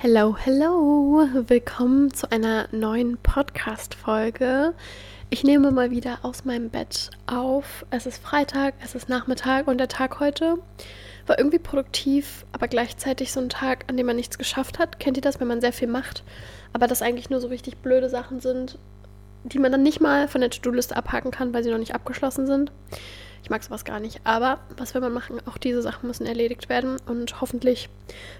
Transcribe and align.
Hello, 0.00 0.36
hello! 0.36 1.26
Willkommen 1.48 2.14
zu 2.14 2.30
einer 2.30 2.68
neuen 2.70 3.16
Podcast-Folge. 3.16 4.72
Ich 5.28 5.42
nehme 5.42 5.72
mal 5.72 5.90
wieder 5.90 6.20
aus 6.22 6.44
meinem 6.44 6.70
Bett 6.70 7.10
auf. 7.26 7.84
Es 7.90 8.06
ist 8.06 8.22
Freitag, 8.22 8.74
es 8.80 8.94
ist 8.94 9.08
Nachmittag 9.08 9.66
und 9.66 9.78
der 9.78 9.88
Tag 9.88 10.20
heute 10.20 10.58
war 11.26 11.36
irgendwie 11.36 11.58
produktiv, 11.58 12.46
aber 12.52 12.68
gleichzeitig 12.68 13.32
so 13.32 13.40
ein 13.40 13.48
Tag, 13.48 13.86
an 13.88 13.96
dem 13.96 14.06
man 14.06 14.14
nichts 14.14 14.38
geschafft 14.38 14.78
hat. 14.78 15.00
Kennt 15.00 15.16
ihr 15.16 15.20
das, 15.20 15.40
wenn 15.40 15.48
man 15.48 15.60
sehr 15.60 15.72
viel 15.72 15.88
macht, 15.88 16.22
aber 16.72 16.86
das 16.86 17.02
eigentlich 17.02 17.28
nur 17.28 17.40
so 17.40 17.48
richtig 17.48 17.78
blöde 17.78 18.08
Sachen 18.08 18.38
sind, 18.38 18.78
die 19.42 19.58
man 19.58 19.72
dann 19.72 19.82
nicht 19.82 20.00
mal 20.00 20.28
von 20.28 20.42
der 20.42 20.50
To-Do-Liste 20.50 20.94
abhaken 20.94 21.32
kann, 21.32 21.52
weil 21.52 21.64
sie 21.64 21.72
noch 21.72 21.78
nicht 21.78 21.96
abgeschlossen 21.96 22.46
sind? 22.46 22.70
Ich 23.42 23.50
mag 23.50 23.62
sowas 23.62 23.84
gar 23.84 24.00
nicht. 24.00 24.20
Aber 24.24 24.58
was 24.76 24.94
will 24.94 25.00
man 25.00 25.12
machen? 25.12 25.40
Auch 25.46 25.58
diese 25.58 25.82
Sachen 25.82 26.06
müssen 26.06 26.26
erledigt 26.26 26.68
werden 26.68 26.96
und 27.06 27.40
hoffentlich 27.40 27.88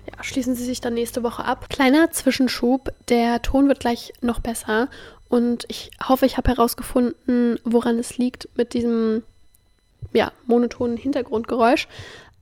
ja, 0.07 0.23
schließen 0.23 0.55
sie 0.55 0.65
sich 0.65 0.81
dann 0.81 0.95
nächste 0.95 1.23
Woche 1.23 1.45
ab. 1.45 1.69
Kleiner 1.69 2.11
Zwischenschub. 2.11 2.93
Der 3.09 3.43
Ton 3.43 3.69
wird 3.69 3.81
gleich 3.81 4.13
noch 4.21 4.41
besser 4.41 4.89
und 5.29 5.65
ich 5.69 5.91
hoffe, 6.07 6.27
ich 6.27 6.37
habe 6.37 6.51
herausgefunden, 6.51 7.59
woran 7.65 7.99
es 7.99 8.17
liegt 8.19 8.49
mit 8.57 8.73
diesem 8.73 9.23
ja, 10.13 10.33
monotonen 10.47 10.97
Hintergrundgeräusch. 10.97 11.87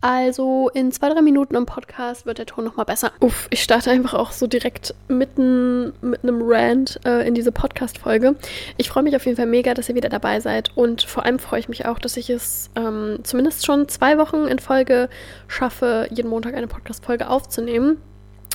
Also 0.01 0.71
in 0.75 0.93
zwei, 0.93 1.09
drei 1.09 1.23
Minuten 1.23 1.55
im 1.55 1.65
Podcast 1.65 2.27
wird 2.27 2.39
der 2.39 2.47
Ton 2.47 2.65
nochmal 2.65 2.85
besser. 2.85 3.13
Uff, 3.21 3.49
ich 3.51 3.63
starte 3.63 3.91
einfach 3.91 4.15
auch 4.15 4.31
so 4.31 4.47
direkt 4.47 4.95
mitten 5.09 5.95
mit 6.03 6.23
einem 6.23 6.43
Rant 6.43 7.01
äh, 7.05 7.27
in 7.27 7.35
diese 7.35 7.51
Podcast-Folge. 7.51 8.37
Ich 8.77 8.91
freue 8.91 9.03
mich 9.03 9.17
auf 9.17 9.25
jeden 9.25 9.37
Fall 9.37 9.47
mega, 9.47 9.73
dass 9.75 9.89
ihr 9.89 9.95
wieder 9.95 10.11
dabei 10.11 10.41
seid. 10.41 10.77
Und 10.77 11.03
vor 11.03 11.25
allem 11.25 11.39
freue 11.39 11.61
ich 11.61 11.69
mich 11.69 11.87
auch, 11.87 11.99
dass 11.99 12.17
ich 12.19 12.29
es 12.29 12.71
ähm, 12.77 13.21
zumindest 13.23 13.65
schon 13.65 13.89
zwei 13.89 14.19
Wochen 14.19 14.47
in 14.47 14.59
Folge 14.59 15.09
schaffe, 15.49 16.07
jeden 16.11 16.29
Montag 16.29 16.55
eine 16.55 16.69
Podcast-Folge 16.69 17.29
aufzunehmen. 17.31 17.97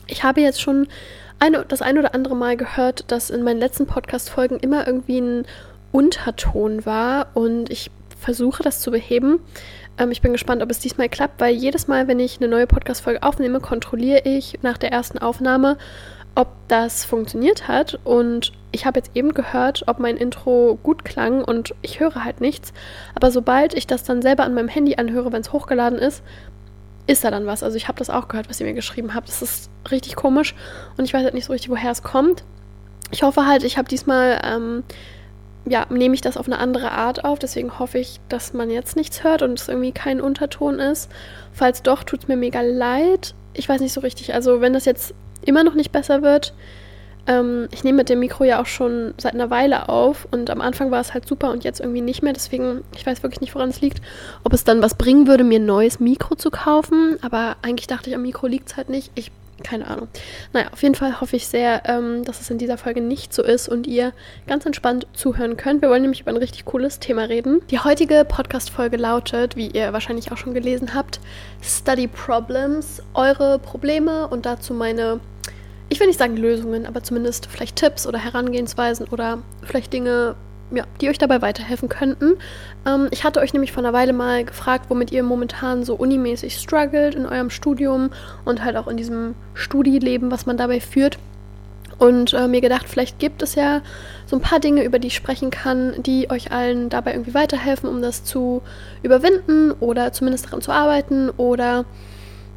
Ich 0.07 0.23
habe 0.23 0.41
jetzt 0.41 0.61
schon 0.61 0.87
eine, 1.39 1.65
das 1.65 1.81
ein 1.81 1.97
oder 1.97 2.13
andere 2.13 2.35
Mal 2.35 2.55
gehört, 2.55 3.11
dass 3.11 3.31
in 3.31 3.43
meinen 3.43 3.59
letzten 3.59 3.87
Podcast-Folgen 3.87 4.59
immer 4.59 4.85
irgendwie 4.85 5.19
ein 5.19 5.45
Unterton 5.91 6.85
war 6.85 7.27
und 7.33 7.71
ich 7.71 7.89
versuche 8.21 8.61
das 8.61 8.79
zu 8.79 8.91
beheben. 8.91 9.39
Ähm, 9.97 10.11
ich 10.11 10.21
bin 10.21 10.31
gespannt, 10.31 10.61
ob 10.61 10.71
es 10.71 10.79
diesmal 10.79 11.09
klappt, 11.09 11.39
weil 11.39 11.53
jedes 11.53 11.87
Mal, 11.87 12.07
wenn 12.07 12.19
ich 12.19 12.37
eine 12.39 12.47
neue 12.47 12.67
Podcast-Folge 12.67 13.23
aufnehme, 13.23 13.59
kontrolliere 13.59 14.21
ich 14.25 14.59
nach 14.61 14.77
der 14.77 14.91
ersten 14.91 15.17
Aufnahme, 15.17 15.77
ob 16.35 16.47
das 16.67 17.05
funktioniert 17.05 17.67
hat. 17.67 17.99
Und 18.03 18.53
ich 18.71 18.85
habe 18.85 18.99
jetzt 18.99 19.11
eben 19.15 19.33
gehört, 19.33 19.83
ob 19.87 19.99
mein 19.99 20.17
Intro 20.17 20.79
gut 20.81 21.03
klang 21.03 21.43
und 21.43 21.75
ich 21.81 21.99
höre 21.99 22.23
halt 22.23 22.41
nichts. 22.41 22.73
Aber 23.15 23.31
sobald 23.31 23.73
ich 23.73 23.87
das 23.87 24.03
dann 24.03 24.21
selber 24.21 24.43
an 24.43 24.53
meinem 24.53 24.69
Handy 24.69 24.95
anhöre, 24.95 25.31
wenn 25.31 25.41
es 25.41 25.51
hochgeladen 25.51 25.99
ist, 25.99 26.23
ist 27.07 27.23
da 27.23 27.31
dann 27.31 27.45
was. 27.45 27.63
Also 27.63 27.77
ich 27.77 27.87
habe 27.87 27.99
das 27.99 28.09
auch 28.09 28.27
gehört, 28.27 28.49
was 28.49 28.59
ihr 28.59 28.65
mir 28.65 28.73
geschrieben 28.73 29.13
habt. 29.13 29.27
Das 29.27 29.41
ist 29.41 29.69
richtig 29.89 30.15
komisch 30.15 30.55
und 30.97 31.05
ich 31.05 31.13
weiß 31.13 31.23
halt 31.23 31.33
nicht 31.33 31.45
so 31.45 31.53
richtig, 31.53 31.69
woher 31.69 31.91
es 31.91 32.03
kommt. 32.03 32.43
Ich 33.11 33.23
hoffe 33.23 33.45
halt, 33.45 33.63
ich 33.63 33.77
habe 33.77 33.89
diesmal 33.89 34.39
ähm, 34.43 34.83
ja, 35.65 35.85
nehme 35.89 36.15
ich 36.15 36.21
das 36.21 36.37
auf 36.37 36.47
eine 36.47 36.59
andere 36.59 36.91
Art 36.91 37.23
auf. 37.23 37.39
Deswegen 37.39 37.79
hoffe 37.79 37.99
ich, 37.99 38.19
dass 38.29 38.53
man 38.53 38.69
jetzt 38.69 38.95
nichts 38.95 39.23
hört 39.23 39.41
und 39.41 39.59
es 39.59 39.67
irgendwie 39.67 39.91
kein 39.91 40.21
Unterton 40.21 40.79
ist. 40.79 41.09
Falls 41.53 41.83
doch, 41.83 42.03
tut 42.03 42.23
es 42.23 42.27
mir 42.27 42.37
mega 42.37 42.61
leid. 42.61 43.35
Ich 43.53 43.69
weiß 43.69 43.81
nicht 43.81 43.93
so 43.93 44.01
richtig. 44.01 44.33
Also, 44.33 44.61
wenn 44.61 44.73
das 44.73 44.85
jetzt 44.85 45.13
immer 45.45 45.63
noch 45.63 45.75
nicht 45.75 45.91
besser 45.91 46.21
wird, 46.21 46.53
ähm, 47.27 47.67
ich 47.71 47.83
nehme 47.83 47.97
mit 47.97 48.09
dem 48.09 48.19
Mikro 48.19 48.43
ja 48.43 48.61
auch 48.61 48.65
schon 48.65 49.13
seit 49.17 49.33
einer 49.33 49.49
Weile 49.49 49.89
auf 49.89 50.27
und 50.31 50.49
am 50.49 50.61
Anfang 50.61 50.89
war 50.89 51.01
es 51.01 51.13
halt 51.13 51.27
super 51.27 51.51
und 51.51 51.63
jetzt 51.63 51.79
irgendwie 51.79 52.01
nicht 52.01 52.23
mehr. 52.23 52.33
Deswegen, 52.33 52.83
ich 52.95 53.05
weiß 53.05 53.21
wirklich 53.21 53.41
nicht, 53.41 53.53
woran 53.53 53.69
es 53.69 53.81
liegt. 53.81 54.01
Ob 54.43 54.53
es 54.53 54.63
dann 54.63 54.81
was 54.81 54.95
bringen 54.95 55.27
würde, 55.27 55.43
mir 55.43 55.59
ein 55.59 55.65
neues 55.65 55.99
Mikro 55.99 56.35
zu 56.35 56.49
kaufen. 56.49 57.17
Aber 57.21 57.57
eigentlich 57.61 57.87
dachte 57.87 58.09
ich, 58.09 58.15
am 58.15 58.23
Mikro 58.23 58.47
liegt 58.47 58.69
es 58.69 58.77
halt 58.77 58.89
nicht. 58.89 59.11
Ich 59.15 59.31
keine 59.63 59.87
Ahnung. 59.87 60.07
Naja, 60.53 60.67
auf 60.71 60.81
jeden 60.83 60.95
Fall 60.95 61.21
hoffe 61.21 61.35
ich 61.35 61.47
sehr, 61.47 61.83
ähm, 61.85 62.23
dass 62.23 62.41
es 62.41 62.49
in 62.49 62.57
dieser 62.57 62.77
Folge 62.77 63.01
nicht 63.01 63.33
so 63.33 63.43
ist 63.43 63.67
und 63.69 63.87
ihr 63.87 64.13
ganz 64.47 64.65
entspannt 64.65 65.07
zuhören 65.13 65.57
könnt. 65.57 65.81
Wir 65.81 65.89
wollen 65.89 66.01
nämlich 66.01 66.21
über 66.21 66.31
ein 66.31 66.37
richtig 66.37 66.65
cooles 66.65 66.99
Thema 66.99 67.23
reden. 67.23 67.61
Die 67.69 67.79
heutige 67.79 68.25
Podcast-Folge 68.27 68.97
lautet, 68.97 69.55
wie 69.55 69.67
ihr 69.67 69.93
wahrscheinlich 69.93 70.31
auch 70.31 70.37
schon 70.37 70.53
gelesen 70.53 70.93
habt, 70.93 71.19
Study 71.61 72.07
Problems, 72.07 73.01
eure 73.13 73.59
Probleme 73.59 74.27
und 74.27 74.45
dazu 74.45 74.73
meine, 74.73 75.19
ich 75.89 75.99
will 75.99 76.07
nicht 76.07 76.19
sagen 76.19 76.37
Lösungen, 76.37 76.85
aber 76.85 77.03
zumindest 77.03 77.47
vielleicht 77.47 77.75
Tipps 77.75 78.07
oder 78.07 78.17
Herangehensweisen 78.17 79.07
oder 79.09 79.39
vielleicht 79.63 79.93
Dinge, 79.93 80.35
ja, 80.71 80.85
die 80.99 81.09
euch 81.09 81.17
dabei 81.17 81.41
weiterhelfen 81.41 81.89
könnten. 81.89 82.37
Ähm, 82.85 83.07
ich 83.11 83.23
hatte 83.23 83.39
euch 83.39 83.53
nämlich 83.53 83.71
vor 83.71 83.83
einer 83.83 83.93
Weile 83.93 84.13
mal 84.13 84.43
gefragt, 84.45 84.85
womit 84.89 85.11
ihr 85.11 85.23
momentan 85.23 85.83
so 85.83 85.95
unimäßig 85.95 86.55
struggelt 86.55 87.15
in 87.15 87.25
eurem 87.25 87.49
Studium 87.49 88.09
und 88.45 88.63
halt 88.63 88.77
auch 88.77 88.87
in 88.87 88.97
diesem 88.97 89.35
Studieleben, 89.53 90.31
was 90.31 90.45
man 90.45 90.57
dabei 90.57 90.79
führt. 90.79 91.17
Und 91.97 92.33
äh, 92.33 92.47
mir 92.47 92.61
gedacht, 92.61 92.89
vielleicht 92.89 93.19
gibt 93.19 93.43
es 93.43 93.53
ja 93.53 93.81
so 94.25 94.35
ein 94.35 94.41
paar 94.41 94.59
Dinge, 94.59 94.83
über 94.83 94.97
die 94.97 95.09
ich 95.09 95.15
sprechen 95.15 95.51
kann, 95.51 95.93
die 96.01 96.31
euch 96.31 96.51
allen 96.51 96.89
dabei 96.89 97.11
irgendwie 97.11 97.35
weiterhelfen, 97.35 97.87
um 97.87 98.01
das 98.01 98.23
zu 98.23 98.63
überwinden 99.03 99.71
oder 99.71 100.11
zumindest 100.11 100.47
daran 100.47 100.61
zu 100.61 100.71
arbeiten 100.71 101.29
oder 101.29 101.85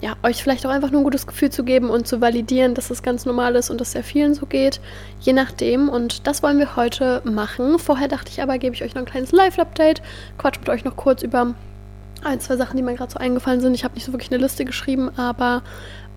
ja, 0.05 0.17
euch 0.23 0.43
vielleicht 0.43 0.67
auch 0.67 0.71
einfach 0.71 0.91
nur 0.91 1.01
ein 1.01 1.05
gutes 1.05 1.27
Gefühl 1.27 1.49
zu 1.49 1.65
geben 1.65 1.89
und 1.89 2.07
zu 2.07 2.21
validieren, 2.21 2.75
dass 2.75 2.89
das 2.89 3.03
ganz 3.03 3.25
normal 3.25 3.55
ist 3.55 3.71
und 3.71 3.81
dass 3.81 3.93
sehr 3.93 4.05
vielen 4.05 4.35
so 4.35 4.45
geht. 4.45 4.79
Je 5.21 5.33
nachdem. 5.33 5.89
Und 5.89 6.27
das 6.27 6.43
wollen 6.43 6.59
wir 6.59 6.77
heute 6.77 7.23
machen. 7.25 7.79
Vorher 7.79 8.07
dachte 8.07 8.31
ich 8.31 8.43
aber, 8.43 8.59
gebe 8.59 8.75
ich 8.75 8.85
euch 8.85 8.95
noch 8.95 9.01
ein 9.01 9.07
kleines 9.07 9.33
Live-Update. 9.33 10.03
Quatsch 10.37 10.59
mit 10.59 10.69
euch 10.69 10.85
noch 10.85 10.97
kurz 10.97 11.23
über 11.23 11.55
ein, 12.23 12.39
zwei 12.39 12.59
Sachen, 12.59 12.77
die 12.77 12.83
mir 12.83 12.93
gerade 12.93 13.13
so 13.13 13.19
eingefallen 13.19 13.63
sind. 13.63 13.73
Ich 13.73 13.83
habe 13.83 13.95
nicht 13.95 14.05
so 14.05 14.13
wirklich 14.13 14.31
eine 14.31 14.43
Liste 14.43 14.67
geschrieben, 14.67 15.11
aber 15.17 15.63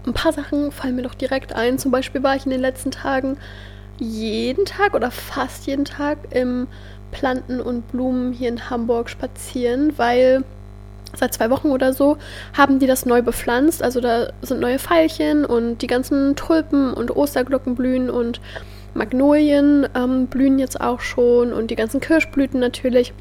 ein 0.05 0.11
paar 0.11 0.33
Sachen 0.33 0.73
fallen 0.73 0.97
mir 0.97 1.03
doch 1.03 1.15
direkt 1.15 1.55
ein. 1.55 1.79
Zum 1.79 1.89
Beispiel 1.89 2.21
war 2.21 2.35
ich 2.35 2.43
in 2.43 2.51
den 2.51 2.59
letzten 2.59 2.91
Tagen 2.91 3.37
jeden 3.99 4.65
Tag 4.65 4.95
oder 4.95 5.11
fast 5.11 5.65
jeden 5.65 5.85
Tag 5.85 6.17
im 6.31 6.67
Planten 7.11 7.61
und 7.61 7.87
Blumen 7.87 8.33
hier 8.33 8.49
in 8.49 8.69
Hamburg 8.69 9.09
spazieren, 9.09 9.93
weil 9.97 10.43
seit 11.19 11.33
zwei 11.33 11.49
Wochen 11.49 11.69
oder 11.69 11.93
so, 11.93 12.17
haben 12.53 12.79
die 12.79 12.87
das 12.87 13.05
neu 13.05 13.21
bepflanzt. 13.21 13.83
Also 13.83 14.01
da 14.01 14.31
sind 14.41 14.59
neue 14.59 14.79
Veilchen 14.79 15.45
und 15.45 15.81
die 15.81 15.87
ganzen 15.87 16.35
Tulpen 16.35 16.93
und 16.93 17.15
Osterglocken 17.15 17.75
blühen 17.75 18.09
und 18.09 18.41
Magnolien 18.93 19.87
ähm, 19.95 20.27
blühen 20.27 20.59
jetzt 20.59 20.81
auch 20.81 21.01
schon 21.01 21.53
und 21.53 21.69
die 21.69 21.75
ganzen 21.75 21.99
Kirschblüten 21.99 22.59
natürlich. 22.59 23.13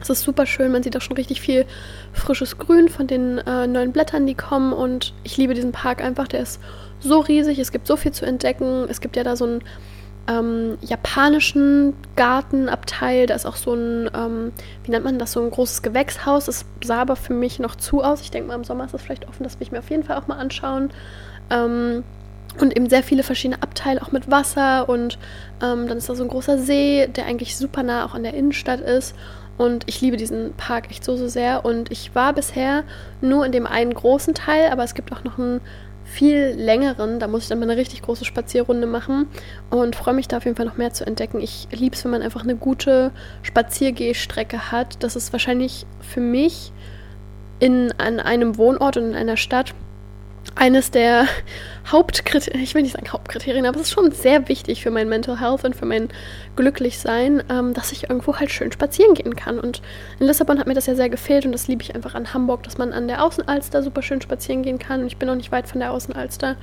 Es 0.00 0.10
ist 0.10 0.22
super 0.22 0.46
schön, 0.46 0.72
man 0.72 0.82
sieht 0.82 0.96
auch 0.96 1.00
schon 1.00 1.16
richtig 1.16 1.40
viel 1.40 1.64
frisches 2.12 2.58
Grün 2.58 2.88
von 2.88 3.06
den 3.06 3.38
äh, 3.38 3.68
neuen 3.68 3.92
Blättern, 3.92 4.26
die 4.26 4.34
kommen 4.34 4.72
und 4.72 5.14
ich 5.22 5.36
liebe 5.36 5.54
diesen 5.54 5.70
Park 5.70 6.02
einfach, 6.02 6.26
der 6.26 6.40
ist 6.40 6.60
so 7.02 7.20
riesig, 7.20 7.58
es 7.58 7.72
gibt 7.72 7.86
so 7.86 7.96
viel 7.96 8.12
zu 8.12 8.24
entdecken. 8.24 8.86
Es 8.88 9.00
gibt 9.00 9.16
ja 9.16 9.24
da 9.24 9.36
so 9.36 9.46
ein 9.46 9.62
ähm, 10.28 10.78
japanischen 10.80 11.94
Gartenabteil. 12.16 13.26
Da 13.26 13.34
ist 13.34 13.46
auch 13.46 13.56
so 13.56 13.74
ein, 13.74 14.10
ähm, 14.14 14.52
wie 14.84 14.90
nennt 14.90 15.04
man 15.04 15.18
das, 15.18 15.32
so 15.32 15.42
ein 15.42 15.50
großes 15.50 15.82
Gewächshaus. 15.82 16.46
Das 16.46 16.64
sah 16.84 17.00
aber 17.00 17.16
für 17.16 17.34
mich 17.34 17.58
noch 17.58 17.74
zu 17.74 18.02
aus. 18.02 18.20
Ich 18.20 18.30
denke 18.30 18.48
mal, 18.48 18.54
im 18.54 18.64
Sommer 18.64 18.84
ist 18.84 18.94
das 18.94 19.02
vielleicht 19.02 19.28
offen. 19.28 19.44
Das 19.44 19.58
will 19.58 19.66
ich 19.66 19.72
mir 19.72 19.80
auf 19.80 19.90
jeden 19.90 20.04
Fall 20.04 20.16
auch 20.16 20.28
mal 20.28 20.38
anschauen. 20.38 20.90
Ähm, 21.50 22.04
und 22.60 22.76
eben 22.76 22.88
sehr 22.88 23.02
viele 23.02 23.22
verschiedene 23.22 23.62
Abteile, 23.62 24.02
auch 24.02 24.12
mit 24.12 24.30
Wasser. 24.30 24.88
Und 24.88 25.18
ähm, 25.62 25.88
dann 25.88 25.98
ist 25.98 26.08
da 26.08 26.14
so 26.14 26.22
ein 26.22 26.28
großer 26.28 26.58
See, 26.58 27.06
der 27.06 27.26
eigentlich 27.26 27.56
super 27.56 27.82
nah 27.82 28.04
auch 28.04 28.14
an 28.14 28.22
der 28.22 28.34
Innenstadt 28.34 28.80
ist. 28.80 29.14
Und 29.58 29.84
ich 29.86 30.00
liebe 30.00 30.16
diesen 30.16 30.54
Park 30.54 30.90
echt 30.90 31.04
so, 31.04 31.16
so 31.16 31.28
sehr. 31.28 31.64
Und 31.64 31.90
ich 31.90 32.14
war 32.14 32.32
bisher 32.32 32.84
nur 33.20 33.44
in 33.46 33.52
dem 33.52 33.66
einen 33.66 33.94
großen 33.94 34.34
Teil, 34.34 34.70
aber 34.70 34.84
es 34.84 34.94
gibt 34.94 35.12
auch 35.12 35.24
noch 35.24 35.38
einen 35.38 35.60
viel 36.12 36.54
längeren. 36.56 37.18
Da 37.18 37.26
muss 37.26 37.44
ich 37.44 37.48
dann 37.48 37.58
mal 37.58 37.68
eine 37.70 37.80
richtig 37.80 38.02
große 38.02 38.24
Spazierrunde 38.24 38.86
machen 38.86 39.26
und 39.70 39.96
freue 39.96 40.14
mich 40.14 40.28
da 40.28 40.36
auf 40.36 40.44
jeden 40.44 40.56
Fall 40.56 40.66
noch 40.66 40.76
mehr 40.76 40.92
zu 40.92 41.06
entdecken. 41.06 41.40
Ich 41.40 41.68
liebe 41.72 41.96
es, 41.96 42.04
wenn 42.04 42.10
man 42.10 42.22
einfach 42.22 42.42
eine 42.42 42.56
gute 42.56 43.12
Spaziergehstrecke 43.42 44.70
hat. 44.70 45.02
Das 45.02 45.16
ist 45.16 45.32
wahrscheinlich 45.32 45.86
für 46.00 46.20
mich 46.20 46.72
in, 47.60 47.92
an 47.98 48.20
einem 48.20 48.58
Wohnort 48.58 48.96
und 48.96 49.04
in 49.04 49.14
einer 49.14 49.36
Stadt 49.36 49.74
eines 50.54 50.90
der 50.90 51.26
Hauptkriterien, 51.90 52.62
ich 52.62 52.74
will 52.74 52.82
nicht 52.82 52.92
sagen 52.92 53.10
Hauptkriterien, 53.12 53.66
aber 53.66 53.76
es 53.76 53.82
ist 53.82 53.92
schon 53.92 54.12
sehr 54.12 54.48
wichtig 54.48 54.82
für 54.82 54.90
mein 54.90 55.08
Mental 55.08 55.40
Health 55.40 55.64
und 55.64 55.74
für 55.74 55.86
mein 55.86 56.08
Glücklichsein, 56.56 57.42
ähm, 57.50 57.74
dass 57.74 57.92
ich 57.92 58.08
irgendwo 58.08 58.36
halt 58.36 58.50
schön 58.50 58.70
spazieren 58.70 59.14
gehen 59.14 59.34
kann. 59.34 59.58
Und 59.58 59.82
in 60.20 60.26
Lissabon 60.26 60.58
hat 60.58 60.66
mir 60.66 60.74
das 60.74 60.86
ja 60.86 60.94
sehr 60.94 61.08
gefehlt 61.08 61.44
und 61.44 61.52
das 61.52 61.68
liebe 61.68 61.82
ich 61.82 61.94
einfach 61.94 62.14
an 62.14 62.32
Hamburg, 62.32 62.62
dass 62.62 62.78
man 62.78 62.92
an 62.92 63.08
der 63.08 63.24
Außenalster 63.24 63.82
super 63.82 64.02
schön 64.02 64.20
spazieren 64.20 64.62
gehen 64.62 64.78
kann. 64.78 65.00
Und 65.00 65.06
ich 65.06 65.16
bin 65.16 65.28
auch 65.28 65.34
nicht 65.34 65.52
weit 65.52 65.68
von 65.68 65.80
der 65.80 65.92
Außenalster 65.92 66.56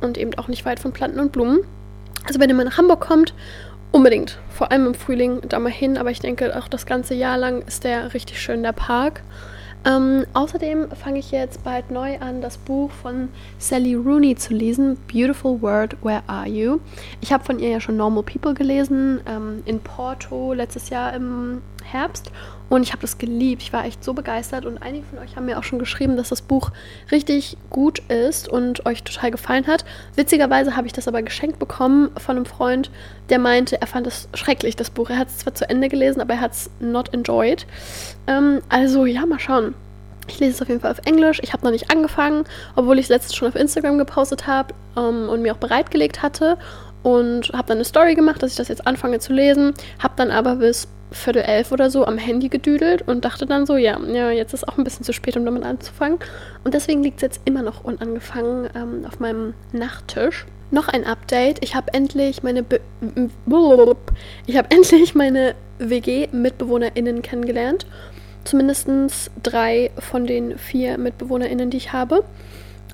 und 0.00 0.18
eben 0.18 0.34
auch 0.34 0.48
nicht 0.48 0.64
weit 0.64 0.80
von 0.80 0.92
Planten 0.92 1.20
und 1.20 1.32
Blumen. 1.32 1.60
Also 2.26 2.38
wenn 2.38 2.50
ihr 2.50 2.54
mal 2.54 2.64
nach 2.64 2.78
Hamburg 2.78 3.00
kommt, 3.00 3.34
unbedingt, 3.92 4.38
vor 4.50 4.70
allem 4.70 4.86
im 4.86 4.94
Frühling, 4.94 5.40
da 5.48 5.58
mal 5.58 5.72
hin. 5.72 5.98
Aber 5.98 6.10
ich 6.10 6.20
denke, 6.20 6.56
auch 6.56 6.68
das 6.68 6.86
ganze 6.86 7.14
Jahr 7.14 7.38
lang 7.38 7.62
ist 7.62 7.84
der 7.84 8.14
richtig 8.14 8.40
schön, 8.40 8.62
der 8.62 8.72
Park. 8.72 9.22
Ähm, 9.84 10.26
außerdem 10.34 10.90
fange 10.90 11.20
ich 11.20 11.30
jetzt 11.30 11.64
bald 11.64 11.90
neu 11.90 12.18
an, 12.18 12.42
das 12.42 12.58
Buch 12.58 12.90
von 12.90 13.30
Sally 13.58 13.94
Rooney 13.94 14.36
zu 14.36 14.52
lesen, 14.52 14.98
Beautiful 15.10 15.62
World, 15.62 15.96
Where 16.02 16.22
Are 16.26 16.46
You? 16.46 16.80
Ich 17.22 17.32
habe 17.32 17.44
von 17.44 17.58
ihr 17.58 17.70
ja 17.70 17.80
schon 17.80 17.96
Normal 17.96 18.22
People 18.22 18.52
gelesen, 18.52 19.20
ähm, 19.26 19.62
in 19.64 19.80
Porto 19.80 20.52
letztes 20.52 20.90
Jahr 20.90 21.14
im 21.14 21.62
Herbst 21.82 22.30
und 22.70 22.84
ich 22.84 22.92
habe 22.92 23.02
das 23.02 23.18
geliebt. 23.18 23.62
Ich 23.62 23.72
war 23.72 23.84
echt 23.84 24.02
so 24.02 24.14
begeistert 24.14 24.64
und 24.64 24.78
einige 24.80 25.04
von 25.04 25.18
euch 25.18 25.36
haben 25.36 25.44
mir 25.44 25.58
auch 25.58 25.64
schon 25.64 25.80
geschrieben, 25.80 26.16
dass 26.16 26.30
das 26.30 26.40
Buch 26.40 26.70
richtig 27.10 27.58
gut 27.68 27.98
ist 28.08 28.48
und 28.48 28.86
euch 28.86 29.02
total 29.02 29.32
gefallen 29.32 29.66
hat. 29.66 29.84
Witzigerweise 30.14 30.76
habe 30.76 30.86
ich 30.86 30.92
das 30.92 31.08
aber 31.08 31.20
geschenkt 31.20 31.58
bekommen 31.58 32.10
von 32.16 32.36
einem 32.36 32.46
Freund, 32.46 32.90
der 33.28 33.40
meinte, 33.40 33.80
er 33.80 33.86
fand 33.88 34.06
es 34.06 34.28
schrecklich, 34.34 34.76
das 34.76 34.90
Buch. 34.90 35.10
Er 35.10 35.18
hat 35.18 35.28
es 35.28 35.38
zwar 35.38 35.54
zu 35.54 35.68
Ende 35.68 35.88
gelesen, 35.88 36.20
aber 36.20 36.34
er 36.34 36.40
hat 36.40 36.52
es 36.52 36.70
not 36.78 37.12
enjoyed. 37.12 37.66
Ähm, 38.28 38.62
also 38.68 39.04
ja, 39.04 39.26
mal 39.26 39.40
schauen. 39.40 39.74
Ich 40.28 40.38
lese 40.38 40.52
es 40.52 40.62
auf 40.62 40.68
jeden 40.68 40.80
Fall 40.80 40.92
auf 40.92 41.00
Englisch. 41.06 41.40
Ich 41.42 41.52
habe 41.52 41.64
noch 41.64 41.72
nicht 41.72 41.90
angefangen, 41.90 42.44
obwohl 42.76 43.00
ich 43.00 43.06
es 43.06 43.08
letztens 43.08 43.34
schon 43.34 43.48
auf 43.48 43.56
Instagram 43.56 43.98
gepostet 43.98 44.46
habe 44.46 44.74
ähm, 44.96 45.28
und 45.28 45.42
mir 45.42 45.54
auch 45.54 45.58
bereitgelegt 45.58 46.22
hatte. 46.22 46.56
Und 47.02 47.48
habe 47.52 47.66
dann 47.66 47.78
eine 47.78 47.84
Story 47.84 48.14
gemacht, 48.14 48.42
dass 48.42 48.52
ich 48.52 48.56
das 48.56 48.68
jetzt 48.68 48.86
anfange 48.86 49.18
zu 49.18 49.32
lesen. 49.32 49.74
Habe 49.98 50.14
dann 50.16 50.30
aber 50.30 50.56
bis 50.56 50.86
Viertel 51.12 51.42
elf 51.42 51.72
oder 51.72 51.90
so 51.90 52.06
am 52.06 52.18
Handy 52.18 52.48
gedüdelt 52.48 53.02
und 53.06 53.24
dachte 53.24 53.46
dann 53.46 53.66
so, 53.66 53.76
ja, 53.76 53.98
ja, 54.00 54.30
jetzt 54.30 54.54
ist 54.54 54.68
auch 54.68 54.78
ein 54.78 54.84
bisschen 54.84 55.04
zu 55.04 55.12
spät, 55.12 55.36
um 55.36 55.44
damit 55.44 55.64
anzufangen. 55.64 56.18
Und 56.64 56.74
deswegen 56.74 57.02
liegt 57.02 57.16
es 57.16 57.22
jetzt 57.22 57.40
immer 57.44 57.62
noch 57.62 57.84
unangefangen 57.84 58.68
ähm, 58.74 59.04
auf 59.06 59.18
meinem 59.18 59.54
Nachttisch. 59.72 60.46
Noch 60.70 60.86
ein 60.86 61.04
Update. 61.04 61.64
Ich 61.64 61.74
habe 61.74 61.92
endlich 61.92 62.42
meine 62.42 62.62
Be 62.62 62.80
ich 64.46 64.56
habe 64.56 64.70
endlich 64.74 65.14
meine 65.14 65.54
WG-MitbewohnerInnen 65.78 67.22
kennengelernt. 67.22 67.86
Zumindest 68.44 68.88
drei 69.42 69.90
von 69.98 70.26
den 70.26 70.58
vier 70.58 70.96
MitbewohnerInnen, 70.96 71.70
die 71.70 71.76
ich 71.76 71.92
habe. 71.92 72.24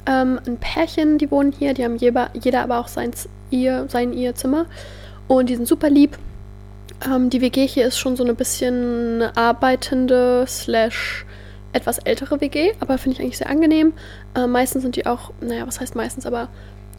Ähm, 0.06 0.40
ein 0.46 0.56
Pärchen, 0.56 1.18
die 1.18 1.30
wohnen 1.30 1.52
hier, 1.52 1.74
die 1.74 1.84
haben 1.84 1.96
jeder, 1.96 2.30
jeder 2.32 2.62
aber 2.62 2.78
auch 2.78 2.88
sein 2.88 3.10
ihr, 3.50 3.86
sein 3.88 4.12
ihr 4.12 4.34
Zimmer. 4.34 4.66
Und 5.28 5.50
die 5.50 5.56
sind 5.56 5.68
super 5.68 5.90
lieb 5.90 6.18
ähm, 7.04 7.30
die 7.30 7.40
WG 7.40 7.66
hier 7.66 7.86
ist 7.86 7.98
schon 7.98 8.16
so 8.16 8.24
ein 8.24 8.36
bisschen 8.36 9.22
eine 9.22 9.36
arbeitende, 9.36 10.44
slash 10.46 11.26
etwas 11.72 11.98
ältere 11.98 12.40
WG, 12.40 12.72
aber 12.80 12.96
finde 12.96 13.16
ich 13.16 13.22
eigentlich 13.22 13.38
sehr 13.38 13.50
angenehm. 13.50 13.92
Äh, 14.34 14.46
meistens 14.46 14.82
sind 14.82 14.96
die 14.96 15.06
auch, 15.06 15.32
naja, 15.40 15.66
was 15.66 15.80
heißt 15.80 15.94
meistens, 15.94 16.24
aber 16.24 16.48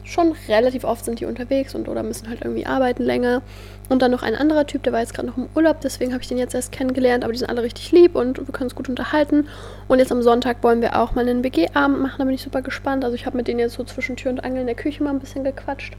schon 0.04 0.34
relativ 0.48 0.84
oft 0.84 1.04
sind 1.04 1.20
die 1.20 1.26
unterwegs 1.26 1.74
und 1.74 1.88
oder 1.88 2.02
müssen 2.02 2.28
halt 2.28 2.40
irgendwie 2.42 2.64
arbeiten 2.64 3.02
länger. 3.02 3.42
Und 3.88 4.02
dann 4.02 4.10
noch 4.10 4.22
ein 4.22 4.34
anderer 4.34 4.66
Typ, 4.66 4.82
der 4.82 4.92
war 4.92 5.00
jetzt 5.00 5.14
gerade 5.14 5.28
noch 5.28 5.36
im 5.36 5.48
Urlaub, 5.54 5.80
deswegen 5.80 6.12
habe 6.12 6.22
ich 6.22 6.28
den 6.28 6.38
jetzt 6.38 6.54
erst 6.54 6.72
kennengelernt, 6.72 7.24
aber 7.24 7.32
die 7.32 7.38
sind 7.38 7.48
alle 7.50 7.62
richtig 7.62 7.92
lieb 7.92 8.14
und 8.14 8.38
wir 8.38 8.46
können 8.46 8.68
uns 8.68 8.74
gut 8.74 8.88
unterhalten. 8.88 9.48
Und 9.86 9.98
jetzt 9.98 10.12
am 10.12 10.22
Sonntag 10.22 10.62
wollen 10.62 10.80
wir 10.80 10.98
auch 10.98 11.14
mal 11.14 11.28
einen 11.28 11.44
WG-Abend 11.44 12.00
machen, 12.00 12.18
da 12.18 12.24
bin 12.24 12.34
ich 12.34 12.42
super 12.42 12.62
gespannt. 12.62 13.04
Also 13.04 13.14
ich 13.14 13.26
habe 13.26 13.36
mit 13.36 13.48
denen 13.48 13.60
jetzt 13.60 13.74
so 13.74 13.84
zwischen 13.84 14.16
Tür 14.16 14.30
und 14.30 14.44
Angel 14.44 14.60
in 14.60 14.66
der 14.66 14.76
Küche 14.76 15.02
mal 15.02 15.10
ein 15.10 15.20
bisschen 15.20 15.44
gequatscht, 15.44 15.94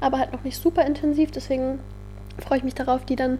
aber 0.00 0.18
halt 0.18 0.32
noch 0.32 0.42
nicht 0.42 0.60
super 0.60 0.84
intensiv, 0.84 1.30
deswegen 1.30 1.78
freue 2.38 2.58
ich 2.58 2.64
mich 2.64 2.74
darauf, 2.74 3.04
die 3.04 3.16
dann 3.16 3.38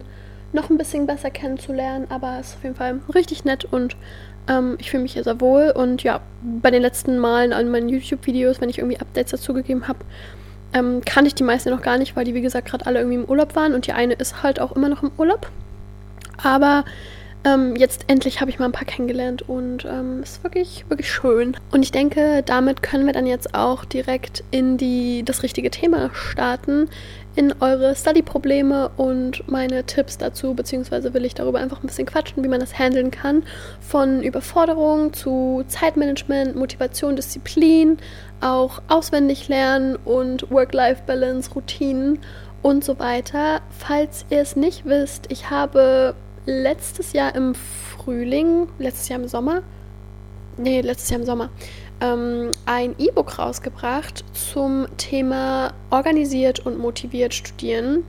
noch 0.51 0.69
ein 0.69 0.77
bisschen 0.77 1.07
besser 1.07 1.31
kennenzulernen. 1.31 2.07
Aber 2.09 2.37
es 2.39 2.49
ist 2.49 2.55
auf 2.57 2.63
jeden 2.63 2.75
Fall 2.75 2.99
richtig 3.13 3.45
nett 3.45 3.65
und 3.65 3.95
ähm, 4.47 4.75
ich 4.79 4.91
fühle 4.91 5.03
mich 5.03 5.13
hier 5.13 5.23
sehr 5.23 5.41
wohl. 5.41 5.71
Und 5.75 6.03
ja, 6.03 6.21
bei 6.61 6.71
den 6.71 6.81
letzten 6.81 7.17
Malen 7.19 7.53
an 7.53 7.69
meinen 7.69 7.89
YouTube-Videos, 7.89 8.61
wenn 8.61 8.69
ich 8.69 8.79
irgendwie 8.79 8.99
Updates 8.99 9.31
dazu 9.31 9.53
gegeben 9.53 9.87
habe, 9.87 9.99
ähm, 10.73 11.01
kannte 11.05 11.27
ich 11.27 11.35
die 11.35 11.43
meisten 11.43 11.69
noch 11.69 11.81
gar 11.81 11.97
nicht, 11.97 12.15
weil 12.15 12.25
die, 12.25 12.33
wie 12.33 12.41
gesagt, 12.41 12.67
gerade 12.67 12.85
alle 12.85 12.99
irgendwie 12.99 13.17
im 13.17 13.25
Urlaub 13.25 13.55
waren. 13.55 13.73
Und 13.73 13.87
die 13.87 13.93
eine 13.93 14.13
ist 14.13 14.43
halt 14.43 14.59
auch 14.59 14.73
immer 14.73 14.89
noch 14.89 15.03
im 15.03 15.11
Urlaub. 15.17 15.49
Aber 16.41 16.83
ähm, 17.45 17.75
jetzt 17.75 18.05
endlich 18.07 18.39
habe 18.39 18.49
ich 18.49 18.59
mal 18.59 18.65
ein 18.65 18.71
paar 18.71 18.85
kennengelernt 18.85 19.41
und 19.43 19.85
ähm, 19.85 20.23
ist 20.23 20.43
wirklich, 20.43 20.85
wirklich 20.87 21.11
schön. 21.11 21.57
Und 21.71 21.83
ich 21.83 21.91
denke, 21.91 22.41
damit 22.45 22.81
können 22.81 23.05
wir 23.05 23.13
dann 23.13 23.27
jetzt 23.27 23.53
auch 23.53 23.85
direkt 23.85 24.43
in 24.51 24.77
die, 24.77 25.23
das 25.23 25.43
richtige 25.43 25.69
Thema 25.69 26.09
starten, 26.13 26.89
in 27.35 27.53
eure 27.61 27.95
Study-Probleme 27.95 28.89
und 28.97 29.47
meine 29.49 29.83
Tipps 29.85 30.17
dazu, 30.17 30.53
beziehungsweise 30.53 31.13
will 31.13 31.25
ich 31.25 31.33
darüber 31.33 31.59
einfach 31.59 31.83
ein 31.83 31.87
bisschen 31.87 32.05
quatschen, 32.05 32.43
wie 32.43 32.47
man 32.47 32.59
das 32.59 32.77
handeln 32.77 33.11
kann. 33.11 33.43
Von 33.79 34.21
Überforderung 34.21 35.13
zu 35.13 35.63
Zeitmanagement, 35.67 36.55
Motivation, 36.55 37.15
Disziplin, 37.15 37.97
auch 38.41 38.81
auswendig 38.87 39.47
lernen 39.47 39.97
und 40.05 40.49
Work-Life-Balance, 40.51 41.51
Routinen 41.55 42.19
und 42.61 42.83
so 42.83 42.99
weiter. 42.99 43.61
Falls 43.69 44.25
ihr 44.29 44.39
es 44.39 44.55
nicht 44.55 44.85
wisst, 44.85 45.31
ich 45.31 45.49
habe 45.49 46.15
letztes 46.45 47.13
Jahr 47.13 47.35
im 47.35 47.55
Frühling, 47.55 48.67
letztes 48.77 49.09
Jahr 49.09 49.19
im 49.19 49.27
Sommer, 49.27 49.61
nee, 50.57 50.81
letztes 50.81 51.09
Jahr 51.09 51.19
im 51.19 51.25
Sommer, 51.25 51.49
ähm, 52.03 52.51
ein 52.65 52.95
E-Book 52.99 53.39
rausgebracht 53.39 54.23
zum 54.33 54.85
Thema 54.97 55.73
organisiert 55.89 56.59
und 56.65 56.77
motiviert 56.77 57.33
studieren. 57.33 58.03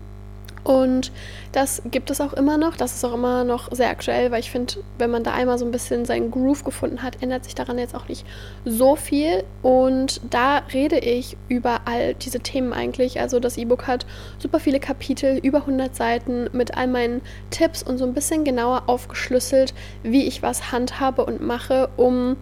Und 0.65 1.13
das 1.53 1.83
gibt 1.91 2.11
es 2.11 2.23
auch 2.23 2.33
immer 2.33 2.57
noch. 2.57 2.75
Das 2.75 2.95
ist 2.95 3.05
auch 3.05 3.13
immer 3.13 3.45
noch 3.45 3.71
sehr 3.71 3.91
aktuell, 3.91 4.31
weil 4.31 4.41
ich 4.41 4.51
finde, 4.51 4.77
wenn 4.97 5.11
man 5.11 5.23
da 5.23 5.35
einmal 5.35 5.59
so 5.59 5.67
ein 5.67 5.71
bisschen 5.71 6.07
seinen 6.07 6.31
Groove 6.31 6.65
gefunden 6.65 7.03
hat, 7.03 7.23
ändert 7.23 7.45
sich 7.45 7.55
daran 7.55 7.79
jetzt 7.79 7.95
auch 7.95 8.09
nicht 8.09 8.25
so 8.65 8.97
viel. 8.97 9.45
Und 9.63 10.23
da 10.31 10.63
rede 10.73 10.99
ich 10.99 11.37
über 11.49 11.83
all 11.85 12.15
diese 12.15 12.41
Themen 12.41 12.73
eigentlich. 12.73 13.21
Also 13.21 13.41
das 13.41 13.59
E-Book 13.59 13.87
hat 13.87 14.07
super 14.39 14.59
viele 14.59 14.81
Kapitel, 14.81 15.37
über 15.37 15.59
100 15.59 15.95
Seiten 15.95 16.49
mit 16.53 16.75
all 16.79 16.87
meinen 16.87 17.21
Tipps 17.51 17.83
und 17.83 17.99
so 17.99 18.07
ein 18.07 18.15
bisschen 18.15 18.45
genauer 18.45 18.85
aufgeschlüsselt, 18.87 19.75
wie 20.03 20.25
ich 20.25 20.43
was 20.43 20.73
handhabe 20.73 21.27
und 21.27 21.43
mache, 21.43 21.91
um 21.99 22.37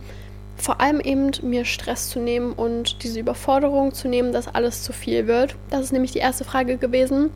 vor 0.56 0.80
allem 0.80 1.00
eben 1.00 1.30
mir 1.42 1.64
Stress 1.64 2.08
zu 2.08 2.20
nehmen 2.20 2.52
und 2.52 3.02
diese 3.02 3.20
Überforderung 3.20 3.94
zu 3.94 4.08
nehmen, 4.08 4.32
dass 4.32 4.54
alles 4.54 4.82
zu 4.82 4.92
viel 4.92 5.26
wird. 5.26 5.56
Das 5.70 5.82
ist 5.82 5.92
nämlich 5.92 6.12
die 6.12 6.18
erste 6.18 6.44
Frage 6.44 6.76
gewesen. 6.76 7.30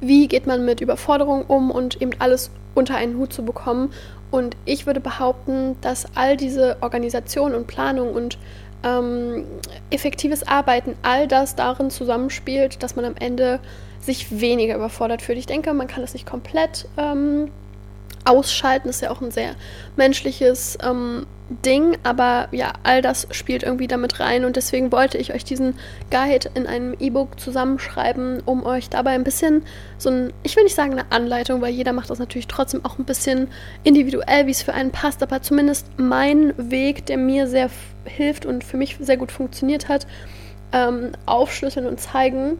Wie 0.00 0.28
geht 0.28 0.46
man 0.46 0.64
mit 0.64 0.80
Überforderung 0.80 1.44
um 1.46 1.70
und 1.70 2.00
eben 2.00 2.12
alles 2.18 2.50
unter 2.74 2.96
einen 2.96 3.16
Hut 3.18 3.32
zu 3.32 3.44
bekommen? 3.44 3.92
Und 4.30 4.56
ich 4.64 4.86
würde 4.86 5.00
behaupten, 5.00 5.76
dass 5.80 6.06
all 6.14 6.36
diese 6.36 6.76
Organisation 6.80 7.54
und 7.54 7.66
Planung 7.66 8.12
und 8.12 8.38
ähm, 8.84 9.44
effektives 9.90 10.46
Arbeiten, 10.46 10.94
all 11.02 11.26
das 11.26 11.56
darin 11.56 11.90
zusammenspielt, 11.90 12.82
dass 12.82 12.94
man 12.94 13.04
am 13.04 13.16
Ende 13.18 13.58
sich 14.00 14.40
weniger 14.40 14.76
überfordert 14.76 15.22
fühlt. 15.22 15.38
Ich 15.38 15.46
denke, 15.46 15.72
man 15.74 15.88
kann 15.88 16.02
das 16.02 16.12
nicht 16.12 16.26
komplett 16.26 16.86
ähm, 16.96 17.50
ausschalten, 18.28 18.88
ist 18.88 19.02
ja 19.02 19.10
auch 19.10 19.20
ein 19.20 19.30
sehr 19.30 19.54
menschliches 19.96 20.78
ähm, 20.82 21.26
Ding, 21.64 21.96
aber 22.02 22.48
ja, 22.50 22.74
all 22.82 23.00
das 23.00 23.26
spielt 23.30 23.62
irgendwie 23.62 23.86
damit 23.86 24.20
rein 24.20 24.44
und 24.44 24.56
deswegen 24.56 24.92
wollte 24.92 25.16
ich 25.16 25.32
euch 25.32 25.44
diesen 25.44 25.74
Guide 26.10 26.50
in 26.54 26.66
einem 26.66 26.94
E-Book 26.98 27.40
zusammenschreiben, 27.40 28.42
um 28.44 28.66
euch 28.66 28.90
dabei 28.90 29.12
ein 29.12 29.24
bisschen 29.24 29.62
so 29.96 30.10
ein, 30.10 30.32
ich 30.42 30.56
will 30.56 30.64
nicht 30.64 30.76
sagen 30.76 30.92
eine 30.92 31.10
Anleitung, 31.10 31.62
weil 31.62 31.72
jeder 31.72 31.94
macht 31.94 32.10
das 32.10 32.18
natürlich 32.18 32.48
trotzdem 32.48 32.84
auch 32.84 32.98
ein 32.98 33.06
bisschen 33.06 33.48
individuell, 33.82 34.46
wie 34.46 34.50
es 34.50 34.62
für 34.62 34.74
einen 34.74 34.90
passt, 34.90 35.22
aber 35.22 35.40
zumindest 35.40 35.86
mein 35.96 36.52
Weg, 36.58 37.06
der 37.06 37.16
mir 37.16 37.46
sehr 37.46 37.70
hilft 38.04 38.44
und 38.44 38.62
für 38.62 38.76
mich 38.76 38.98
sehr 39.00 39.16
gut 39.16 39.32
funktioniert 39.32 39.88
hat, 39.88 40.06
ähm, 40.72 41.12
aufschlüsseln 41.24 41.86
und 41.86 41.98
zeigen, 41.98 42.58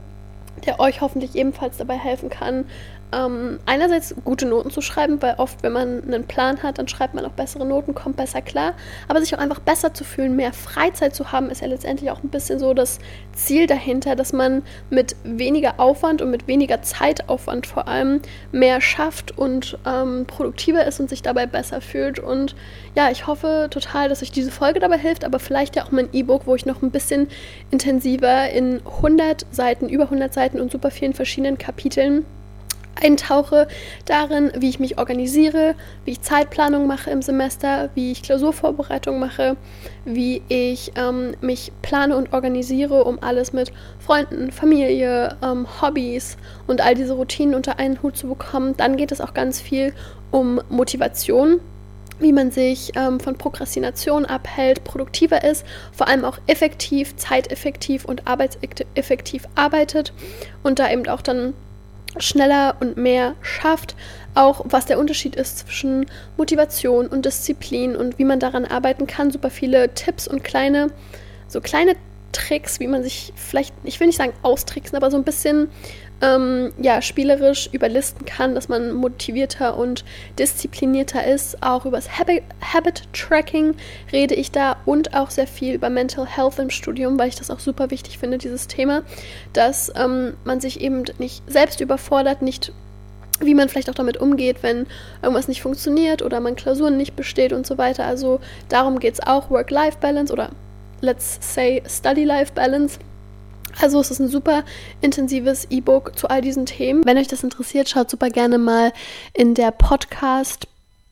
der 0.65 0.81
euch 0.81 1.03
hoffentlich 1.03 1.35
ebenfalls 1.35 1.77
dabei 1.77 1.99
helfen 1.99 2.31
kann, 2.31 2.65
ähm, 3.13 3.59
einerseits 3.67 4.15
gute 4.25 4.47
Noten 4.47 4.71
zu 4.71 4.81
schreiben, 4.81 5.21
weil 5.23 5.35
oft, 5.39 5.63
wenn 5.63 5.73
man 5.73 6.03
einen 6.05 6.25
Plan 6.25 6.63
hat, 6.63 6.79
dann 6.79 6.89
schreibt 6.89 7.15
man 7.15 7.25
auch 7.25 7.33
bessere 7.33 7.65
Noten, 7.65 7.95
kommt 7.95 8.17
besser 8.17 8.43
klar. 8.43 8.75
Aber 9.09 9.21
sich 9.21 9.35
auch 9.35 9.39
einfach 9.39 9.61
besser 9.61 9.95
zu 9.95 10.05
fühlen, 10.05 10.37
mehr 10.37 10.53
Freizeit 10.53 11.15
zu 11.15 11.33
haben, 11.33 11.51
ist 11.51 11.63
ja 11.63 11.69
letztendlich 11.69 12.11
auch 12.11 12.23
ein 12.23 12.29
bisschen 12.29 12.59
so 12.59 12.75
das 12.75 12.99
Ziel 13.33 13.67
dahinter, 13.67 14.17
dass 14.17 14.33
man 14.33 14.63
mit 14.91 15.17
weniger 15.25 15.81
Aufwand 15.81 16.21
und 16.21 16.31
mit 16.31 16.47
weniger 16.47 16.83
Zeitaufwand 16.83 17.67
vor 17.67 17.89
allem 17.89 18.21
mehr 18.53 18.81
schafft 18.81 19.37
und 19.39 19.79
ähm, 19.87 20.27
produktiver 20.27 20.85
ist 20.85 21.01
und 21.01 21.09
sich 21.09 21.23
dabei 21.23 21.47
besser 21.47 21.81
fühlt. 21.81 22.19
Und 22.19 22.55
ja, 22.95 23.11
ich 23.11 23.27
hoffe 23.27 23.69
total, 23.71 24.09
dass 24.09 24.23
euch 24.23 24.33
diese 24.33 24.51
Folge 24.51 24.81
dabei 24.81 24.99
hilft, 24.99 25.25
aber 25.25 25.39
vielleicht 25.39 25.77
ja 25.77 25.85
auch 25.85 25.93
mein 25.93 26.09
E-Book, 26.13 26.47
wo 26.47 26.55
ich 26.55 26.67
noch 26.67 26.83
ein 26.83 26.91
bisschen 26.91 27.29
intensiver 27.71 28.51
in 28.51 28.81
100 28.85 29.47
Seiten, 29.51 29.89
über 29.89 30.05
100 30.05 30.35
Seiten 30.35 30.61
und 30.61 30.71
super 30.71 30.91
vielen 30.91 31.15
verschiedenen 31.15 31.59
Kapiteln 31.59 32.27
eintauche 33.03 33.69
darin, 34.05 34.53
wie 34.57 34.69
ich 34.69 34.81
mich 34.81 34.99
organisiere, 34.99 35.75
wie 36.05 36.13
ich 36.13 36.21
Zeitplanung 36.21 36.87
mache 36.87 37.11
im 37.11 37.23
Semester, 37.23 37.91
wie 37.95 38.13
ich 38.13 38.23
Klausurvorbereitung 38.23 39.19
mache, 39.19 39.57
wie 40.05 40.43
ich 40.49 40.93
ähm, 40.97 41.35
mich 41.41 41.73
plane 41.83 42.17
und 42.17 42.33
organisiere, 42.33 43.05
um 43.05 43.19
alles 43.23 43.53
mit 43.53 43.73
Freunden, 43.99 44.53
Familie, 44.53 45.37
ähm, 45.43 45.67
Hobbys 45.81 46.37
und 46.67 46.81
all 46.81 46.95
diese 46.95 47.15
Routinen 47.15 47.55
unter 47.55 47.79
einen 47.79 48.03
Hut 48.03 48.17
zu 48.17 48.29
bekommen. 48.29 48.77
Dann 48.77 48.97
geht 48.97 49.13
es 49.13 49.21
auch 49.21 49.35
ganz 49.35 49.61
viel 49.61 49.93
um 50.31 50.61
Motivation 50.69 51.61
wie 52.21 52.33
man 52.33 52.51
sich 52.51 52.93
ähm, 52.97 53.21
von 53.21 53.37
Prokrastination 53.37 54.27
abhält, 54.27 54.85
produktiver 54.85 55.45
ist, 55.45 55.65
vor 55.93 56.09
allem 56.09 56.25
auch 56.25 56.39
effektiv, 56.47 57.17
zeiteffektiv 57.17 58.05
und 58.05 58.27
arbeitseffektiv 58.27 59.47
arbeitet 59.55 60.13
und 60.63 60.79
da 60.79 60.91
eben 60.91 61.07
auch 61.09 61.23
dann 61.23 61.55
schneller 62.19 62.77
und 62.81 62.97
mehr 62.97 63.35
schafft, 63.43 63.95
auch 64.35 64.65
was 64.65 64.87
der 64.87 64.99
Unterschied 64.99 65.37
ist 65.37 65.59
zwischen 65.59 66.07
Motivation 66.37 67.07
und 67.07 67.27
Disziplin 67.27 67.97
und 67.97 68.19
wie 68.19 68.25
man 68.25 68.41
daran 68.41 68.65
arbeiten 68.65 69.07
kann. 69.07 69.31
Super 69.31 69.51
viele 69.51 69.95
Tipps 69.95 70.27
und 70.27 70.45
kleine, 70.45 70.89
so 71.49 71.61
kleine 71.61 71.97
Tricks, 72.33 72.81
wie 72.81 72.87
man 72.87 73.03
sich 73.03 73.33
vielleicht, 73.37 73.75
ich 73.85 73.99
will 74.01 74.07
nicht 74.07 74.19
sagen 74.19 74.33
austricksen, 74.43 74.97
aber 74.97 75.11
so 75.11 75.17
ein 75.17 75.25
bisschen 75.25 75.69
ähm, 76.21 76.73
ja, 76.81 77.01
spielerisch 77.01 77.69
überlisten 77.73 78.27
kann, 78.27 78.55
dass 78.55 78.69
man 78.69 78.93
motivierter 78.93 79.77
und 79.77 80.05
disziplinierter 80.39 81.25
ist. 81.25 81.63
Auch 81.63 81.87
über 81.87 81.97
das 81.97 82.19
Habit, 82.19 82.43
Habit 82.61 83.03
Tracking 83.13 83.75
rede 84.13 84.35
ich 84.35 84.51
da 84.51 84.77
und 84.85 85.15
auch 85.15 85.31
sehr 85.31 85.47
viel 85.47 85.75
über 85.75 85.91
Mental 85.91 86.27
Health 86.27 86.59
im 86.59 86.71
Studium, 86.71 87.19
weil 87.19 87.29
ich 87.29 87.37
das 87.37 87.51
auch 87.51 87.61
super 87.61 87.91
wichtig 87.91 88.19
finde, 88.19 88.39
dieses 88.39 88.67
Thema, 88.67 89.03
dass 89.53 89.93
ähm, 89.97 90.35
man 90.45 90.61
sich 90.61 90.81
eben 90.81 91.05
nicht 91.19 91.43
selbst 91.47 91.81
überfordert, 91.81 92.43
nicht 92.43 92.73
wie 93.41 93.55
man 93.55 93.69
vielleicht 93.69 93.89
auch 93.89 93.95
damit 93.95 94.17
umgeht, 94.17 94.63
wenn 94.63 94.87
irgendwas 95.23 95.47
nicht 95.47 95.63
funktioniert 95.63 96.23
oder 96.23 96.41
man 96.41 96.57
Klausuren 96.57 96.97
nicht 96.97 97.15
besteht 97.15 97.53
und 97.53 97.67
so 97.67 97.79
weiter. 97.79 98.05
Also 98.05 98.41
darum 98.69 98.99
geht 98.99 99.15
es 99.15 99.21
auch, 99.21 99.51
Work-Life-Balance 99.51 100.33
oder 100.33 100.51
let's 101.01 101.39
say 101.41 101.83
Study-Life-Balance. 101.87 102.99
Also 103.81 104.01
es 104.01 104.11
ist 104.11 104.19
ein 104.19 104.29
super 104.29 104.65
intensives 105.01 105.67
E-Book 105.71 106.19
zu 106.19 106.29
all 106.29 106.41
diesen 106.41 106.67
Themen. 106.67 107.05
Wenn 107.05 107.19
euch 107.19 107.29
das 107.29 107.45
interessiert, 107.45 107.89
schaut 107.89 108.11
super 108.11 108.29
gerne 108.29 108.59
mal 108.59 108.93
in 109.35 109.55
der 109.55 109.71
Podcast 109.71 110.67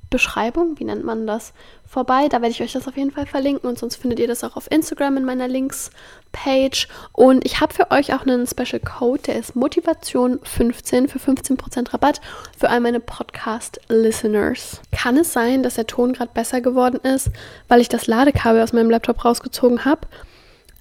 Beschreibung, 0.08 0.78
wie 0.78 0.84
nennt 0.84 1.04
man 1.04 1.26
das, 1.26 1.52
vorbei. 1.86 2.28
Da 2.28 2.40
werde 2.40 2.50
ich 2.50 2.62
euch 2.62 2.72
das 2.72 2.86
auf 2.86 2.96
jeden 2.96 3.10
Fall 3.10 3.26
verlinken 3.26 3.68
und 3.68 3.78
sonst 3.78 3.96
findet 3.96 4.20
ihr 4.20 4.28
das 4.28 4.44
auch 4.44 4.56
auf 4.56 4.70
Instagram 4.70 5.16
in 5.16 5.24
meiner 5.24 5.48
Links-Page. 5.48 6.88
Und 7.12 7.44
ich 7.44 7.60
habe 7.60 7.74
für 7.74 7.90
euch 7.90 8.14
auch 8.14 8.22
einen 8.22 8.46
Special 8.46 8.80
Code, 8.80 9.22
der 9.22 9.36
ist 9.36 9.56
Motivation15 9.56 11.08
für 11.08 11.18
15% 11.18 11.92
Rabatt 11.92 12.20
für 12.56 12.70
all 12.70 12.80
meine 12.80 13.00
Podcast-Listeners. 13.00 14.80
Kann 14.92 15.16
es 15.16 15.32
sein, 15.32 15.62
dass 15.62 15.74
der 15.74 15.88
Ton 15.88 16.12
gerade 16.12 16.30
besser 16.32 16.60
geworden 16.60 17.00
ist, 17.00 17.30
weil 17.66 17.80
ich 17.80 17.88
das 17.88 18.06
Ladekabel 18.06 18.62
aus 18.62 18.72
meinem 18.72 18.90
Laptop 18.90 19.24
rausgezogen 19.24 19.84
habe? 19.84 20.06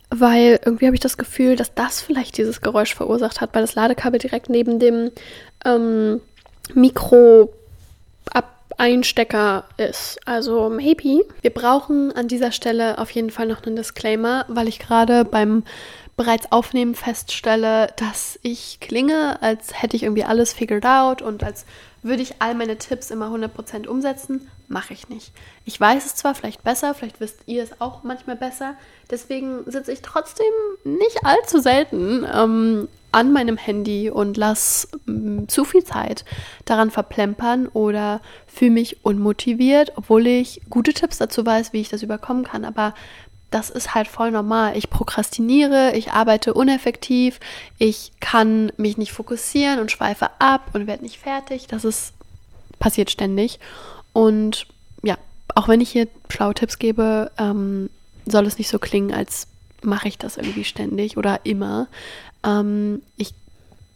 Weil 0.10 0.60
irgendwie 0.64 0.86
habe 0.86 0.96
ich 0.96 1.02
das 1.02 1.18
Gefühl, 1.18 1.56
dass 1.56 1.74
das 1.74 2.02
vielleicht 2.02 2.38
dieses 2.38 2.62
Geräusch 2.62 2.94
verursacht 2.94 3.42
hat, 3.42 3.54
weil 3.54 3.62
das 3.62 3.76
Ladekabel 3.76 4.20
direkt 4.20 4.50
neben 4.50 4.80
dem 4.80 5.12
ähm, 5.66 6.22
Mikro 6.74 7.54
Einstecker 8.78 9.66
ist. 9.78 10.20
Also 10.26 10.70
maybe. 10.70 11.26
Wir 11.42 11.52
brauchen 11.52 12.12
an 12.12 12.28
dieser 12.28 12.52
Stelle 12.52 12.98
auf 12.98 13.12
jeden 13.12 13.30
Fall 13.30 13.48
noch 13.48 13.64
einen 13.64 13.76
Disclaimer, 13.76 14.46
weil 14.48 14.68
ich 14.68 14.80
gerade 14.80 15.26
beim 15.26 15.64
bereits 16.18 16.52
Aufnehmen 16.52 16.96
feststelle, 16.96 17.88
dass 17.98 18.40
ich 18.42 18.80
klinge, 18.80 19.42
als 19.42 19.82
hätte 19.82 19.98
ich 19.98 20.04
irgendwie 20.04 20.24
alles 20.24 20.54
figured 20.54 20.86
out 20.86 21.22
und 21.22 21.44
als 21.44 21.66
würde 22.04 22.22
ich 22.22 22.36
all 22.40 22.56
meine 22.56 22.78
Tipps 22.78 23.10
immer 23.10 23.28
100% 23.28 23.88
umsetzen. 23.88 24.50
Mache 24.68 24.94
ich 24.94 25.10
nicht. 25.10 25.32
Ich 25.66 25.80
weiß 25.80 26.06
es 26.06 26.16
zwar 26.16 26.34
vielleicht 26.34 26.64
besser, 26.64 26.94
vielleicht 26.94 27.20
wisst 27.20 27.40
ihr 27.46 27.64
es 27.64 27.82
auch 27.82 28.04
manchmal 28.04 28.36
besser. 28.36 28.76
Deswegen 29.12 29.70
sitze 29.70 29.92
ich 29.92 30.02
trotzdem 30.02 30.46
nicht 30.84 31.24
allzu 31.24 31.60
selten 31.60 32.26
ähm, 32.32 32.88
an 33.16 33.32
meinem 33.32 33.56
Handy 33.56 34.10
und 34.10 34.36
lasse 34.36 34.90
mm, 35.06 35.48
zu 35.48 35.64
viel 35.64 35.86
Zeit 35.86 36.26
daran 36.66 36.92
verplempern 36.92 37.68
oder 37.68 38.20
fühle 38.46 38.72
mich 38.72 39.06
unmotiviert, 39.06 39.94
obwohl 39.96 40.28
ich 40.28 40.62
gute 40.70 40.94
Tipps 40.94 41.18
dazu 41.18 41.46
weiß, 41.46 41.72
wie 41.72 41.80
ich 41.80 41.88
das 41.88 42.04
überkommen 42.04 42.44
kann. 42.44 42.66
Aber 42.66 42.94
das 43.52 43.70
ist 43.70 43.96
halt 43.96 44.10
voll 44.10 44.32
normal. 44.32 44.76
Ich 44.76 44.90
prokrastiniere, 44.90 45.96
ich 45.96 46.12
arbeite 46.12 46.54
uneffektiv, 46.54 47.40
ich 47.78 48.12
kann 48.20 48.74
mich 48.76 48.98
nicht 48.98 49.14
fokussieren 49.14 49.80
und 49.80 49.92
schweife 49.92 50.30
ab 50.40 50.72
und 50.74 50.86
werde 50.86 51.04
nicht 51.04 51.18
fertig. 51.18 51.68
Das 51.68 51.86
ist 51.86 52.14
passiert 52.80 53.10
ständig. 53.10 53.62
Und 54.12 54.68
ja, 55.04 55.18
auch 55.56 55.70
wenn 55.70 55.80
ich 55.80 55.90
hier 55.90 56.10
schlaue 56.30 56.54
Tipps 56.54 56.80
gebe, 56.80 57.32
ähm, 57.38 57.90
soll 58.26 58.46
es 58.46 58.58
nicht 58.58 58.68
so 58.68 58.78
klingen, 58.78 59.14
als 59.14 59.48
mache 59.86 60.08
ich 60.08 60.18
das 60.18 60.38
irgendwie 60.38 60.64
ständig 60.64 61.18
oder 61.18 61.42
immer. 61.46 61.88
Ähm, 62.44 63.02
ich 63.18 63.34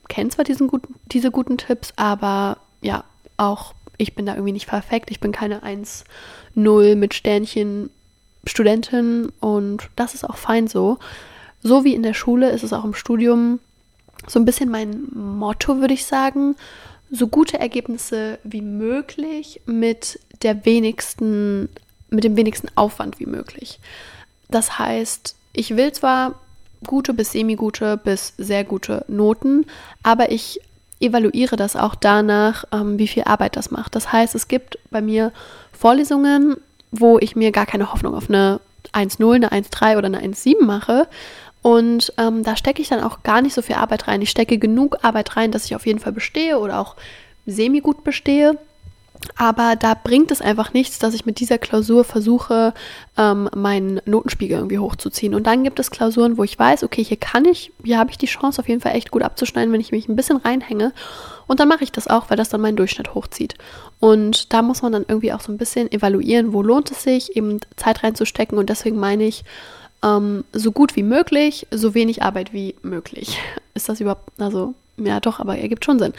kenne 0.08 0.29
zwar 0.29 0.46
diesen 0.46 0.67
guten, 0.67 0.96
diese 1.08 1.31
guten 1.31 1.58
Tipps, 1.58 1.93
aber 1.96 2.58
ja, 2.81 3.03
auch 3.38 3.74
ich 3.98 4.15
bin 4.15 4.25
da 4.25 4.34
irgendwie 4.34 4.53
nicht 4.53 4.67
perfekt. 4.67 5.12
Ich 5.12 5.19
bin 5.19 5.31
keine 5.31 5.62
1-0 5.63 6.96
mit 6.96 7.13
Sternchen 7.13 7.89
Studentin 8.46 9.31
und 9.39 9.89
das 9.96 10.13
ist 10.13 10.24
auch 10.24 10.38
fein 10.38 10.67
so. 10.67 10.98
So 11.62 11.84
wie 11.84 11.93
in 11.93 12.03
der 12.03 12.13
Schule 12.13 12.50
ist 12.51 12.63
es 12.63 12.74
auch 12.74 12.86
im 12.86 12.93
Studium 12.93 13.60
so 14.27 14.39
ein 14.39 14.46
bisschen 14.46 14.69
mein 14.69 15.08
Motto, 15.13 15.79
würde 15.79 15.93
ich 15.93 16.05
sagen. 16.05 16.55
So 17.12 17.27
gute 17.27 17.60
Ergebnisse 17.60 18.39
wie 18.43 18.62
möglich 18.62 19.62
mit 19.65 20.19
der 20.41 20.65
wenigsten, 20.65 21.69
mit 22.10 22.24
dem 22.24 22.38
wenigsten 22.38 22.69
Aufwand 22.75 23.19
wie 23.19 23.25
möglich. 23.25 23.79
Das 24.50 24.79
heißt, 24.79 25.36
ich 25.60 25.75
will 25.75 25.92
zwar 25.92 26.36
gute 26.88 27.13
bis 27.13 27.34
semi-gute 27.34 27.98
bis 27.98 28.34
sehr 28.38 28.63
gute 28.63 29.04
Noten, 29.10 29.66
aber 30.04 30.32
ich 30.32 30.62
evaluiere 31.01 31.58
das 31.58 31.75
auch 31.75 31.96
danach, 31.96 32.63
ähm, 32.72 32.98
wie 32.98 33.08
viel 33.08 33.24
Arbeit 33.24 33.58
das 33.58 33.70
macht. 33.70 33.96
Das 33.96 34.12
heißt, 34.12 34.36
es 34.36 34.48
gibt 34.48 34.80
bei 34.89 35.01
mir 35.01 35.34
Vorlesungen, 35.74 36.56
wo 36.92 37.20
ich 37.20 37.36
mir 37.36 37.51
gar 37.51 37.66
keine 37.66 37.92
Hoffnung 37.92 38.16
auf 38.16 38.30
eine 38.30 38.62
1-0, 38.94 39.36
eine 39.36 39.51
1-3 39.51 39.98
oder 39.98 40.08
eine 40.08 40.22
1-7 40.22 40.63
mache. 40.63 41.08
Und 41.62 42.13
ähm, 42.18 42.44
da 42.44 42.56
stecke 42.56 42.82
ich 42.82 42.88
dann 42.88 43.04
auch 43.04 43.24
gar 43.24 43.42
nicht 43.42 43.54
so 43.54 43.62
viel 43.62 43.75
Arbeit 43.75 44.08
rein. 44.08 44.22
Ich 44.22 44.30
stecke 44.30 44.58
genug 44.58 45.04
Arbeit 45.04 45.36
rein, 45.36 45.51
dass 45.51 45.66
ich 45.66 45.75
auf 45.75 45.86
jeden 45.86 46.00
Fall 46.00 46.13
bestehe 46.13 46.58
oder 46.58 46.80
auch 46.80 46.96
semi-gut 47.46 48.06
bestehe. 48.06 48.58
Aber 49.36 49.76
da 49.76 49.94
bringt 49.94 50.32
es 50.32 50.42
einfach 50.42 50.74
nichts, 50.74 51.00
dass 51.00 51.14
ich 51.14 51.26
mit 51.26 51.40
dieser 51.40 51.58
Klausur 51.58 52.04
versuche, 52.04 52.74
ähm, 53.18 53.50
meinen 53.56 54.02
Notenspiegel 54.06 54.58
irgendwie 54.58 54.80
hochzuziehen. 54.80 55.36
Und 55.36 55.48
dann 55.48 55.64
gibt 55.64 55.80
es 55.80 55.92
Klausuren, 55.92 56.38
wo 56.38 56.44
ich 56.44 56.58
weiß, 56.58 56.84
okay, 56.84 57.04
hier 57.04 57.18
kann 57.18 57.46
ich, 57.46 57.72
hier 57.84 57.98
habe 57.98 58.12
ich 58.12 58.18
die 58.18 58.26
Chance 58.26 58.62
auf 58.62 58.68
jeden 58.68 58.82
Fall 58.82 58.96
echt 58.96 59.12
gut 59.12 59.22
abzuschneiden, 59.22 59.72
wenn 59.74 59.82
ich 59.82 59.92
mich 59.92 60.08
ein 60.08 60.16
bisschen 60.16 60.38
reinhänge. 60.38 60.94
Und 61.48 61.60
dann 61.60 61.68
mache 61.68 61.84
ich 61.84 61.92
das 61.92 62.08
auch, 62.08 62.30
weil 62.30 62.38
das 62.38 62.50
dann 62.50 62.62
meinen 62.62 62.78
Durchschnitt 62.78 63.14
hochzieht. 63.14 63.56
Und 64.00 64.54
da 64.54 64.62
muss 64.62 64.82
man 64.82 64.92
dann 64.92 65.06
irgendwie 65.08 65.34
auch 65.34 65.42
so 65.42 65.52
ein 65.52 65.58
bisschen 65.58 65.92
evaluieren, 65.92 66.54
wo 66.54 66.62
lohnt 66.62 66.92
es 66.92 67.04
sich, 67.04 67.36
eben 67.36 67.60
Zeit 67.76 68.04
reinzustecken. 68.04 68.58
Und 68.58 68.70
deswegen 68.70 68.98
meine 68.98 69.26
ich, 69.26 69.44
ähm, 70.04 70.44
so 70.54 70.72
gut 70.72 70.96
wie 70.96 71.04
möglich, 71.04 71.68
so 71.72 71.94
wenig 71.94 72.24
Arbeit 72.24 72.54
wie 72.54 72.76
möglich. 72.82 73.40
Ist 73.74 73.90
das 73.90 74.00
überhaupt, 74.02 74.30
also 74.40 74.74
ja, 75.06 75.20
doch, 75.20 75.39
aber 75.39 75.58
er 75.58 75.70
gibt 75.70 75.86
schon 75.86 76.00
Sinn. 76.00 76.13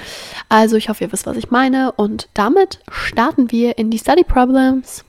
Also, 0.49 0.77
ich 0.77 0.89
hoffe, 0.89 1.05
ihr 1.05 1.13
wisst, 1.13 1.27
was 1.27 1.37
ich 1.37 1.51
meine. 1.51 1.93
Und 1.93 2.29
damit 2.35 2.81
starten 2.91 3.51
wir 3.51 3.79
in 3.79 3.91
die 3.91 3.99
Study 3.99 4.25
Problems. 4.25 5.05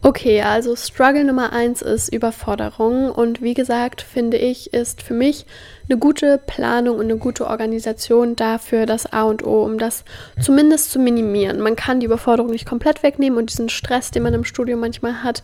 Okay, 0.00 0.42
also 0.42 0.76
Struggle 0.76 1.24
Nummer 1.24 1.52
eins 1.52 1.82
ist 1.82 2.12
Überforderung. 2.12 3.10
Und 3.10 3.42
wie 3.42 3.54
gesagt, 3.54 4.00
finde 4.00 4.36
ich, 4.36 4.72
ist 4.72 5.02
für 5.02 5.12
mich 5.12 5.44
eine 5.88 5.98
gute 5.98 6.38
Planung 6.38 6.98
und 6.98 7.06
eine 7.06 7.16
gute 7.16 7.48
Organisation 7.48 8.36
dafür 8.36 8.86
das 8.86 9.12
A 9.12 9.22
und 9.24 9.44
O, 9.44 9.64
um 9.64 9.76
das 9.76 10.04
zumindest 10.40 10.92
zu 10.92 11.00
minimieren. 11.00 11.60
Man 11.60 11.74
kann 11.74 11.98
die 11.98 12.06
Überforderung 12.06 12.52
nicht 12.52 12.64
komplett 12.64 13.02
wegnehmen 13.02 13.38
und 13.38 13.50
diesen 13.50 13.70
Stress, 13.70 14.12
den 14.12 14.22
man 14.22 14.34
im 14.34 14.44
Studium 14.44 14.78
manchmal 14.78 15.24
hat, 15.24 15.42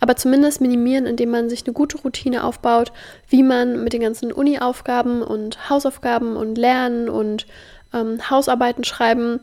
aber 0.00 0.16
zumindest 0.16 0.60
minimieren, 0.60 1.06
indem 1.06 1.30
man 1.30 1.48
sich 1.48 1.64
eine 1.64 1.72
gute 1.72 1.98
Routine 1.98 2.44
aufbaut, 2.44 2.92
wie 3.28 3.42
man 3.42 3.82
mit 3.84 3.92
den 3.92 4.02
ganzen 4.02 4.32
Uni-Aufgaben 4.32 5.22
und 5.22 5.70
Hausaufgaben 5.70 6.36
und 6.36 6.56
Lernen 6.56 7.08
und 7.08 7.46
ähm, 7.92 8.18
Hausarbeiten 8.30 8.84
schreiben, 8.84 9.40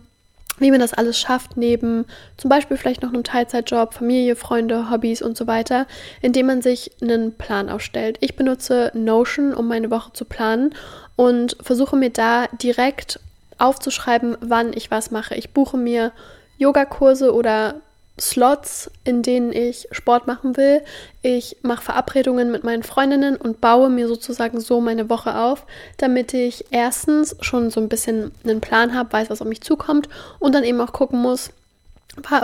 wie 0.62 0.72
man 0.72 0.80
das 0.80 0.94
alles 0.94 1.20
schafft, 1.20 1.58
neben 1.58 2.06
zum 2.38 2.50
Beispiel 2.50 2.78
vielleicht 2.78 3.02
noch 3.02 3.14
einem 3.14 3.24
Teilzeitjob, 3.24 3.94
Familie, 3.94 4.36
Freunde, 4.36 4.92
Hobbys 4.92 5.22
und 5.22 5.36
so 5.36 5.48
weiter, 5.48 5.88
indem 6.22 6.46
man 6.48 6.62
sich 6.62 6.92
einen 7.02 7.34
Plan 7.34 7.70
aufstellt. 7.70 8.18
Ich 8.22 8.36
benutze 8.36 8.92
Notion, 8.94 9.54
um 9.54 9.68
meine 9.68 9.90
Woche 9.90 10.14
zu 10.14 10.26
planen 10.26 10.76
und 11.16 11.58
versuche 11.62 11.96
mir 11.96 12.12
da 12.12 12.48
direkt 12.62 13.20
aufzuschreiben, 13.58 14.38
wann 14.42 14.74
ich 14.74 14.92
was 14.92 15.12
mache. 15.12 15.36
Ich 15.36 15.52
buche 15.52 15.78
mir 15.78 16.12
Yogakurse 16.58 17.34
oder 17.34 17.76
Slots, 18.22 18.92
in 19.04 19.24
denen 19.24 19.52
ich 19.52 19.88
Sport 19.92 20.28
machen 20.28 20.56
will. 20.56 20.82
Ich 21.22 21.58
mache 21.64 21.84
Verabredungen 21.84 22.52
mit 22.52 22.64
meinen 22.64 22.84
Freundinnen 22.84 23.36
und 23.36 23.60
baue 23.60 23.90
mir 23.90 24.08
sozusagen 24.08 24.62
so 24.62 24.80
meine 24.80 25.10
Woche 25.10 25.36
auf, 25.36 25.66
damit 25.98 26.34
ich 26.34 26.66
erstens 26.72 27.36
schon 27.42 27.72
so 27.72 27.82
ein 27.82 27.90
bisschen 27.90 28.32
einen 28.44 28.62
Plan 28.62 28.96
habe, 28.96 29.12
weiß, 29.12 29.30
was 29.30 29.42
auf 29.42 29.48
mich 29.48 29.62
zukommt 29.62 30.08
und 30.40 30.54
dann 30.54 30.64
eben 30.64 30.80
auch 30.80 30.94
gucken 30.94 31.20
muss, 31.20 31.52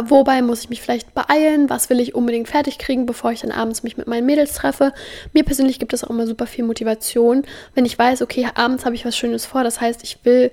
Wobei 0.05 0.41
muss 0.41 0.61
ich 0.61 0.69
mich 0.69 0.81
vielleicht 0.81 1.13
beeilen? 1.13 1.69
Was 1.69 1.89
will 1.89 1.99
ich 1.99 2.15
unbedingt 2.15 2.47
fertig 2.47 2.77
kriegen, 2.77 3.05
bevor 3.05 3.33
ich 3.33 3.41
dann 3.41 3.51
abends 3.51 3.83
mich 3.83 3.97
mit 3.97 4.07
meinen 4.07 4.25
Mädels 4.25 4.53
treffe? 4.53 4.93
Mir 5.33 5.43
persönlich 5.43 5.77
gibt 5.77 5.91
es 5.91 6.05
auch 6.05 6.09
immer 6.09 6.25
super 6.25 6.47
viel 6.47 6.63
Motivation, 6.63 7.43
wenn 7.75 7.83
ich 7.83 7.99
weiß, 7.99 8.21
okay, 8.21 8.47
abends 8.55 8.85
habe 8.85 8.95
ich 8.95 9.03
was 9.03 9.17
Schönes 9.17 9.45
vor. 9.45 9.65
Das 9.65 9.81
heißt, 9.81 10.03
ich 10.03 10.19
will 10.23 10.51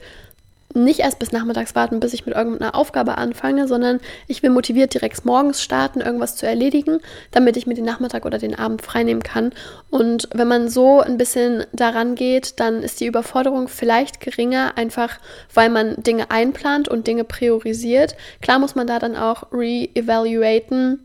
nicht 0.75 1.01
erst 1.01 1.19
bis 1.19 1.33
nachmittags 1.33 1.75
warten, 1.75 2.01
bis 2.01 2.13
ich 2.13 2.27
mit 2.27 2.35
irgendeiner 2.35 2.75
Aufgabe 2.75 3.17
anfange, 3.17 3.69
sondern 3.69 4.01
ich 4.27 4.43
will 4.43 4.51
motiviert 4.51 4.93
direkt 4.93 5.25
morgens 5.25 5.63
starten, 5.63 6.01
irgendwas 6.01 6.37
zu 6.37 6.47
erledigen, 6.47 6.99
damit 7.31 7.57
ich 7.57 7.67
mir 7.67 7.75
den 7.75 7.85
Nachmittag 7.85 8.27
oder 8.27 8.39
den 8.39 8.59
Abend 8.59 8.83
freinehmen 8.83 9.23
kann. 9.23 9.53
Und 9.91 10.29
wenn 10.35 10.49
man 10.49 10.69
so 10.69 11.01
ein 11.01 11.17
bisschen 11.17 11.65
daran 11.73 12.17
geht, 12.17 12.59
dann 12.61 12.83
ist 12.83 13.01
die 13.01 13.07
Überforderung 13.07 13.69
vielleicht 13.69 14.21
geringer, 14.21 14.77
einfach 14.77 15.19
weil 15.53 15.71
man 15.71 16.03
Dinge 16.03 16.31
einplant 16.31 16.89
und 16.89 17.07
Dinge 17.07 17.25
priorisiert. 17.25 18.17
Klar 18.43 18.59
muss 18.59 18.75
man 18.75 18.87
da 18.87 18.99
dann 18.99 19.17
auch 19.17 19.53
re-evaluaten 19.53 21.01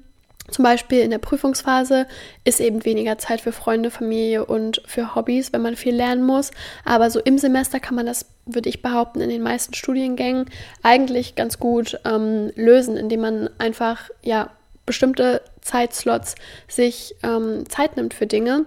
Zum 0.51 0.63
Beispiel 0.63 0.99
in 0.99 1.11
der 1.11 1.19
Prüfungsphase 1.19 2.07
ist 2.43 2.59
eben 2.59 2.85
weniger 2.85 3.17
Zeit 3.17 3.41
für 3.41 3.51
Freunde, 3.51 3.91
Familie 3.91 4.45
und 4.45 4.81
für 4.85 5.15
Hobbys, 5.15 5.53
wenn 5.53 5.61
man 5.61 5.75
viel 5.75 5.95
lernen 5.95 6.23
muss. 6.23 6.51
Aber 6.85 7.09
so 7.09 7.19
im 7.19 7.37
Semester 7.37 7.79
kann 7.79 7.95
man 7.95 8.05
das, 8.05 8.25
würde 8.45 8.69
ich 8.69 8.81
behaupten, 8.81 9.21
in 9.21 9.29
den 9.29 9.41
meisten 9.41 9.73
Studiengängen 9.73 10.45
eigentlich 10.83 11.35
ganz 11.35 11.59
gut 11.59 11.99
ähm, 12.05 12.51
lösen, 12.55 12.97
indem 12.97 13.21
man 13.21 13.49
einfach 13.57 14.09
ja 14.23 14.49
bestimmte 14.85 15.41
Zeitslots 15.61 16.35
sich 16.67 17.15
ähm, 17.21 17.69
Zeit 17.69 17.95
nimmt 17.95 18.13
für 18.13 18.25
Dinge. 18.25 18.65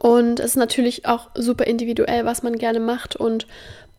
Und 0.00 0.40
es 0.40 0.46
ist 0.46 0.56
natürlich 0.56 1.06
auch 1.06 1.30
super 1.34 1.64
individuell, 1.64 2.24
was 2.24 2.42
man 2.42 2.58
gerne 2.58 2.80
macht 2.80 3.14
und 3.14 3.46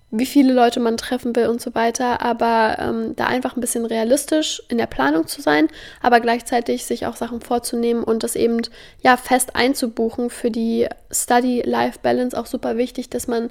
wie 0.10 0.26
viele 0.26 0.54
Leute 0.54 0.80
man 0.80 0.96
treffen 0.96 1.36
will 1.36 1.48
und 1.48 1.62
so 1.62 1.76
weiter, 1.76 2.22
aber 2.22 2.78
ähm, 2.80 3.16
da 3.18 3.26
einfach 3.26 3.58
ein 3.58 3.62
bisschen 3.62 3.86
realistisch 3.86 4.62
in 4.70 4.78
der 4.78 4.86
Planung 4.86 5.28
zu 5.28 5.42
sein, 5.42 5.68
aber 6.02 6.22
gleichzeitig 6.22 6.86
sich 6.86 7.06
auch 7.06 7.18
Sachen 7.18 7.42
vorzunehmen 7.42 8.04
und 8.04 8.24
das 8.24 8.38
eben 8.38 8.62
ja 9.04 9.18
fest 9.18 9.58
einzubuchen 9.58 10.30
für 10.30 10.50
die 10.50 10.88
Study-Life-Balance 11.12 12.40
auch 12.40 12.46
super 12.46 12.78
wichtig, 12.78 13.10
dass 13.10 13.28
man 13.28 13.50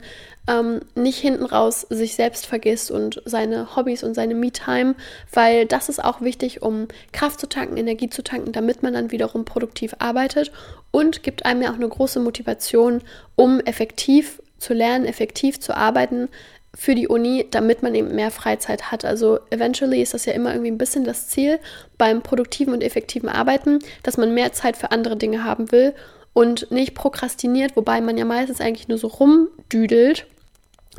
ähm, 0.48 0.80
nicht 0.94 1.18
hinten 1.18 1.44
raus 1.44 1.86
sich 1.90 2.14
selbst 2.14 2.46
vergisst 2.46 2.90
und 2.90 3.20
seine 3.26 3.76
Hobbys 3.76 4.02
und 4.02 4.14
seine 4.14 4.34
Me-Time, 4.34 4.94
weil 5.32 5.66
das 5.66 5.90
ist 5.90 6.02
auch 6.02 6.22
wichtig, 6.22 6.62
um 6.62 6.88
Kraft 7.12 7.38
zu 7.38 7.50
tanken, 7.50 7.76
Energie 7.76 8.08
zu 8.08 8.22
tanken, 8.25 8.52
damit 8.52 8.82
man 8.82 8.94
dann 8.94 9.10
wiederum 9.10 9.44
produktiv 9.44 9.94
arbeitet 9.98 10.52
und 10.90 11.22
gibt 11.22 11.44
einem 11.44 11.60
ja 11.60 11.70
auch 11.70 11.75
eine 11.75 11.88
große 11.88 12.20
Motivation, 12.20 13.02
um 13.34 13.60
effektiv 13.60 14.40
zu 14.58 14.75
lernen, 14.75 15.04
effektiv 15.04 15.60
zu 15.60 15.76
arbeiten 15.76 16.28
für 16.76 16.94
die 16.94 17.08
Uni, 17.08 17.46
damit 17.50 17.82
man 17.82 17.94
eben 17.94 18.14
mehr 18.14 18.30
Freizeit 18.30 18.92
hat. 18.92 19.04
Also 19.04 19.40
eventually 19.50 20.02
ist 20.02 20.12
das 20.12 20.26
ja 20.26 20.34
immer 20.34 20.52
irgendwie 20.52 20.70
ein 20.70 20.78
bisschen 20.78 21.04
das 21.04 21.28
Ziel 21.28 21.58
beim 21.96 22.22
produktiven 22.22 22.75
und 22.75 22.82
effektiven 22.82 23.30
Arbeiten, 23.30 23.78
dass 24.02 24.18
man 24.18 24.34
mehr 24.34 24.52
Zeit 24.52 24.76
für 24.76 24.92
andere 24.92 25.16
Dinge 25.16 25.42
haben 25.42 25.72
will 25.72 25.94
und 26.34 26.70
nicht 26.70 26.94
prokrastiniert, 26.94 27.76
wobei 27.76 28.02
man 28.02 28.18
ja 28.18 28.26
meistens 28.26 28.60
eigentlich 28.60 28.88
nur 28.88 28.98
so 28.98 29.06
rumdüdelt, 29.06 30.26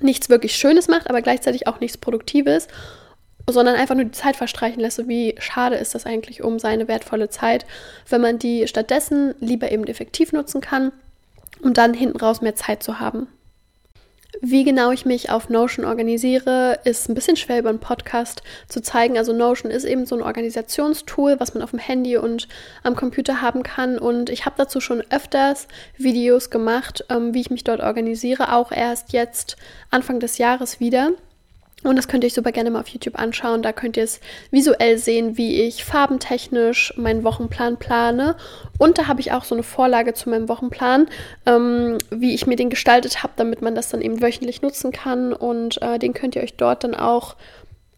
nichts 0.01 0.29
wirklich 0.29 0.55
Schönes 0.55 0.87
macht, 0.87 1.09
aber 1.09 1.21
gleichzeitig 1.21 1.67
auch 1.67 1.79
nichts 1.79 1.97
Produktives, 1.97 2.67
sondern 3.47 3.75
einfach 3.75 3.95
nur 3.95 4.05
die 4.05 4.11
Zeit 4.11 4.35
verstreichen 4.35 4.79
lässt. 4.79 5.07
Wie 5.07 5.35
schade 5.37 5.75
ist 5.75 5.93
das 5.93 6.07
eigentlich 6.07 6.43
um 6.43 6.57
seine 6.57 6.87
wertvolle 6.87 7.29
Zeit, 7.29 7.67
wenn 8.09 8.21
man 8.21 8.39
die 8.39 8.67
stattdessen 8.67 9.35
lieber 9.39 9.71
eben 9.71 9.85
effektiv 9.85 10.33
nutzen 10.33 10.59
kann, 10.59 10.91
um 11.61 11.75
dann 11.75 11.93
hinten 11.93 12.17
raus 12.17 12.41
mehr 12.41 12.55
Zeit 12.55 12.81
zu 12.81 12.99
haben. 12.99 13.27
Wie 14.41 14.63
genau 14.63 14.91
ich 14.91 15.05
mich 15.05 15.31
auf 15.31 15.49
Notion 15.49 15.85
organisiere, 15.85 16.79
ist 16.83 17.09
ein 17.09 17.15
bisschen 17.15 17.37
schwer 17.37 17.59
über 17.59 17.69
einen 17.69 17.79
Podcast 17.79 18.43
zu 18.67 18.81
zeigen. 18.81 19.17
Also 19.17 19.33
Notion 19.33 19.71
ist 19.71 19.83
eben 19.83 20.05
so 20.05 20.15
ein 20.15 20.21
Organisationstool, 20.21 21.39
was 21.39 21.53
man 21.53 21.63
auf 21.63 21.71
dem 21.71 21.79
Handy 21.79 22.17
und 22.17 22.47
am 22.83 22.95
Computer 22.95 23.41
haben 23.41 23.63
kann. 23.63 23.97
Und 23.97 24.29
ich 24.29 24.45
habe 24.45 24.55
dazu 24.57 24.79
schon 24.79 25.03
öfters 25.09 25.67
Videos 25.97 26.49
gemacht, 26.49 27.03
ähm, 27.09 27.33
wie 27.33 27.41
ich 27.41 27.49
mich 27.49 27.63
dort 27.63 27.81
organisiere, 27.81 28.53
auch 28.53 28.71
erst 28.71 29.11
jetzt 29.13 29.57
Anfang 29.89 30.19
des 30.19 30.37
Jahres 30.37 30.79
wieder. 30.79 31.11
Und 31.87 31.95
das 31.95 32.09
könnt 32.09 32.23
ihr 32.23 32.27
euch 32.27 32.33
super 32.33 32.51
gerne 32.51 32.69
mal 32.69 32.81
auf 32.81 32.89
YouTube 32.89 33.17
anschauen. 33.17 33.61
Da 33.61 33.71
könnt 33.71 33.95
ihr 33.95 34.03
es 34.03 34.19
visuell 34.51 34.97
sehen, 34.97 35.37
wie 35.37 35.61
ich 35.61 35.85
farbentechnisch 35.85 36.93
meinen 36.97 37.23
Wochenplan 37.23 37.77
plane. 37.77 38.35
Und 38.77 38.97
da 38.97 39.07
habe 39.07 39.21
ich 39.21 39.31
auch 39.31 39.45
so 39.45 39.55
eine 39.55 39.63
Vorlage 39.63 40.13
zu 40.13 40.29
meinem 40.29 40.49
Wochenplan, 40.49 41.07
ähm, 41.45 41.97
wie 42.09 42.35
ich 42.35 42.45
mir 42.45 42.57
den 42.57 42.69
gestaltet 42.69 43.23
habe, 43.23 43.33
damit 43.37 43.61
man 43.61 43.73
das 43.73 43.87
dann 43.87 44.01
eben 44.01 44.21
wöchentlich 44.21 44.61
nutzen 44.61 44.91
kann. 44.91 45.31
Und 45.31 45.81
äh, 45.81 45.97
den 45.97 46.13
könnt 46.13 46.35
ihr 46.35 46.43
euch 46.43 46.55
dort 46.55 46.83
dann 46.83 46.93
auch 46.93 47.37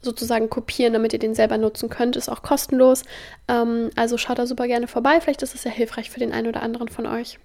sozusagen 0.01 0.51
kopieren, 0.51 0.93
damit 0.93 1.13
ihr 1.13 1.19
den 1.19 1.33
selber 1.33 1.57
nutzen 1.57 1.89
könnt. 1.89 2.15
Ist 2.15 2.29
auch 2.29 2.43
kostenlos. 2.43 3.03
Ähm, 3.47 3.89
also 3.95 4.19
schaut 4.19 4.37
da 4.37 4.45
super 4.45 4.67
gerne 4.67 4.87
vorbei. 4.87 5.19
Vielleicht 5.19 5.41
ist 5.41 5.55
es 5.55 5.63
ja 5.63 5.71
hilfreich 5.71 6.11
für 6.11 6.19
den 6.19 6.31
einen 6.31 6.47
oder 6.47 6.61
anderen 6.61 6.89
von 6.89 7.07
euch. 7.07 7.39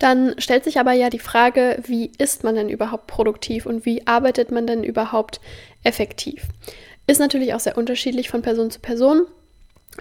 Dann 0.00 0.34
stellt 0.38 0.64
sich 0.64 0.80
aber 0.80 0.92
ja 0.92 1.10
die 1.10 1.18
Frage, 1.18 1.78
wie 1.86 2.10
ist 2.16 2.42
man 2.42 2.54
denn 2.54 2.70
überhaupt 2.70 3.06
produktiv 3.06 3.66
und 3.66 3.84
wie 3.84 4.06
arbeitet 4.06 4.50
man 4.50 4.66
denn 4.66 4.82
überhaupt 4.82 5.40
effektiv? 5.84 6.42
Ist 7.06 7.20
natürlich 7.20 7.52
auch 7.52 7.60
sehr 7.60 7.76
unterschiedlich 7.76 8.30
von 8.30 8.40
Person 8.40 8.70
zu 8.70 8.80
Person. 8.80 9.26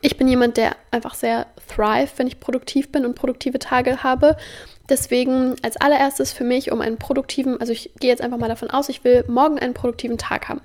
Ich 0.01 0.15
bin 0.15 0.29
jemand, 0.29 0.55
der 0.55 0.77
einfach 0.91 1.15
sehr 1.15 1.47
thrive, 1.67 2.11
wenn 2.15 2.27
ich 2.27 2.39
produktiv 2.39 2.93
bin 2.93 3.05
und 3.05 3.15
produktive 3.15 3.59
Tage 3.59 4.01
habe. 4.01 4.37
Deswegen 4.87 5.55
als 5.63 5.75
allererstes 5.75 6.31
für 6.31 6.45
mich, 6.45 6.71
um 6.71 6.79
einen 6.79 6.97
produktiven, 6.97 7.59
also 7.59 7.73
ich 7.73 7.91
gehe 7.99 8.09
jetzt 8.09 8.21
einfach 8.21 8.37
mal 8.37 8.47
davon 8.47 8.69
aus, 8.69 8.88
ich 8.88 9.03
will 9.03 9.25
morgen 9.27 9.59
einen 9.59 9.73
produktiven 9.73 10.17
Tag 10.17 10.47
haben. 10.47 10.62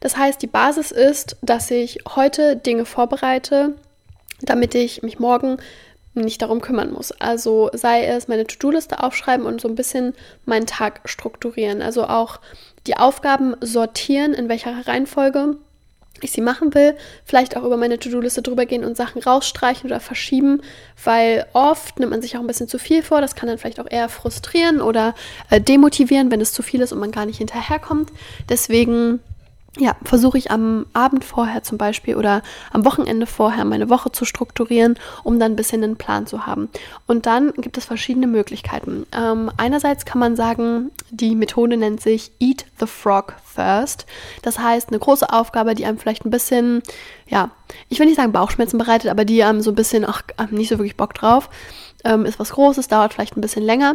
Das 0.00 0.18
heißt, 0.18 0.42
die 0.42 0.46
Basis 0.46 0.90
ist, 0.90 1.36
dass 1.40 1.70
ich 1.70 2.00
heute 2.14 2.56
Dinge 2.56 2.84
vorbereite, 2.84 3.76
damit 4.42 4.74
ich 4.74 5.02
mich 5.02 5.18
morgen 5.18 5.56
nicht 6.24 6.42
darum 6.42 6.60
kümmern 6.60 6.92
muss. 6.92 7.12
Also 7.12 7.70
sei 7.72 8.04
es 8.04 8.28
meine 8.28 8.46
To-Do-Liste 8.46 9.02
aufschreiben 9.02 9.46
und 9.46 9.60
so 9.60 9.68
ein 9.68 9.74
bisschen 9.74 10.14
meinen 10.44 10.66
Tag 10.66 11.00
strukturieren. 11.04 11.82
Also 11.82 12.04
auch 12.04 12.40
die 12.86 12.96
Aufgaben 12.96 13.54
sortieren, 13.60 14.34
in 14.34 14.48
welcher 14.48 14.86
Reihenfolge 14.86 15.56
ich 16.20 16.32
sie 16.32 16.40
machen 16.40 16.74
will. 16.74 16.96
Vielleicht 17.24 17.56
auch 17.56 17.64
über 17.64 17.76
meine 17.76 17.98
To-Do-Liste 17.98 18.42
drüber 18.42 18.66
gehen 18.66 18.84
und 18.84 18.96
Sachen 18.96 19.22
rausstreichen 19.22 19.88
oder 19.88 20.00
verschieben, 20.00 20.62
weil 21.04 21.46
oft 21.52 21.98
nimmt 21.98 22.10
man 22.10 22.22
sich 22.22 22.36
auch 22.36 22.40
ein 22.40 22.46
bisschen 22.46 22.68
zu 22.68 22.78
viel 22.78 23.02
vor. 23.02 23.20
Das 23.20 23.34
kann 23.34 23.48
dann 23.48 23.58
vielleicht 23.58 23.80
auch 23.80 23.90
eher 23.90 24.08
frustrieren 24.08 24.80
oder 24.80 25.14
äh, 25.50 25.60
demotivieren, 25.60 26.30
wenn 26.30 26.40
es 26.40 26.52
zu 26.52 26.62
viel 26.62 26.80
ist 26.80 26.92
und 26.92 26.98
man 26.98 27.12
gar 27.12 27.26
nicht 27.26 27.38
hinterherkommt. 27.38 28.10
Deswegen 28.48 29.20
ja, 29.78 29.96
versuche 30.02 30.38
ich 30.38 30.50
am 30.50 30.86
Abend 30.92 31.24
vorher 31.24 31.62
zum 31.62 31.78
Beispiel 31.78 32.16
oder 32.16 32.42
am 32.72 32.84
Wochenende 32.84 33.26
vorher 33.26 33.64
meine 33.64 33.88
Woche 33.88 34.10
zu 34.10 34.24
strukturieren, 34.24 34.98
um 35.22 35.38
dann 35.38 35.52
ein 35.52 35.56
bisschen 35.56 35.84
einen 35.84 35.96
Plan 35.96 36.26
zu 36.26 36.46
haben. 36.46 36.68
Und 37.06 37.26
dann 37.26 37.52
gibt 37.52 37.78
es 37.78 37.84
verschiedene 37.84 38.26
Möglichkeiten. 38.26 39.06
Ähm, 39.12 39.50
einerseits 39.56 40.04
kann 40.04 40.18
man 40.18 40.36
sagen, 40.36 40.90
die 41.10 41.34
Methode 41.34 41.76
nennt 41.76 42.00
sich 42.00 42.32
Eat 42.40 42.66
the 42.80 42.86
Frog 42.86 43.34
First. 43.44 44.06
Das 44.42 44.58
heißt, 44.58 44.88
eine 44.88 44.98
große 44.98 45.32
Aufgabe, 45.32 45.74
die 45.74 45.86
einem 45.86 45.98
vielleicht 45.98 46.24
ein 46.24 46.30
bisschen, 46.30 46.82
ja, 47.28 47.50
ich 47.88 47.98
will 47.98 48.06
nicht 48.06 48.16
sagen 48.16 48.32
Bauchschmerzen 48.32 48.78
bereitet, 48.78 49.10
aber 49.10 49.24
die 49.24 49.42
einem 49.44 49.60
so 49.60 49.70
ein 49.70 49.76
bisschen, 49.76 50.04
ach, 50.04 50.22
nicht 50.50 50.68
so 50.68 50.78
wirklich 50.78 50.96
Bock 50.96 51.14
drauf, 51.14 51.50
ähm, 52.04 52.24
ist 52.24 52.38
was 52.38 52.50
Großes, 52.50 52.88
dauert 52.88 53.14
vielleicht 53.14 53.36
ein 53.36 53.40
bisschen 53.40 53.62
länger 53.62 53.94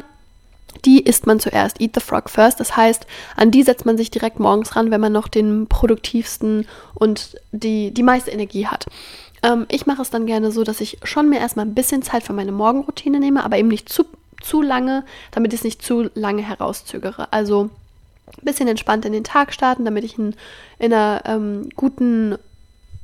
die 0.86 1.04
isst 1.04 1.28
man 1.28 1.40
zuerst. 1.40 1.82
Eat 1.82 1.92
the 1.96 2.02
frog 2.02 2.30
first. 2.30 2.60
Das 2.60 2.76
heißt, 2.76 3.06
an 3.36 3.52
die 3.52 3.64
setzt 3.64 3.86
man 3.86 3.98
sich 3.98 4.12
direkt 4.12 4.40
morgens 4.40 4.76
ran, 4.76 4.92
wenn 4.92 5.02
man 5.02 5.14
noch 5.14 5.28
den 5.28 5.68
produktivsten 5.68 6.68
und 6.94 7.36
die, 7.52 7.92
die 7.92 8.04
meiste 8.04 8.32
Energie 8.32 8.68
hat. 8.68 8.86
Ähm, 9.44 9.66
ich 9.70 9.86
mache 9.86 10.02
es 10.02 10.10
dann 10.10 10.26
gerne 10.26 10.52
so, 10.52 10.64
dass 10.64 10.82
ich 10.82 10.98
schon 11.04 11.30
mir 11.30 11.40
erstmal 11.40 11.66
ein 11.66 11.76
bisschen 11.76 12.02
Zeit 12.02 12.24
für 12.24 12.34
meine 12.34 12.52
Morgenroutine 12.52 13.20
nehme, 13.20 13.44
aber 13.44 13.58
eben 13.58 13.68
nicht 13.68 13.90
zu, 13.90 14.06
zu 14.42 14.62
lange, 14.62 15.04
damit 15.32 15.54
ich 15.54 15.60
es 15.60 15.64
nicht 15.64 15.82
zu 15.82 16.10
lange 16.16 16.42
herauszögere. 16.42 17.32
Also 17.32 17.70
ein 18.38 18.46
bisschen 18.46 18.68
entspannt 18.68 19.06
in 19.06 19.14
den 19.14 19.24
Tag 19.24 19.54
starten, 19.54 19.86
damit 19.86 20.04
ich 20.04 20.18
in, 20.18 20.36
in 20.80 20.94
einer 20.94 21.22
ähm, 21.26 21.70
guten 21.76 22.38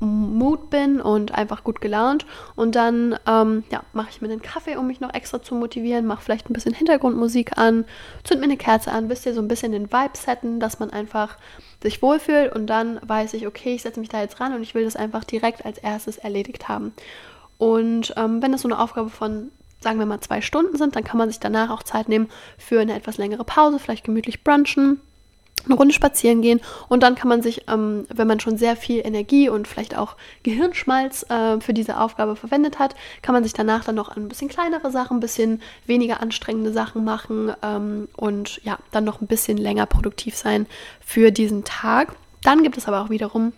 Mood 0.00 0.70
bin 0.70 1.00
und 1.00 1.32
einfach 1.32 1.62
gut 1.62 1.80
gelaunt. 1.80 2.26
Und 2.56 2.74
dann 2.74 3.18
ähm, 3.26 3.64
ja, 3.70 3.82
mache 3.92 4.08
ich 4.10 4.20
mir 4.20 4.30
einen 4.30 4.42
Kaffee, 4.42 4.76
um 4.76 4.86
mich 4.86 5.00
noch 5.00 5.12
extra 5.12 5.42
zu 5.42 5.54
motivieren, 5.54 6.06
mache 6.06 6.22
vielleicht 6.22 6.48
ein 6.48 6.54
bisschen 6.54 6.74
Hintergrundmusik 6.74 7.58
an, 7.58 7.84
zünd 8.24 8.40
mir 8.40 8.46
eine 8.46 8.56
Kerze 8.56 8.90
an, 8.90 9.08
wisst 9.08 9.26
ihr, 9.26 9.34
so 9.34 9.40
ein 9.40 9.48
bisschen 9.48 9.72
den 9.72 9.92
Vibe 9.92 10.16
setten, 10.16 10.58
dass 10.58 10.78
man 10.78 10.90
einfach 10.90 11.36
sich 11.82 12.02
wohlfühlt 12.02 12.54
und 12.54 12.66
dann 12.66 12.98
weiß 13.06 13.34
ich, 13.34 13.46
okay, 13.46 13.74
ich 13.74 13.82
setze 13.82 14.00
mich 14.00 14.08
da 14.08 14.20
jetzt 14.20 14.40
ran 14.40 14.54
und 14.54 14.62
ich 14.62 14.74
will 14.74 14.84
das 14.84 14.96
einfach 14.96 15.24
direkt 15.24 15.64
als 15.64 15.78
erstes 15.78 16.18
erledigt 16.18 16.68
haben. 16.68 16.92
Und 17.58 18.14
ähm, 18.16 18.42
wenn 18.42 18.52
das 18.52 18.62
so 18.62 18.68
eine 18.68 18.78
Aufgabe 18.78 19.10
von 19.10 19.50
sagen 19.82 19.98
wir 19.98 20.04
mal 20.04 20.20
zwei 20.20 20.42
Stunden 20.42 20.76
sind, 20.76 20.94
dann 20.94 21.04
kann 21.04 21.16
man 21.16 21.30
sich 21.30 21.40
danach 21.40 21.70
auch 21.70 21.82
Zeit 21.82 22.10
nehmen 22.10 22.28
für 22.58 22.80
eine 22.80 22.94
etwas 22.94 23.16
längere 23.16 23.44
Pause, 23.44 23.78
vielleicht 23.78 24.04
gemütlich 24.04 24.44
brunchen 24.44 25.00
eine 25.64 25.74
Runde 25.74 25.94
spazieren 25.94 26.42
gehen 26.42 26.60
und 26.88 27.02
dann 27.02 27.14
kann 27.14 27.28
man 27.28 27.42
sich, 27.42 27.68
ähm, 27.68 28.06
wenn 28.08 28.26
man 28.26 28.40
schon 28.40 28.56
sehr 28.56 28.76
viel 28.76 29.00
Energie 29.04 29.48
und 29.48 29.68
vielleicht 29.68 29.96
auch 29.96 30.16
Gehirnschmalz 30.42 31.26
äh, 31.30 31.60
für 31.60 31.74
diese 31.74 31.98
Aufgabe 31.98 32.36
verwendet 32.36 32.78
hat, 32.78 32.94
kann 33.22 33.34
man 33.34 33.42
sich 33.42 33.52
danach 33.52 33.84
dann 33.84 33.94
noch 33.94 34.16
ein 34.16 34.28
bisschen 34.28 34.48
kleinere 34.48 34.90
Sachen, 34.90 35.18
ein 35.18 35.20
bisschen 35.20 35.62
weniger 35.86 36.20
anstrengende 36.20 36.72
Sachen 36.72 37.04
machen 37.04 37.52
ähm, 37.62 38.08
und 38.16 38.60
ja, 38.64 38.78
dann 38.90 39.04
noch 39.04 39.20
ein 39.20 39.26
bisschen 39.26 39.58
länger 39.58 39.86
produktiv 39.86 40.36
sein 40.36 40.66
für 41.00 41.30
diesen 41.30 41.64
Tag. 41.64 42.14
Dann 42.42 42.62
gibt 42.62 42.78
es 42.78 42.88
aber 42.88 43.02
auch 43.02 43.10
wiederum 43.10 43.52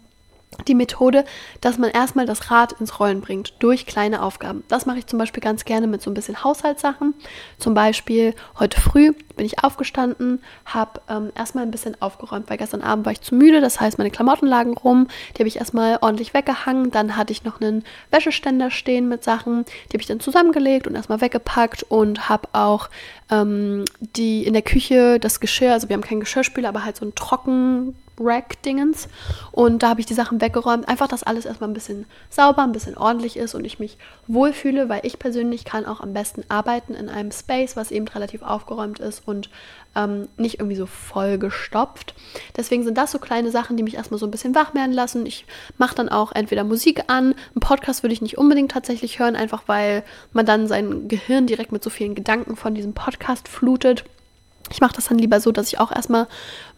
die 0.68 0.74
Methode, 0.74 1.24
dass 1.60 1.78
man 1.78 1.90
erstmal 1.90 2.26
das 2.26 2.50
Rad 2.50 2.72
ins 2.72 3.00
Rollen 3.00 3.20
bringt 3.20 3.54
durch 3.60 3.86
kleine 3.86 4.22
Aufgaben. 4.22 4.62
Das 4.68 4.86
mache 4.86 4.98
ich 4.98 5.06
zum 5.06 5.18
Beispiel 5.18 5.42
ganz 5.42 5.64
gerne 5.64 5.86
mit 5.86 6.02
so 6.02 6.10
ein 6.10 6.14
bisschen 6.14 6.44
Haushaltssachen. 6.44 7.14
Zum 7.58 7.74
Beispiel 7.74 8.34
heute 8.58 8.80
früh 8.80 9.12
bin 9.36 9.46
ich 9.46 9.64
aufgestanden, 9.64 10.42
habe 10.66 11.00
ähm, 11.08 11.32
erstmal 11.34 11.64
ein 11.64 11.70
bisschen 11.70 12.00
aufgeräumt, 12.00 12.50
weil 12.50 12.58
gestern 12.58 12.82
Abend 12.82 13.06
war 13.06 13.12
ich 13.12 13.22
zu 13.22 13.34
müde. 13.34 13.60
Das 13.60 13.80
heißt, 13.80 13.98
meine 13.98 14.10
Klamotten 14.10 14.46
lagen 14.46 14.74
rum. 14.74 15.08
Die 15.34 15.40
habe 15.40 15.48
ich 15.48 15.56
erstmal 15.56 15.98
ordentlich 16.00 16.34
weggehangen. 16.34 16.90
Dann 16.90 17.16
hatte 17.16 17.32
ich 17.32 17.44
noch 17.44 17.60
einen 17.60 17.84
Wäscheständer 18.10 18.70
stehen 18.70 19.08
mit 19.08 19.24
Sachen. 19.24 19.64
Die 19.64 19.94
habe 19.94 20.02
ich 20.02 20.06
dann 20.06 20.20
zusammengelegt 20.20 20.86
und 20.86 20.94
erstmal 20.94 21.20
weggepackt 21.20 21.84
und 21.84 22.28
habe 22.28 22.48
auch 22.52 22.90
ähm, 23.30 23.84
die 24.00 24.46
in 24.46 24.52
der 24.52 24.62
Küche 24.62 25.18
das 25.18 25.40
Geschirr, 25.40 25.72
also 25.72 25.88
wir 25.88 25.94
haben 25.94 26.02
keinen 26.02 26.20
Geschirrspüler, 26.20 26.68
aber 26.68 26.84
halt 26.84 26.96
so 26.96 27.06
ein 27.06 27.14
Trocken 27.14 27.96
Rack-Dingens. 28.22 29.08
Und 29.50 29.82
da 29.82 29.90
habe 29.90 30.00
ich 30.00 30.06
die 30.06 30.14
Sachen 30.14 30.40
weggeräumt. 30.40 30.88
Einfach, 30.88 31.08
dass 31.08 31.22
alles 31.22 31.44
erstmal 31.44 31.70
ein 31.70 31.74
bisschen 31.74 32.06
sauber, 32.30 32.62
ein 32.62 32.72
bisschen 32.72 32.96
ordentlich 32.96 33.36
ist 33.36 33.54
und 33.54 33.64
ich 33.64 33.78
mich 33.78 33.98
wohlfühle, 34.26 34.88
weil 34.88 35.00
ich 35.04 35.18
persönlich 35.18 35.64
kann 35.64 35.86
auch 35.86 36.00
am 36.00 36.12
besten 36.12 36.44
arbeiten 36.48 36.94
in 36.94 37.08
einem 37.08 37.32
Space, 37.32 37.76
was 37.76 37.90
eben 37.90 38.08
relativ 38.08 38.42
aufgeräumt 38.42 38.98
ist 38.98 39.22
und 39.26 39.50
ähm, 39.94 40.28
nicht 40.36 40.58
irgendwie 40.58 40.76
so 40.76 40.86
voll 40.86 41.38
gestopft. 41.38 42.14
Deswegen 42.56 42.84
sind 42.84 42.96
das 42.96 43.10
so 43.10 43.18
kleine 43.18 43.50
Sachen, 43.50 43.76
die 43.76 43.82
mich 43.82 43.94
erstmal 43.94 44.18
so 44.18 44.26
ein 44.26 44.30
bisschen 44.30 44.54
wach 44.54 44.74
werden 44.74 44.92
lassen. 44.92 45.26
Ich 45.26 45.44
mache 45.78 45.94
dann 45.94 46.08
auch 46.08 46.32
entweder 46.32 46.64
Musik 46.64 47.04
an. 47.08 47.34
Einen 47.34 47.60
Podcast 47.60 48.02
würde 48.02 48.14
ich 48.14 48.22
nicht 48.22 48.38
unbedingt 48.38 48.72
tatsächlich 48.72 49.18
hören, 49.18 49.36
einfach 49.36 49.64
weil 49.66 50.04
man 50.32 50.46
dann 50.46 50.66
sein 50.66 51.08
Gehirn 51.08 51.46
direkt 51.46 51.72
mit 51.72 51.82
so 51.82 51.90
vielen 51.90 52.14
Gedanken 52.14 52.56
von 52.56 52.74
diesem 52.74 52.94
Podcast 52.94 53.48
flutet. 53.48 54.04
Ich 54.72 54.80
mache 54.80 54.94
das 54.94 55.06
dann 55.06 55.18
lieber 55.18 55.40
so, 55.40 55.52
dass 55.52 55.68
ich 55.68 55.78
auch 55.78 55.92
erstmal 55.92 56.26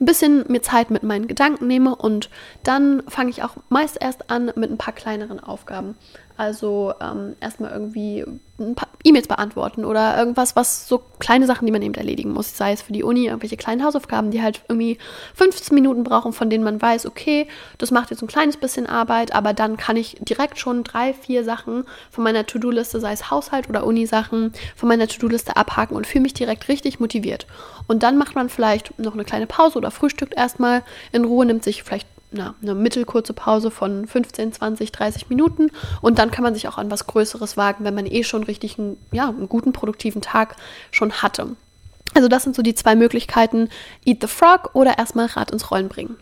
ein 0.00 0.06
bisschen 0.06 0.44
mir 0.48 0.62
Zeit 0.62 0.90
mit 0.90 1.02
meinen 1.02 1.28
Gedanken 1.28 1.66
nehme 1.66 1.94
und 1.94 2.28
dann 2.62 3.02
fange 3.08 3.30
ich 3.30 3.42
auch 3.42 3.56
meist 3.68 3.96
erst 4.00 4.30
an 4.30 4.52
mit 4.56 4.70
ein 4.70 4.78
paar 4.78 4.94
kleineren 4.94 5.40
Aufgaben. 5.40 5.96
Also 6.36 6.92
ähm, 7.00 7.36
erstmal 7.40 7.70
irgendwie 7.70 8.24
ein 8.58 8.74
paar 8.74 8.88
E-Mails 9.04 9.28
beantworten 9.28 9.84
oder 9.84 10.16
irgendwas, 10.16 10.56
was 10.56 10.88
so 10.88 11.02
kleine 11.18 11.46
Sachen, 11.46 11.66
die 11.66 11.72
man 11.72 11.82
eben 11.82 11.94
erledigen 11.94 12.32
muss. 12.32 12.56
Sei 12.56 12.72
es 12.72 12.82
für 12.82 12.92
die 12.92 13.02
Uni 13.02 13.26
irgendwelche 13.26 13.56
kleinen 13.56 13.84
Hausaufgaben, 13.84 14.30
die 14.30 14.42
halt 14.42 14.62
irgendwie 14.68 14.98
15 15.34 15.74
Minuten 15.74 16.02
brauchen, 16.04 16.32
von 16.32 16.50
denen 16.50 16.64
man 16.64 16.80
weiß, 16.80 17.06
okay, 17.06 17.46
das 17.78 17.90
macht 17.90 18.10
jetzt 18.10 18.22
ein 18.22 18.28
kleines 18.28 18.56
bisschen 18.56 18.86
Arbeit, 18.86 19.34
aber 19.34 19.52
dann 19.52 19.76
kann 19.76 19.96
ich 19.96 20.16
direkt 20.20 20.58
schon 20.58 20.82
drei, 20.84 21.14
vier 21.14 21.44
Sachen 21.44 21.84
von 22.10 22.24
meiner 22.24 22.46
To-Do-Liste, 22.46 23.00
sei 23.00 23.12
es 23.12 23.30
Haushalt 23.30 23.68
oder 23.68 23.84
Uni-Sachen, 23.84 24.52
von 24.74 24.88
meiner 24.88 25.06
To-Do-Liste 25.08 25.56
abhaken 25.56 25.96
und 25.96 26.06
fühle 26.06 26.22
mich 26.22 26.34
direkt 26.34 26.68
richtig 26.68 27.00
motiviert. 27.00 27.46
Und 27.86 28.02
dann 28.02 28.18
macht 28.18 28.34
man 28.34 28.48
vielleicht 28.48 28.98
noch 28.98 29.14
eine 29.14 29.24
kleine 29.24 29.46
Pause 29.46 29.78
oder 29.78 29.90
frühstückt 29.90 30.34
erstmal 30.36 30.82
in 31.12 31.24
Ruhe, 31.24 31.44
nimmt 31.44 31.64
sich 31.64 31.82
vielleicht 31.82 32.08
na, 32.34 32.54
eine 32.60 32.74
mittelkurze 32.74 33.32
Pause 33.32 33.70
von 33.70 34.06
15, 34.06 34.52
20, 34.52 34.92
30 34.92 35.28
Minuten 35.28 35.70
und 36.00 36.18
dann 36.18 36.30
kann 36.30 36.44
man 36.44 36.54
sich 36.54 36.68
auch 36.68 36.78
an 36.78 36.90
was 36.90 37.06
Größeres 37.06 37.56
wagen, 37.56 37.84
wenn 37.84 37.94
man 37.94 38.06
eh 38.06 38.24
schon 38.24 38.42
richtig 38.42 38.78
einen, 38.78 38.96
ja, 39.12 39.28
einen 39.28 39.48
guten, 39.48 39.72
produktiven 39.72 40.20
Tag 40.20 40.56
schon 40.90 41.12
hatte. 41.22 41.56
Also 42.14 42.28
das 42.28 42.44
sind 42.44 42.54
so 42.54 42.62
die 42.62 42.74
zwei 42.74 42.94
Möglichkeiten, 42.94 43.68
Eat 44.04 44.18
the 44.20 44.28
Frog 44.28 44.70
oder 44.74 44.98
erstmal 44.98 45.26
Rad 45.26 45.50
ins 45.50 45.70
Rollen 45.70 45.88
bringen. 45.88 46.16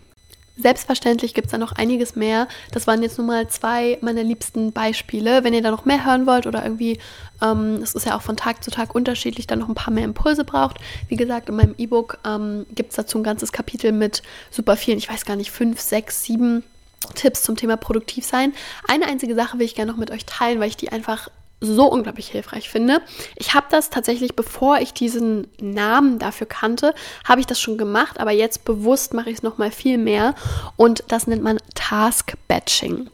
Selbstverständlich 0.62 1.34
gibt 1.34 1.46
es 1.46 1.50
da 1.50 1.58
noch 1.58 1.72
einiges 1.72 2.14
mehr. 2.14 2.46
Das 2.70 2.86
waren 2.86 3.02
jetzt 3.02 3.18
nur 3.18 3.26
mal 3.26 3.48
zwei 3.48 3.98
meiner 4.00 4.22
liebsten 4.22 4.72
Beispiele. 4.72 5.42
Wenn 5.42 5.54
ihr 5.54 5.62
da 5.62 5.72
noch 5.72 5.84
mehr 5.84 6.06
hören 6.06 6.26
wollt 6.26 6.46
oder 6.46 6.62
irgendwie, 6.62 6.98
ähm, 7.42 7.80
es 7.82 7.94
ist 7.94 8.06
ja 8.06 8.16
auch 8.16 8.22
von 8.22 8.36
Tag 8.36 8.62
zu 8.62 8.70
Tag 8.70 8.94
unterschiedlich, 8.94 9.48
dann 9.48 9.58
noch 9.58 9.68
ein 9.68 9.74
paar 9.74 9.92
mehr 9.92 10.04
Impulse 10.04 10.44
braucht. 10.44 10.78
Wie 11.08 11.16
gesagt, 11.16 11.48
in 11.48 11.56
meinem 11.56 11.74
E-Book 11.78 12.18
ähm, 12.24 12.64
gibt 12.74 12.90
es 12.90 12.96
dazu 12.96 13.18
ein 13.18 13.24
ganzes 13.24 13.50
Kapitel 13.50 13.90
mit 13.90 14.22
super 14.50 14.76
vielen, 14.76 14.98
ich 14.98 15.10
weiß 15.10 15.24
gar 15.24 15.36
nicht, 15.36 15.50
fünf, 15.50 15.80
sechs, 15.80 16.22
sieben 16.22 16.62
Tipps 17.16 17.42
zum 17.42 17.56
Thema 17.56 17.76
produktiv 17.76 18.24
sein. 18.24 18.52
Eine 18.86 19.06
einzige 19.06 19.34
Sache 19.34 19.58
will 19.58 19.66
ich 19.66 19.74
gerne 19.74 19.90
noch 19.90 19.98
mit 19.98 20.12
euch 20.12 20.24
teilen, 20.26 20.60
weil 20.60 20.68
ich 20.68 20.76
die 20.76 20.92
einfach 20.92 21.28
so 21.62 21.86
unglaublich 21.86 22.28
hilfreich 22.28 22.68
finde. 22.68 23.00
Ich 23.36 23.54
habe 23.54 23.66
das 23.70 23.88
tatsächlich, 23.88 24.34
bevor 24.34 24.78
ich 24.78 24.92
diesen 24.92 25.46
Namen 25.60 26.18
dafür 26.18 26.46
kannte, 26.46 26.94
habe 27.24 27.40
ich 27.40 27.46
das 27.46 27.60
schon 27.60 27.78
gemacht, 27.78 28.20
aber 28.20 28.32
jetzt 28.32 28.64
bewusst 28.64 29.14
mache 29.14 29.30
ich 29.30 29.36
es 29.36 29.42
noch 29.42 29.58
mal 29.58 29.70
viel 29.70 29.96
mehr 29.96 30.34
und 30.76 31.04
das 31.08 31.26
nennt 31.26 31.42
man 31.42 31.58
Task 31.74 32.34
Batching. 32.48 33.08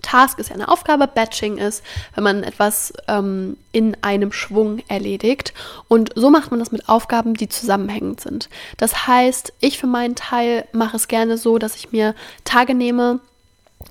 Task 0.00 0.38
ist 0.38 0.48
ja 0.48 0.54
eine 0.54 0.68
Aufgabe, 0.68 1.06
Batching 1.06 1.58
ist, 1.58 1.84
wenn 2.14 2.24
man 2.24 2.42
etwas 2.44 2.94
ähm, 3.08 3.58
in 3.72 3.94
einem 4.02 4.32
Schwung 4.32 4.82
erledigt. 4.88 5.52
Und 5.86 6.12
so 6.14 6.30
macht 6.30 6.50
man 6.50 6.60
das 6.60 6.72
mit 6.72 6.88
Aufgaben, 6.88 7.34
die 7.34 7.50
zusammenhängend 7.50 8.20
sind. 8.22 8.48
Das 8.78 9.06
heißt, 9.06 9.52
ich 9.60 9.78
für 9.78 9.86
meinen 9.86 10.14
Teil 10.14 10.66
mache 10.72 10.96
es 10.96 11.08
gerne 11.08 11.36
so, 11.36 11.58
dass 11.58 11.76
ich 11.76 11.92
mir 11.92 12.14
Tage 12.44 12.74
nehme, 12.74 13.20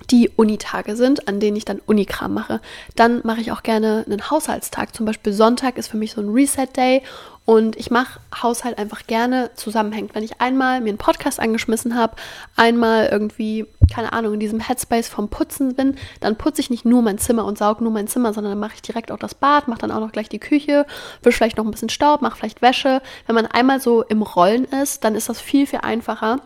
die 0.10 0.30
Unitage 0.36 0.96
sind, 0.96 1.28
an 1.28 1.40
denen 1.40 1.58
ich 1.58 1.66
dann 1.66 1.82
Unikram 1.86 2.34
mache. 2.34 2.62
Dann 2.96 3.22
mache 3.24 3.42
ich 3.42 3.52
auch 3.52 3.64
gerne 3.64 4.04
einen 4.06 4.30
Haushaltstag. 4.30 4.96
Zum 4.96 5.06
Beispiel 5.06 5.34
Sonntag 5.34 5.78
ist 5.78 5.88
für 5.88 5.98
mich 5.98 6.14
so 6.14 6.22
ein 6.22 6.30
Reset-Day 6.30 7.02
und 7.44 7.76
ich 7.76 7.90
mache 7.90 8.20
Haushalt 8.42 8.78
einfach 8.78 9.08
gerne 9.08 9.50
zusammenhängend. 9.56 10.14
Wenn 10.14 10.24
ich 10.24 10.40
einmal 10.40 10.80
mir 10.80 10.90
einen 10.90 10.98
Podcast 10.98 11.40
angeschmissen 11.40 11.96
habe, 11.96 12.16
einmal 12.56 13.08
irgendwie, 13.12 13.66
keine 13.92 14.14
Ahnung, 14.14 14.36
in 14.36 14.40
diesem 14.40 14.60
Headspace 14.60 15.10
vom 15.10 15.30
Putzen 15.30 15.76
bin, 15.76 15.96
dann 16.20 16.38
putze 16.38 16.62
ich 16.62 16.70
nicht 16.70 16.86
nur 16.86 17.02
mein 17.02 17.18
Zimmer 17.18 17.46
und 17.46 17.58
sauge 17.58 17.84
nur 17.84 17.92
mein 17.92 18.08
Zimmer, 18.08 18.34
sondern 18.34 18.52
dann 18.52 18.60
mache 18.60 18.76
ich 18.76 18.82
direkt 18.84 19.12
auch 19.12 19.18
das 19.18 19.34
Bad, 19.34 19.68
mache 19.68 19.80
dann 19.80 19.92
auch 19.92 20.00
noch 20.00 20.12
gleich 20.12 20.30
die 20.30 20.40
Küche, 20.40 20.86
wische 21.24 21.38
vielleicht 21.38 21.58
noch 21.58 21.66
ein 21.66 21.72
bisschen 21.72 21.90
Staub, 21.90 22.22
mache 22.22 22.38
vielleicht 22.38 22.62
Wäsche. 22.62 23.02
Wenn 23.26 23.36
man 23.36 23.48
einmal 23.48 23.82
so 23.82 24.04
im 24.04 24.22
Rollen 24.22 24.66
ist, 24.66 25.04
dann 25.04 25.16
ist 25.16 25.28
das 25.28 25.42
viel, 25.42 25.66
viel 25.66 25.80
einfacher 25.82 26.38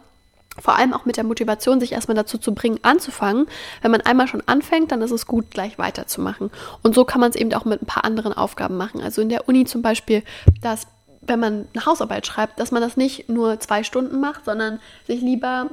vor 0.57 0.77
allem 0.77 0.93
auch 0.93 1.05
mit 1.05 1.17
der 1.17 1.23
Motivation, 1.23 1.79
sich 1.79 1.91
erstmal 1.91 2.15
dazu 2.15 2.37
zu 2.37 2.53
bringen, 2.53 2.79
anzufangen. 2.81 3.47
Wenn 3.81 3.91
man 3.91 4.01
einmal 4.01 4.27
schon 4.27 4.43
anfängt, 4.45 4.91
dann 4.91 5.01
ist 5.01 5.11
es 5.11 5.27
gut, 5.27 5.51
gleich 5.51 5.77
weiterzumachen. 5.77 6.49
Und 6.81 6.95
so 6.95 7.03
kann 7.05 7.21
man 7.21 7.29
es 7.29 7.35
eben 7.35 7.53
auch 7.53 7.65
mit 7.65 7.81
ein 7.81 7.87
paar 7.87 8.05
anderen 8.05 8.33
Aufgaben 8.33 8.77
machen. 8.77 9.01
Also 9.01 9.21
in 9.21 9.29
der 9.29 9.47
Uni 9.47 9.65
zum 9.65 9.81
Beispiel, 9.81 10.23
dass 10.61 10.87
wenn 11.21 11.39
man 11.39 11.67
eine 11.73 11.85
Hausarbeit 11.85 12.25
schreibt, 12.27 12.59
dass 12.59 12.71
man 12.71 12.81
das 12.81 12.97
nicht 12.97 13.29
nur 13.29 13.59
zwei 13.59 13.83
Stunden 13.83 14.19
macht, 14.19 14.45
sondern 14.45 14.79
sich 15.07 15.21
lieber 15.21 15.69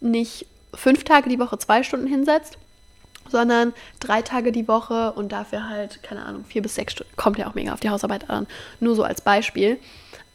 nicht 0.00 0.46
fünf 0.72 1.04
Tage 1.04 1.28
die 1.28 1.38
Woche 1.38 1.58
zwei 1.58 1.82
Stunden 1.82 2.06
hinsetzt, 2.06 2.58
sondern 3.28 3.72
drei 4.00 4.22
Tage 4.22 4.52
die 4.52 4.68
Woche 4.68 5.12
und 5.12 5.32
dafür 5.32 5.68
halt, 5.68 6.02
keine 6.02 6.24
Ahnung, 6.24 6.44
vier 6.44 6.62
bis 6.62 6.74
sechs 6.74 6.92
Stunden. 6.92 7.14
Kommt 7.16 7.38
ja 7.38 7.48
auch 7.48 7.54
mega 7.54 7.72
auf 7.72 7.80
die 7.80 7.90
Hausarbeit 7.90 8.30
an. 8.30 8.46
Nur 8.80 8.94
so 8.94 9.02
als 9.02 9.20
Beispiel. 9.20 9.78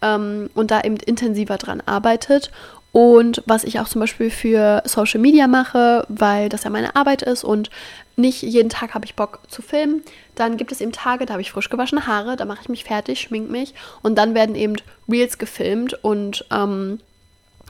Ähm, 0.01 0.49
und 0.53 0.71
da 0.71 0.81
eben 0.81 0.97
intensiver 0.97 1.57
dran 1.57 1.81
arbeitet 1.85 2.51
und 2.91 3.43
was 3.45 3.63
ich 3.63 3.79
auch 3.79 3.87
zum 3.87 4.01
Beispiel 4.01 4.29
für 4.29 4.81
Social 4.85 5.19
Media 5.19 5.47
mache, 5.47 6.05
weil 6.09 6.49
das 6.49 6.63
ja 6.63 6.69
meine 6.69 6.95
Arbeit 6.95 7.21
ist 7.21 7.43
und 7.43 7.69
nicht 8.15 8.41
jeden 8.41 8.69
Tag 8.69 8.93
habe 8.93 9.05
ich 9.05 9.15
Bock 9.15 9.39
zu 9.47 9.61
filmen. 9.61 10.01
Dann 10.35 10.57
gibt 10.57 10.71
es 10.71 10.81
eben 10.81 10.91
Tage, 10.91 11.25
da 11.25 11.33
habe 11.33 11.41
ich 11.41 11.51
frisch 11.51 11.69
gewaschene 11.69 12.07
Haare, 12.07 12.35
da 12.35 12.45
mache 12.45 12.61
ich 12.63 12.69
mich 12.69 12.83
fertig, 12.83 13.21
schmink 13.21 13.49
mich 13.49 13.73
und 14.01 14.17
dann 14.17 14.33
werden 14.33 14.55
eben 14.55 14.75
Reels 15.07 15.37
gefilmt 15.37 16.03
und 16.03 16.45
ähm, 16.51 16.99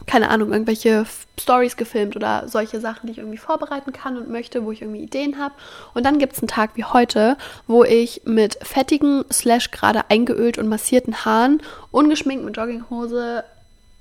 keine 0.06 0.30
Ahnung, 0.30 0.54
irgendwelche 0.54 1.06
Stories 1.40 1.76
gefilmt 1.76 2.16
oder 2.16 2.48
solche 2.48 2.80
Sachen, 2.80 3.08
die 3.08 3.12
ich 3.12 3.18
irgendwie 3.18 3.38
vorbereiten 3.38 3.92
kann 3.92 4.18
und 4.18 4.30
möchte, 4.30 4.64
wo 4.64 4.72
ich 4.72 4.82
irgendwie 4.82 5.04
Ideen 5.04 5.38
habe. 5.38 5.54
Und 5.94 6.06
dann 6.06 6.20
gibt 6.20 6.34
es 6.34 6.40
einen 6.40 6.48
Tag 6.48 6.72
wie 6.76 6.86
heute, 6.86 7.38
wo 7.68 7.84
ich 7.84 8.22
mit 8.26 8.58
fettigen, 8.62 9.26
slash 9.32 9.72
gerade 9.72 10.10
eingeölt 10.10 10.58
und 10.58 10.70
massierten 10.70 11.26
Haaren, 11.26 11.62
ungeschminkt 11.92 12.46
mit 12.46 12.56
Jogginghose, 12.56 13.44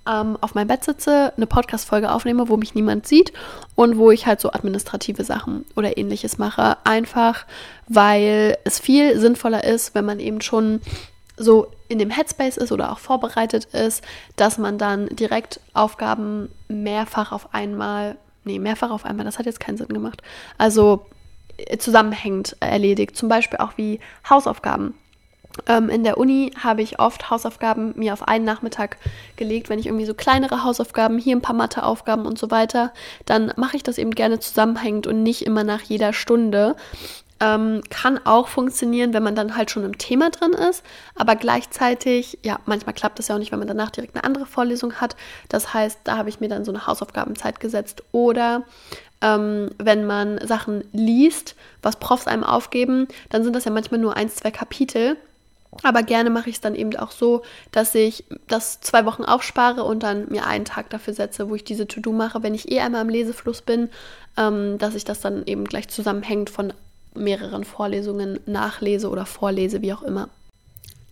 ähm, 0.09 0.39
auf 0.41 0.55
meinem 0.55 0.69
Bett 0.69 0.85
sitze, 0.85 1.33
eine 1.37 1.47
Podcast-Folge 1.47 2.11
aufnehme, 2.11 2.49
wo 2.49 2.57
mich 2.57 2.75
niemand 2.75 3.07
sieht 3.07 3.33
und 3.75 3.99
wo 3.99 4.11
ich 4.11 4.27
halt 4.27 4.41
so 4.41 4.51
administrative 4.51 5.25
Sachen 5.25 5.65
oder 5.77 5.99
ähnliches 5.99 6.39
mache. 6.39 6.77
Einfach, 6.85 7.45
weil 7.87 8.57
es 8.65 8.79
viel 8.79 9.19
sinnvoller 9.19 9.65
ist, 9.65 9.95
wenn 9.95 10.05
man 10.05 10.21
eben 10.21 10.41
schon 10.41 10.81
so 11.37 11.69
in 11.89 11.99
dem 11.99 12.11
Headspace 12.11 12.57
ist 12.57 12.73
oder 12.73 12.93
auch 12.93 12.99
vorbereitet 12.99 13.67
ist, 13.67 14.03
dass 14.37 14.59
man 14.59 14.79
dann 14.79 15.07
direkt 15.09 15.61
Aufgaben 15.75 16.51
mehrfach 16.69 17.33
auf 17.33 17.55
einmal, 17.55 18.17
nee, 18.45 18.59
mehrfach 18.59 18.91
auf 18.91 19.05
einmal, 19.05 19.25
das 19.25 19.39
hat 19.39 19.47
jetzt 19.47 19.61
keinen 19.61 19.77
Sinn 19.77 19.89
gemacht. 19.89 20.23
Also 20.59 21.07
äh, 21.59 21.79
zusammenhängend 21.79 22.57
erledigt. 22.61 23.17
Zum 23.17 23.29
Beispiel 23.29 23.59
auch 23.59 23.73
wie 23.77 24.01
Hausaufgaben. 24.29 24.95
Ähm, 25.67 25.89
in 25.89 26.05
der 26.05 26.19
Uni 26.19 26.53
habe 26.63 26.83
ich 26.83 26.99
oft 26.99 27.31
Hausaufgaben 27.31 27.93
mir 27.97 28.13
auf 28.13 28.27
einen 28.27 28.45
Nachmittag 28.45 28.99
gelegt, 29.37 29.69
wenn 29.69 29.79
ich 29.79 29.87
irgendwie 29.87 30.07
so 30.07 30.15
kleinere 30.15 30.65
Hausaufgaben, 30.65 31.19
hier 31.19 31.37
ein 31.37 31.43
paar 31.43 31.57
Matheaufgaben 31.57 32.27
und 32.27 32.39
so 32.39 32.51
weiter, 32.51 32.93
dann 33.27 33.53
mache 33.57 33.77
ich 33.77 33.83
das 33.83 33.99
eben 33.99 34.13
gerne 34.13 34.39
zusammenhängend 34.39 35.07
und 35.07 35.23
nicht 35.23 35.43
immer 35.43 35.65
nach 35.65 35.83
jeder 35.83 36.13
Stunde. 36.13 36.77
Ähm, 37.41 37.83
kann 37.89 38.19
auch 38.25 38.49
funktionieren, 38.49 39.13
wenn 39.15 39.23
man 39.23 39.37
dann 39.37 39.57
halt 39.57 39.71
schon 39.71 39.85
im 39.85 39.97
Thema 39.97 40.31
drin 40.31 40.55
ist, 40.55 40.83
aber 41.15 41.37
gleichzeitig, 41.37 42.39
ja, 42.43 42.59
manchmal 42.67 42.95
klappt 42.95 43.21
das 43.21 43.29
ja 43.29 43.37
auch 43.37 43.39
nicht, 43.39 43.53
wenn 43.53 43.61
man 43.61 43.69
danach 43.69 43.91
direkt 43.91 44.17
eine 44.17 44.25
andere 44.25 44.45
Vorlesung 44.45 44.95
hat. 44.95 45.15
Das 45.49 45.73
heißt, 45.73 46.01
da 46.03 46.17
habe 46.17 46.31
ich 46.31 46.41
mir 46.41 46.49
dann 46.49 46.65
so 46.65 46.73
eine 46.73 46.89
Hausaufgabenzeit 46.89 47.61
gesetzt. 47.61 48.03
Oder 48.11 48.65
ähm, 49.21 49.71
wenn 49.79 50.05
man 50.05 50.45
Sachen 50.47 50.85
liest, 50.93 51.55
was 51.83 51.97
Profs 51.97 52.27
einem 52.27 52.45
aufgeben, 52.45 53.07
dann 53.31 53.45
sind 53.45 53.55
das 53.55 53.65
ja 53.65 53.71
manchmal 53.71 54.01
nur 54.01 54.17
ein, 54.17 54.29
zwei 54.29 54.51
Kapitel. 54.51 55.17
Aber 55.83 56.03
gerne 56.03 56.31
mache 56.31 56.49
ich 56.49 56.57
es 56.57 56.61
dann 56.61 56.75
eben 56.75 56.97
auch 56.97 57.11
so, 57.11 57.43
dass 57.73 57.95
ich 57.95 58.25
das 58.49 58.81
zwei 58.81 59.05
Wochen 59.05 59.25
aufspare 59.25 59.85
und 59.85 60.03
dann 60.03 60.29
mir 60.29 60.47
einen 60.47 60.65
Tag 60.65 60.91
dafür 60.91 61.15
setze, 61.15 61.49
wo 61.51 61.55
ich 61.55 61.65
diese 61.65 61.87
To-Do 61.87 62.13
mache, 62.13 62.43
wenn 62.43 62.55
ich 62.55 62.73
eh 62.73 62.81
einmal 62.81 63.03
im 63.03 63.09
Lesefluss 63.09 63.63
bin, 63.63 63.91
ähm, 64.37 64.79
dass 64.79 64.95
ich 64.95 65.05
das 65.05 65.21
dann 65.21 65.47
eben 65.47 65.65
gleich 65.65 65.89
zusammenhängend 65.89 66.51
von 66.51 66.73
mehreren 67.15 67.65
Vorlesungen 67.65 68.41
nachlese 68.47 69.11
oder 69.11 69.27
vorlese, 69.27 69.83
wie 69.83 69.93
auch 69.93 70.03
immer. 70.03 70.29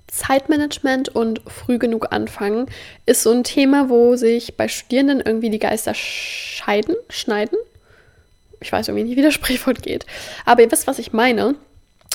Zeitmanagement 0.09 1.09
und 1.11 1.43
früh 1.47 1.79
genug 1.79 2.13
anfangen 2.13 2.67
ist 3.07 3.23
so 3.23 3.33
ein 3.33 3.45
Thema, 3.45 3.89
wo 3.89 4.17
sich 4.17 4.57
bei 4.57 4.69
Studierenden 4.69 5.21
irgendwie 5.21 5.51
die 5.51 5.59
Geister 5.59 5.95
scheiden, 5.95 6.95
schneiden. 7.09 7.59
Ich 8.61 8.73
weiß 8.73 8.89
irgendwie 8.89 9.05
nicht, 9.05 9.17
wie 9.17 9.23
das 9.23 9.35
Sprichwort 9.35 9.83
geht. 9.83 10.07
Aber 10.45 10.63
ihr 10.63 10.71
wisst, 10.71 10.87
was 10.87 10.99
ich 10.99 11.13
meine. 11.13 11.57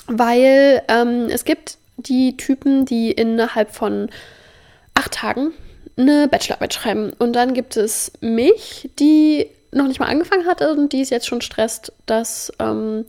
Weil 0.08 0.82
ähm, 0.88 1.28
es 1.30 1.44
gibt 1.44 1.78
die 1.96 2.36
Typen, 2.36 2.84
die 2.84 3.10
innerhalb 3.10 3.74
von 3.74 4.08
acht 4.94 5.12
Tagen 5.12 5.52
eine 5.96 6.28
Bachelorarbeit 6.28 6.74
schreiben. 6.74 7.12
Und 7.18 7.34
dann 7.34 7.54
gibt 7.54 7.76
es 7.76 8.12
mich, 8.20 8.90
die 8.98 9.46
noch 9.72 9.88
nicht 9.88 10.00
mal 10.00 10.06
angefangen 10.08 10.46
hat 10.46 10.60
und 10.62 10.92
die 10.92 11.00
es 11.00 11.10
jetzt 11.10 11.26
schon 11.26 11.40
stresst, 11.40 11.92
dass 12.06 12.52
ähm, 12.58 13.04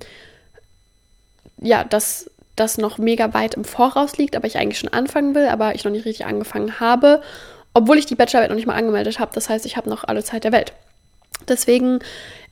ja, 1.59 1.83
dass 1.83 2.29
das 2.55 2.77
noch 2.77 2.97
mega 2.97 3.33
weit 3.33 3.55
im 3.55 3.65
Voraus 3.65 4.17
liegt, 4.17 4.35
aber 4.35 4.45
ich 4.45 4.57
eigentlich 4.57 4.79
schon 4.79 4.93
anfangen 4.93 5.33
will, 5.33 5.47
aber 5.47 5.75
ich 5.75 5.83
noch 5.83 5.91
nicht 5.91 6.05
richtig 6.05 6.25
angefangen 6.25 6.79
habe, 6.79 7.21
obwohl 7.73 7.97
ich 7.97 8.05
die 8.05 8.15
Bachelorarbeit 8.15 8.51
noch 8.51 8.55
nicht 8.55 8.67
mal 8.67 8.75
angemeldet 8.75 9.19
habe. 9.19 9.31
Das 9.33 9.49
heißt, 9.49 9.65
ich 9.65 9.75
habe 9.77 9.89
noch 9.89 10.03
alle 10.03 10.23
Zeit 10.23 10.43
der 10.43 10.51
Welt. 10.51 10.73
Deswegen 11.47 11.99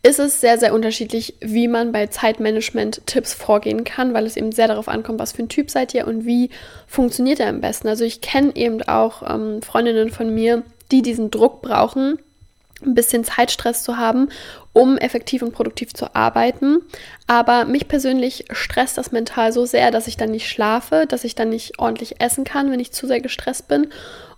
ist 0.03 0.19
es 0.19 0.41
sehr, 0.41 0.57
sehr 0.57 0.73
unterschiedlich, 0.73 1.35
wie 1.41 1.67
man 1.67 1.91
bei 1.91 2.07
Zeitmanagement-Tipps 2.07 3.33
vorgehen 3.33 3.83
kann, 3.83 4.13
weil 4.13 4.25
es 4.25 4.35
eben 4.35 4.51
sehr 4.51 4.67
darauf 4.67 4.87
ankommt, 4.87 5.19
was 5.19 5.31
für 5.31 5.43
ein 5.43 5.49
Typ 5.49 5.69
seid 5.69 5.93
ihr 5.93 6.07
und 6.07 6.25
wie 6.25 6.49
funktioniert 6.87 7.39
er 7.39 7.49
am 7.49 7.61
besten. 7.61 7.87
Also 7.87 8.03
ich 8.03 8.21
kenne 8.21 8.55
eben 8.55 8.81
auch 8.83 9.21
ähm, 9.27 9.61
Freundinnen 9.61 10.09
von 10.09 10.33
mir, 10.33 10.63
die 10.91 11.03
diesen 11.03 11.29
Druck 11.29 11.61
brauchen, 11.61 12.17
ein 12.83 12.95
bisschen 12.95 13.23
Zeitstress 13.23 13.83
zu 13.83 13.97
haben, 13.97 14.29
um 14.73 14.97
effektiv 14.97 15.43
und 15.43 15.51
produktiv 15.51 15.93
zu 15.93 16.15
arbeiten. 16.15 16.79
Aber 17.27 17.65
mich 17.65 17.87
persönlich 17.87 18.45
stresst 18.51 18.97
das 18.97 19.11
mental 19.11 19.53
so 19.53 19.65
sehr, 19.65 19.91
dass 19.91 20.07
ich 20.07 20.17
dann 20.17 20.31
nicht 20.31 20.49
schlafe, 20.49 21.05
dass 21.07 21.23
ich 21.23 21.35
dann 21.35 21.49
nicht 21.49 21.77
ordentlich 21.77 22.19
essen 22.19 22.43
kann, 22.43 22.71
wenn 22.71 22.79
ich 22.79 22.91
zu 22.91 23.05
sehr 23.05 23.21
gestresst 23.21 23.67
bin. 23.67 23.87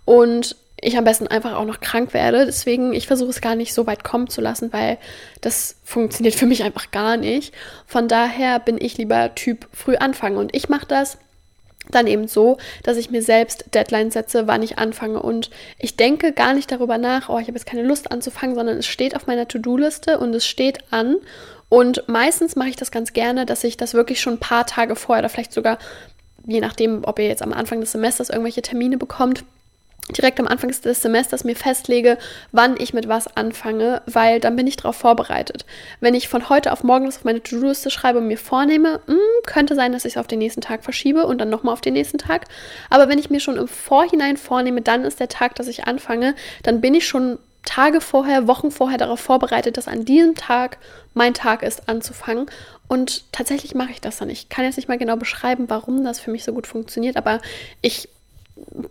Und 0.03 0.57
ich 0.83 0.97
am 0.97 1.03
besten 1.03 1.27
einfach 1.27 1.53
auch 1.53 1.65
noch 1.65 1.79
krank 1.79 2.13
werde. 2.13 2.45
Deswegen, 2.45 2.93
ich 2.93 3.07
versuche 3.07 3.29
es 3.29 3.41
gar 3.41 3.55
nicht 3.55 3.73
so 3.73 3.87
weit 3.87 4.03
kommen 4.03 4.27
zu 4.29 4.41
lassen, 4.41 4.73
weil 4.73 4.97
das 5.41 5.77
funktioniert 5.83 6.35
für 6.35 6.45
mich 6.45 6.63
einfach 6.63 6.91
gar 6.91 7.17
nicht. 7.17 7.53
Von 7.85 8.07
daher 8.07 8.59
bin 8.59 8.77
ich 8.79 8.97
lieber 8.97 9.33
Typ 9.35 9.67
früh 9.73 9.95
anfangen. 9.95 10.37
Und 10.37 10.55
ich 10.55 10.69
mache 10.69 10.85
das 10.87 11.17
dann 11.91 12.07
eben 12.07 12.27
so, 12.27 12.57
dass 12.83 12.97
ich 12.97 13.11
mir 13.11 13.21
selbst 13.21 13.65
Deadlines 13.73 14.13
setze, 14.13 14.47
wann 14.47 14.63
ich 14.63 14.77
anfange. 14.77 15.21
Und 15.21 15.49
ich 15.77 15.97
denke 15.97 16.31
gar 16.31 16.53
nicht 16.53 16.71
darüber 16.71 16.97
nach, 16.97 17.29
oh, 17.29 17.39
ich 17.39 17.47
habe 17.47 17.57
jetzt 17.57 17.65
keine 17.65 17.83
Lust 17.83 18.11
anzufangen, 18.11 18.55
sondern 18.55 18.77
es 18.77 18.87
steht 18.87 19.15
auf 19.15 19.27
meiner 19.27 19.47
To-Do-Liste 19.47 20.19
und 20.19 20.33
es 20.33 20.45
steht 20.45 20.79
an. 20.91 21.17
Und 21.69 22.07
meistens 22.07 22.55
mache 22.55 22.69
ich 22.69 22.75
das 22.75 22.91
ganz 22.91 23.13
gerne, 23.13 23.45
dass 23.45 23.63
ich 23.63 23.77
das 23.77 23.93
wirklich 23.93 24.21
schon 24.21 24.33
ein 24.33 24.39
paar 24.39 24.65
Tage 24.65 24.95
vorher 24.95 25.21
oder 25.21 25.29
vielleicht 25.29 25.53
sogar, 25.53 25.77
je 26.45 26.59
nachdem, 26.59 27.03
ob 27.03 27.19
ihr 27.19 27.27
jetzt 27.27 27.41
am 27.41 27.53
Anfang 27.53 27.79
des 27.81 27.91
Semesters 27.91 28.29
irgendwelche 28.29 28.61
Termine 28.61 28.97
bekommt, 28.97 29.43
direkt 30.11 30.39
am 30.39 30.47
Anfang 30.47 30.69
des 30.69 31.01
Semesters 31.01 31.43
mir 31.43 31.55
festlege, 31.55 32.17
wann 32.51 32.75
ich 32.77 32.93
mit 32.93 33.07
was 33.07 33.37
anfange, 33.37 34.01
weil 34.05 34.39
dann 34.39 34.55
bin 34.55 34.67
ich 34.67 34.75
darauf 34.75 34.97
vorbereitet. 34.97 35.65
Wenn 36.01 36.13
ich 36.13 36.27
von 36.27 36.49
heute 36.49 36.73
auf 36.73 36.83
morgen 36.83 37.05
das 37.05 37.17
auf 37.17 37.23
meine 37.23 37.41
To-Do-Liste 37.41 37.89
schreibe 37.89 38.19
und 38.19 38.27
mir 38.27 38.37
vornehme, 38.37 38.99
mh, 39.07 39.13
hm, 39.13 39.19
könnte 39.45 39.75
sein, 39.75 39.93
dass 39.93 40.05
ich 40.05 40.13
es 40.13 40.17
auf 40.17 40.27
den 40.27 40.39
nächsten 40.39 40.61
Tag 40.61 40.83
verschiebe 40.83 41.25
und 41.25 41.39
dann 41.39 41.49
nochmal 41.49 41.73
auf 41.73 41.81
den 41.81 41.93
nächsten 41.93 42.17
Tag. 42.17 42.45
Aber 42.89 43.07
wenn 43.07 43.19
ich 43.19 43.29
mir 43.29 43.39
schon 43.39 43.57
im 43.57 43.67
Vorhinein 43.67 44.37
vornehme, 44.37 44.81
dann 44.81 45.05
ist 45.05 45.19
der 45.19 45.29
Tag, 45.29 45.55
dass 45.55 45.67
ich 45.67 45.85
anfange, 45.85 46.35
dann 46.63 46.81
bin 46.81 46.93
ich 46.93 47.07
schon 47.07 47.39
Tage 47.65 48.01
vorher, 48.01 48.47
Wochen 48.47 48.71
vorher 48.71 48.97
darauf 48.97 49.21
vorbereitet, 49.21 49.77
dass 49.77 49.87
an 49.87 50.03
diesem 50.03 50.35
Tag 50.35 50.77
mein 51.13 51.33
Tag 51.33 51.63
ist, 51.63 51.87
anzufangen. 51.87 52.47
Und 52.89 53.31
tatsächlich 53.31 53.73
mache 53.73 53.91
ich 53.91 54.01
das 54.01 54.17
dann. 54.17 54.29
Ich 54.29 54.49
kann 54.49 54.65
jetzt 54.65 54.75
nicht 54.75 54.89
mal 54.89 54.97
genau 54.97 55.15
beschreiben, 55.15 55.69
warum 55.69 56.03
das 56.03 56.19
für 56.19 56.29
mich 56.29 56.43
so 56.43 56.51
gut 56.51 56.67
funktioniert, 56.67 57.15
aber 57.15 57.39
ich 57.81 58.09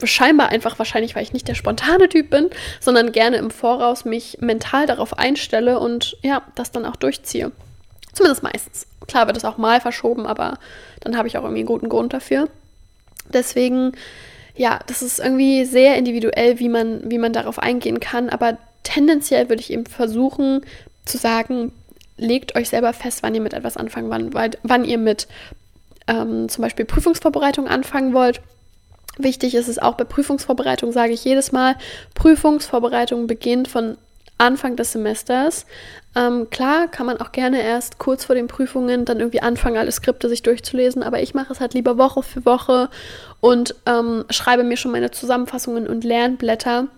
scheinbar 0.04 0.48
einfach 0.48 0.78
wahrscheinlich, 0.78 1.14
weil 1.14 1.22
ich 1.22 1.32
nicht 1.32 1.48
der 1.48 1.54
spontane 1.54 2.08
Typ 2.08 2.30
bin, 2.30 2.50
sondern 2.80 3.12
gerne 3.12 3.36
im 3.36 3.50
Voraus 3.50 4.04
mich 4.04 4.38
mental 4.40 4.86
darauf 4.86 5.18
einstelle 5.18 5.78
und 5.78 6.16
ja, 6.22 6.42
das 6.54 6.72
dann 6.72 6.84
auch 6.84 6.96
durchziehe. 6.96 7.52
Zumindest 8.12 8.42
meistens. 8.42 8.86
Klar 9.06 9.26
wird 9.26 9.36
es 9.36 9.44
auch 9.44 9.58
mal 9.58 9.80
verschoben, 9.80 10.26
aber 10.26 10.58
dann 11.00 11.16
habe 11.16 11.28
ich 11.28 11.36
auch 11.36 11.42
irgendwie 11.42 11.60
einen 11.60 11.66
guten 11.66 11.88
Grund 11.88 12.12
dafür. 12.12 12.48
Deswegen, 13.32 13.92
ja, 14.54 14.80
das 14.86 15.02
ist 15.02 15.18
irgendwie 15.18 15.64
sehr 15.64 15.96
individuell, 15.96 16.58
wie 16.58 16.68
man, 16.68 17.10
wie 17.10 17.18
man 17.18 17.32
darauf 17.32 17.58
eingehen 17.58 18.00
kann, 18.00 18.28
aber 18.28 18.58
tendenziell 18.82 19.48
würde 19.48 19.60
ich 19.60 19.72
eben 19.72 19.86
versuchen 19.86 20.62
zu 21.04 21.18
sagen, 21.18 21.72
legt 22.16 22.54
euch 22.56 22.68
selber 22.68 22.92
fest, 22.92 23.22
wann 23.22 23.34
ihr 23.34 23.40
mit 23.40 23.54
etwas 23.54 23.76
anfangen, 23.76 24.10
wann, 24.10 24.54
wann 24.62 24.84
ihr 24.84 24.98
mit 24.98 25.26
ähm, 26.06 26.48
zum 26.48 26.62
Beispiel 26.62 26.84
Prüfungsvorbereitung 26.84 27.66
anfangen 27.68 28.12
wollt 28.12 28.40
Wichtig 29.18 29.54
ist 29.54 29.68
es 29.68 29.78
auch 29.78 29.94
bei 29.94 30.04
Prüfungsvorbereitung, 30.04 30.92
sage 30.92 31.12
ich 31.12 31.24
jedes 31.24 31.52
Mal, 31.52 31.76
Prüfungsvorbereitung 32.14 33.26
beginnt 33.26 33.68
von 33.68 33.98
Anfang 34.38 34.76
des 34.76 34.92
Semesters. 34.92 35.66
Ähm, 36.16 36.48
klar, 36.50 36.88
kann 36.88 37.06
man 37.06 37.20
auch 37.20 37.32
gerne 37.32 37.62
erst 37.62 37.98
kurz 37.98 38.24
vor 38.24 38.34
den 38.34 38.48
Prüfungen 38.48 39.04
dann 39.04 39.20
irgendwie 39.20 39.40
anfangen, 39.40 39.76
alle 39.76 39.92
Skripte 39.92 40.28
sich 40.28 40.42
durchzulesen, 40.42 41.02
aber 41.02 41.22
ich 41.22 41.34
mache 41.34 41.52
es 41.52 41.60
halt 41.60 41.74
lieber 41.74 41.96
Woche 41.96 42.22
für 42.22 42.44
Woche 42.44 42.90
und 43.40 43.74
ähm, 43.86 44.24
schreibe 44.30 44.64
mir 44.64 44.76
schon 44.76 44.92
meine 44.92 45.10
Zusammenfassungen 45.10 45.86
und 45.86 46.04
Lernblätter 46.04 46.88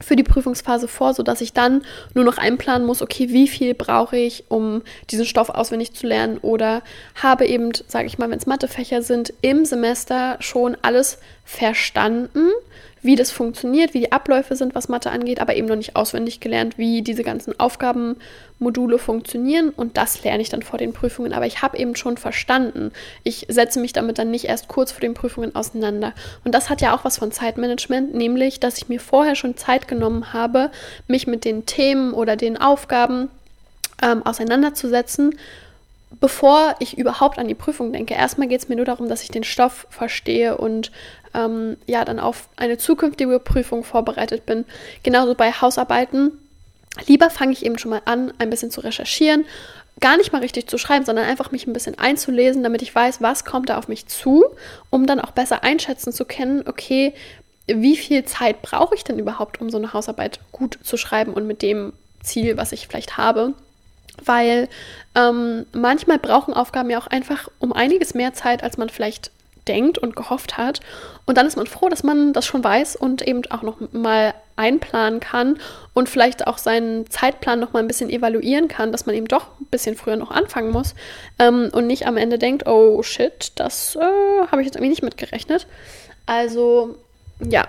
für 0.00 0.16
die 0.16 0.22
Prüfungsphase 0.22 0.88
vor, 0.88 1.14
sodass 1.14 1.40
ich 1.40 1.52
dann 1.52 1.82
nur 2.14 2.24
noch 2.24 2.38
einplanen 2.38 2.86
muss, 2.86 3.02
okay, 3.02 3.28
wie 3.30 3.48
viel 3.48 3.74
brauche 3.74 4.16
ich, 4.16 4.44
um 4.48 4.82
diesen 5.10 5.24
Stoff 5.24 5.50
auswendig 5.50 5.92
zu 5.92 6.06
lernen 6.06 6.38
oder 6.38 6.82
habe 7.16 7.46
eben, 7.46 7.72
sage 7.86 8.06
ich 8.06 8.18
mal, 8.18 8.30
wenn 8.30 8.38
es 8.38 8.46
Mathefächer 8.46 9.02
sind, 9.02 9.32
im 9.42 9.64
Semester 9.64 10.36
schon 10.40 10.76
alles 10.82 11.18
verstanden 11.48 12.50
wie 13.02 13.16
das 13.16 13.30
funktioniert, 13.30 13.94
wie 13.94 14.00
die 14.00 14.12
Abläufe 14.12 14.56
sind, 14.56 14.74
was 14.74 14.88
Mathe 14.88 15.10
angeht, 15.10 15.40
aber 15.40 15.54
eben 15.54 15.68
noch 15.68 15.76
nicht 15.76 15.96
auswendig 15.96 16.40
gelernt, 16.40 16.78
wie 16.78 17.02
diese 17.02 17.22
ganzen 17.22 17.58
Aufgabenmodule 17.58 18.98
funktionieren. 18.98 19.70
Und 19.70 19.96
das 19.96 20.22
lerne 20.24 20.42
ich 20.42 20.48
dann 20.48 20.62
vor 20.62 20.78
den 20.78 20.92
Prüfungen. 20.92 21.32
Aber 21.32 21.46
ich 21.46 21.62
habe 21.62 21.78
eben 21.78 21.94
schon 21.96 22.16
verstanden. 22.16 22.90
Ich 23.22 23.46
setze 23.48 23.80
mich 23.80 23.92
damit 23.92 24.18
dann 24.18 24.30
nicht 24.30 24.46
erst 24.46 24.68
kurz 24.68 24.92
vor 24.92 25.00
den 25.00 25.14
Prüfungen 25.14 25.54
auseinander. 25.54 26.12
Und 26.44 26.54
das 26.54 26.70
hat 26.70 26.80
ja 26.80 26.94
auch 26.94 27.04
was 27.04 27.18
von 27.18 27.32
Zeitmanagement, 27.32 28.14
nämlich, 28.14 28.60
dass 28.60 28.78
ich 28.78 28.88
mir 28.88 29.00
vorher 29.00 29.36
schon 29.36 29.56
Zeit 29.56 29.86
genommen 29.86 30.32
habe, 30.32 30.70
mich 31.06 31.26
mit 31.26 31.44
den 31.44 31.66
Themen 31.66 32.12
oder 32.12 32.36
den 32.36 32.56
Aufgaben 32.56 33.28
ähm, 34.02 34.24
auseinanderzusetzen 34.24 35.34
bevor 36.20 36.74
ich 36.78 36.96
überhaupt 36.96 37.38
an 37.38 37.48
die 37.48 37.54
Prüfung 37.54 37.92
denke. 37.92 38.14
Erstmal 38.14 38.48
geht 38.48 38.60
es 38.60 38.68
mir 38.68 38.76
nur 38.76 38.84
darum, 38.84 39.08
dass 39.08 39.22
ich 39.22 39.30
den 39.30 39.44
Stoff 39.44 39.86
verstehe 39.90 40.56
und 40.56 40.90
ähm, 41.38 41.76
ja 41.86 42.04
dann 42.04 42.18
auf 42.18 42.48
eine 42.56 42.78
zukünftige 42.78 43.38
Prüfung 43.38 43.84
vorbereitet 43.84 44.46
bin. 44.46 44.64
Genauso 45.02 45.34
bei 45.34 45.52
Hausarbeiten. 45.52 46.32
Lieber 47.06 47.30
fange 47.30 47.52
ich 47.52 47.64
eben 47.64 47.78
schon 47.78 47.90
mal 47.90 48.02
an, 48.06 48.32
ein 48.38 48.50
bisschen 48.50 48.70
zu 48.70 48.80
recherchieren, 48.80 49.44
gar 50.00 50.16
nicht 50.16 50.32
mal 50.32 50.40
richtig 50.40 50.68
zu 50.68 50.78
schreiben, 50.78 51.04
sondern 51.04 51.26
einfach 51.26 51.52
mich 51.52 51.66
ein 51.66 51.72
bisschen 51.72 51.98
einzulesen, 51.98 52.62
damit 52.62 52.82
ich 52.82 52.94
weiß, 52.94 53.20
was 53.20 53.44
kommt 53.44 53.68
da 53.68 53.78
auf 53.78 53.88
mich 53.88 54.06
zu, 54.06 54.44
um 54.90 55.06
dann 55.06 55.20
auch 55.20 55.30
besser 55.30 55.62
einschätzen 55.62 56.12
zu 56.12 56.24
können, 56.24 56.64
okay, 56.66 57.14
wie 57.66 57.96
viel 57.96 58.24
Zeit 58.24 58.62
brauche 58.62 58.94
ich 58.94 59.04
denn 59.04 59.18
überhaupt, 59.18 59.60
um 59.60 59.70
so 59.70 59.76
eine 59.76 59.92
Hausarbeit 59.92 60.40
gut 60.52 60.78
zu 60.82 60.96
schreiben 60.96 61.34
und 61.34 61.46
mit 61.46 61.62
dem 61.62 61.92
Ziel, 62.22 62.56
was 62.56 62.72
ich 62.72 62.88
vielleicht 62.88 63.16
habe. 63.16 63.52
Weil 64.24 64.68
ähm, 65.14 65.66
manchmal 65.72 66.18
brauchen 66.18 66.54
Aufgaben 66.54 66.90
ja 66.90 66.98
auch 66.98 67.06
einfach 67.06 67.48
um 67.58 67.72
einiges 67.72 68.14
mehr 68.14 68.32
Zeit, 68.32 68.62
als 68.62 68.78
man 68.78 68.88
vielleicht 68.88 69.30
denkt 69.68 69.98
und 69.98 70.16
gehofft 70.16 70.56
hat. 70.56 70.80
Und 71.26 71.36
dann 71.36 71.46
ist 71.46 71.56
man 71.56 71.66
froh, 71.66 71.88
dass 71.88 72.02
man 72.02 72.32
das 72.32 72.46
schon 72.46 72.64
weiß 72.64 72.96
und 72.96 73.22
eben 73.22 73.42
auch 73.50 73.62
noch 73.62 73.76
mal 73.92 74.34
einplanen 74.56 75.20
kann 75.20 75.58
und 75.94 76.08
vielleicht 76.08 76.46
auch 76.46 76.58
seinen 76.58 77.08
Zeitplan 77.08 77.60
noch 77.60 77.72
mal 77.72 77.78
ein 77.78 77.86
bisschen 77.86 78.10
evaluieren 78.10 78.66
kann, 78.66 78.90
dass 78.90 79.06
man 79.06 79.14
eben 79.14 79.28
doch 79.28 79.46
ein 79.60 79.66
bisschen 79.70 79.94
früher 79.94 80.16
noch 80.16 80.32
anfangen 80.32 80.72
muss 80.72 80.94
ähm, 81.38 81.70
und 81.72 81.86
nicht 81.86 82.06
am 82.06 82.16
Ende 82.16 82.38
denkt, 82.38 82.66
oh 82.66 83.02
shit, 83.02 83.52
das 83.54 83.96
äh, 83.96 84.46
habe 84.50 84.60
ich 84.60 84.66
jetzt 84.66 84.74
irgendwie 84.74 84.90
nicht 84.90 85.02
mitgerechnet. 85.02 85.66
Also 86.26 86.96
ja, 87.40 87.68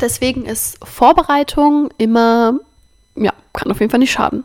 deswegen 0.00 0.44
ist 0.44 0.78
Vorbereitung 0.84 1.90
immer, 1.98 2.60
ja, 3.14 3.32
kann 3.54 3.70
auf 3.70 3.80
jeden 3.80 3.90
Fall 3.90 4.00
nicht 4.00 4.12
schaden. 4.12 4.44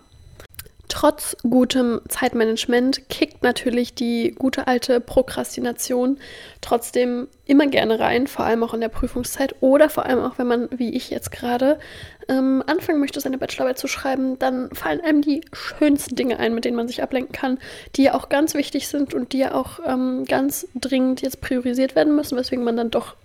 Trotz 0.91 1.37
gutem 1.49 2.01
Zeitmanagement 2.09 3.07
kickt 3.07 3.43
natürlich 3.43 3.93
die 3.93 4.35
gute 4.37 4.67
alte 4.67 4.99
Prokrastination 4.99 6.17
trotzdem 6.59 7.29
immer 7.45 7.67
gerne 7.67 8.01
rein, 8.01 8.27
vor 8.27 8.43
allem 8.43 8.61
auch 8.61 8.73
in 8.73 8.81
der 8.81 8.89
Prüfungszeit 8.89 9.55
oder 9.61 9.89
vor 9.89 10.05
allem 10.05 10.19
auch, 10.19 10.37
wenn 10.37 10.47
man, 10.47 10.67
wie 10.69 10.93
ich 10.93 11.09
jetzt 11.09 11.31
gerade, 11.31 11.79
ähm, 12.27 12.61
anfangen 12.67 12.99
möchte, 12.99 13.21
seine 13.21 13.37
Bachelorarbeit 13.37 13.77
zu 13.77 13.87
schreiben, 13.87 14.37
dann 14.37 14.69
fallen 14.75 14.99
einem 14.99 15.21
die 15.21 15.39
schönsten 15.53 16.17
Dinge 16.17 16.39
ein, 16.39 16.53
mit 16.53 16.65
denen 16.65 16.75
man 16.75 16.89
sich 16.89 17.01
ablenken 17.01 17.31
kann, 17.31 17.57
die 17.95 18.03
ja 18.03 18.13
auch 18.13 18.27
ganz 18.27 18.53
wichtig 18.53 18.89
sind 18.89 19.13
und 19.13 19.31
die 19.31 19.39
ja 19.39 19.53
auch 19.53 19.79
ähm, 19.87 20.25
ganz 20.25 20.67
dringend 20.75 21.21
jetzt 21.21 21.39
priorisiert 21.39 21.95
werden 21.95 22.17
müssen, 22.17 22.37
weswegen 22.37 22.65
man 22.65 22.75
dann 22.75 22.91
doch 22.91 23.15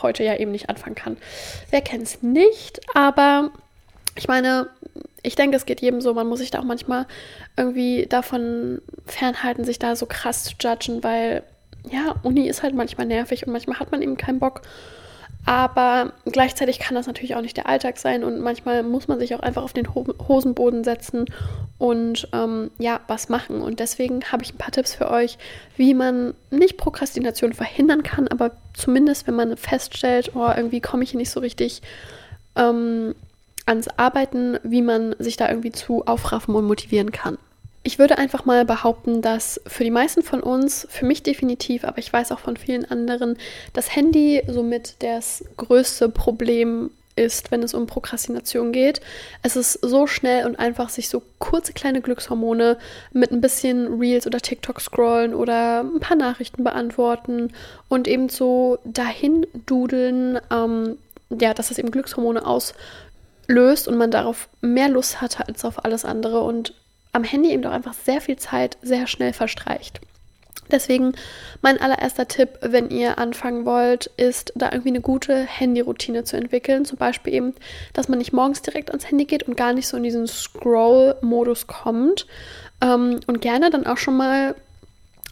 heute 0.00 0.22
ja 0.22 0.36
eben 0.36 0.52
nicht 0.52 0.70
anfangen 0.70 0.94
kann. 0.94 1.16
Wer 1.70 1.80
kennt 1.80 2.04
es 2.04 2.22
nicht, 2.22 2.80
aber 2.94 3.50
ich 4.14 4.28
meine, 4.28 4.68
ich 5.22 5.36
denke, 5.36 5.56
es 5.56 5.66
geht 5.66 5.80
jedem 5.80 6.00
so. 6.00 6.14
Man 6.14 6.26
muss 6.26 6.40
sich 6.40 6.50
da 6.50 6.60
auch 6.60 6.64
manchmal 6.64 7.06
irgendwie 7.56 8.06
davon 8.06 8.80
fernhalten, 9.06 9.64
sich 9.64 9.78
da 9.78 9.96
so 9.96 10.06
krass 10.06 10.44
zu 10.44 10.54
judgen, 10.60 11.02
weil 11.02 11.42
ja, 11.90 12.14
Uni 12.22 12.48
ist 12.48 12.62
halt 12.62 12.74
manchmal 12.74 13.06
nervig 13.06 13.46
und 13.46 13.52
manchmal 13.52 13.78
hat 13.78 13.90
man 13.90 14.02
eben 14.02 14.16
keinen 14.16 14.38
Bock. 14.38 14.62
Aber 15.46 16.12
gleichzeitig 16.26 16.78
kann 16.78 16.94
das 16.94 17.06
natürlich 17.06 17.34
auch 17.34 17.40
nicht 17.40 17.56
der 17.56 17.66
Alltag 17.66 17.96
sein 17.96 18.24
und 18.24 18.40
manchmal 18.40 18.82
muss 18.82 19.08
man 19.08 19.18
sich 19.18 19.34
auch 19.34 19.40
einfach 19.40 19.62
auf 19.62 19.72
den 19.72 19.88
Hosenboden 19.94 20.84
setzen 20.84 21.24
und 21.78 22.28
ähm, 22.34 22.70
ja, 22.78 23.00
was 23.08 23.30
machen. 23.30 23.62
Und 23.62 23.80
deswegen 23.80 24.22
habe 24.30 24.42
ich 24.42 24.52
ein 24.52 24.58
paar 24.58 24.72
Tipps 24.72 24.94
für 24.94 25.10
euch, 25.10 25.38
wie 25.78 25.94
man 25.94 26.34
nicht 26.50 26.76
Prokrastination 26.76 27.54
verhindern 27.54 28.02
kann, 28.02 28.28
aber 28.28 28.52
zumindest, 28.74 29.26
wenn 29.26 29.34
man 29.34 29.56
feststellt, 29.56 30.32
oh, 30.34 30.50
irgendwie 30.54 30.82
komme 30.82 31.04
ich 31.04 31.12
hier 31.12 31.18
nicht 31.18 31.30
so 31.30 31.40
richtig 31.40 31.80
ähm, 32.56 33.14
ans 33.70 33.88
Arbeiten, 33.96 34.58
wie 34.62 34.82
man 34.82 35.14
sich 35.18 35.36
da 35.36 35.48
irgendwie 35.48 35.72
zu 35.72 36.04
aufraffen 36.04 36.54
und 36.54 36.66
motivieren 36.66 37.12
kann. 37.12 37.38
Ich 37.82 37.98
würde 37.98 38.18
einfach 38.18 38.44
mal 38.44 38.66
behaupten, 38.66 39.22
dass 39.22 39.58
für 39.66 39.84
die 39.84 39.90
meisten 39.90 40.22
von 40.22 40.42
uns, 40.42 40.86
für 40.90 41.06
mich 41.06 41.22
definitiv, 41.22 41.84
aber 41.84 41.96
ich 41.96 42.12
weiß 42.12 42.30
auch 42.32 42.40
von 42.40 42.58
vielen 42.58 42.84
anderen, 42.84 43.38
das 43.72 43.96
Handy 43.96 44.42
somit 44.46 44.96
das 44.98 45.44
größte 45.56 46.10
Problem 46.10 46.90
ist, 47.16 47.50
wenn 47.50 47.62
es 47.62 47.72
um 47.72 47.86
Prokrastination 47.86 48.72
geht. 48.72 49.00
Es 49.42 49.56
ist 49.56 49.74
so 49.82 50.06
schnell 50.06 50.46
und 50.46 50.58
einfach, 50.58 50.90
sich 50.90 51.08
so 51.08 51.22
kurze 51.38 51.72
kleine 51.72 52.00
Glückshormone 52.00 52.76
mit 53.12 53.30
ein 53.30 53.40
bisschen 53.40 53.98
Reels 53.98 54.26
oder 54.26 54.40
TikTok 54.40 54.80
scrollen 54.80 55.34
oder 55.34 55.80
ein 55.80 56.00
paar 56.00 56.16
Nachrichten 56.16 56.64
beantworten 56.64 57.52
und 57.88 58.08
eben 58.08 58.28
so 58.28 58.78
dahin 58.84 59.46
dudeln, 59.66 60.38
ähm, 60.50 60.98
ja, 61.30 61.54
dass 61.54 61.70
es 61.70 61.78
eben 61.78 61.90
Glückshormone 61.90 62.44
auslöst 62.44 62.74
und 63.88 63.96
man 63.96 64.10
darauf 64.10 64.48
mehr 64.60 64.88
Lust 64.88 65.20
hat 65.20 65.46
als 65.48 65.64
auf 65.64 65.84
alles 65.84 66.04
andere 66.04 66.40
und 66.40 66.74
am 67.12 67.24
Handy 67.24 67.50
eben 67.50 67.62
doch 67.62 67.72
einfach 67.72 67.94
sehr 67.94 68.20
viel 68.20 68.36
Zeit 68.36 68.78
sehr 68.82 69.06
schnell 69.06 69.32
verstreicht. 69.32 70.00
Deswegen 70.70 71.14
mein 71.62 71.80
allererster 71.80 72.28
Tipp, 72.28 72.58
wenn 72.60 72.90
ihr 72.90 73.18
anfangen 73.18 73.64
wollt, 73.64 74.06
ist 74.16 74.52
da 74.54 74.70
irgendwie 74.70 74.90
eine 74.90 75.00
gute 75.00 75.34
Handy-Routine 75.42 76.24
zu 76.24 76.36
entwickeln. 76.36 76.84
Zum 76.84 76.96
Beispiel 76.96 77.34
eben, 77.34 77.54
dass 77.92 78.08
man 78.08 78.18
nicht 78.18 78.32
morgens 78.32 78.62
direkt 78.62 78.90
ans 78.90 79.10
Handy 79.10 79.24
geht 79.24 79.42
und 79.42 79.56
gar 79.56 79.72
nicht 79.72 79.88
so 79.88 79.96
in 79.96 80.02
diesen 80.02 80.26
Scroll-Modus 80.26 81.66
kommt. 81.66 82.26
Ähm, 82.80 83.20
und 83.26 83.40
gerne 83.40 83.70
dann 83.70 83.86
auch 83.86 83.96
schon 83.96 84.16
mal, 84.16 84.54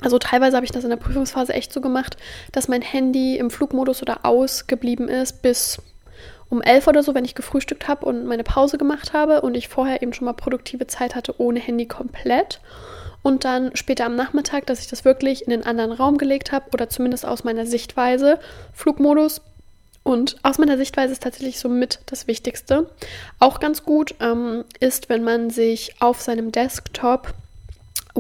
also 0.01 0.19
teilweise 0.19 0.57
habe 0.57 0.67
ich 0.67 0.73
das 0.73 0.85
in 0.85 0.91
der 0.91 0.97
Prüfungsphase 0.97 1.55
echt 1.55 1.73
so 1.73 1.81
gemacht, 1.81 2.17
dass 2.53 2.69
mein 2.69 2.83
Handy 2.83 3.37
im 3.37 3.51
Flugmodus 3.51 4.03
oder 4.03 4.25
ausgeblieben 4.25 5.09
ist 5.09 5.43
bis 5.43 5.79
um 6.51 6.63
elf 6.63 6.87
oder 6.87 7.03
so, 7.03 7.15
wenn 7.15 7.25
ich 7.25 7.35
gefrühstückt 7.35 7.89
habe 7.89 8.07
und 8.07 8.25
meine 8.25 8.45
Pause 8.45 8.79
gemacht 8.79 9.13
habe 9.13 9.43
und 9.43 9.55
ich 9.55 9.69
vorher 9.69 10.03
eben 10.03 10.13
schon 10.13 10.25
mal 10.25 10.33
produktive 10.33 10.87
Zeit 10.87 11.15
hatte 11.15 11.39
ohne 11.39 11.61
Handy 11.61 11.87
komplett. 11.87 12.61
Und 13.23 13.45
dann 13.45 13.75
später 13.75 14.07
am 14.07 14.17
Nachmittag, 14.17 14.67
dass 14.67 14.81
ich 14.81 14.87
das 14.87 15.05
wirklich 15.05 15.47
in 15.47 15.53
einen 15.53 15.65
anderen 15.65 15.93
Raum 15.93 16.19
gelegt 16.19 16.53
habe 16.53 16.67
oder 16.73 16.89
zumindest 16.89 17.27
aus 17.27 17.45
meiner 17.45 17.67
Sichtweise, 17.67 18.39
Flugmodus. 18.73 19.41
Und 20.05 20.37
aus 20.43 20.57
meiner 20.57 20.79
Sichtweise 20.79 21.13
ist 21.13 21.23
tatsächlich 21.23 21.59
somit 21.59 21.99
das 22.07 22.27
Wichtigste. 22.27 22.89
Auch 23.41 23.61
ganz 23.61 23.85
gut 23.85 24.15
ähm, 24.21 24.65
ist, 24.81 25.11
wenn 25.11 25.25
man 25.25 25.51
sich 25.51 26.01
auf 26.01 26.23
seinem 26.23 26.53
Desktop 26.53 27.35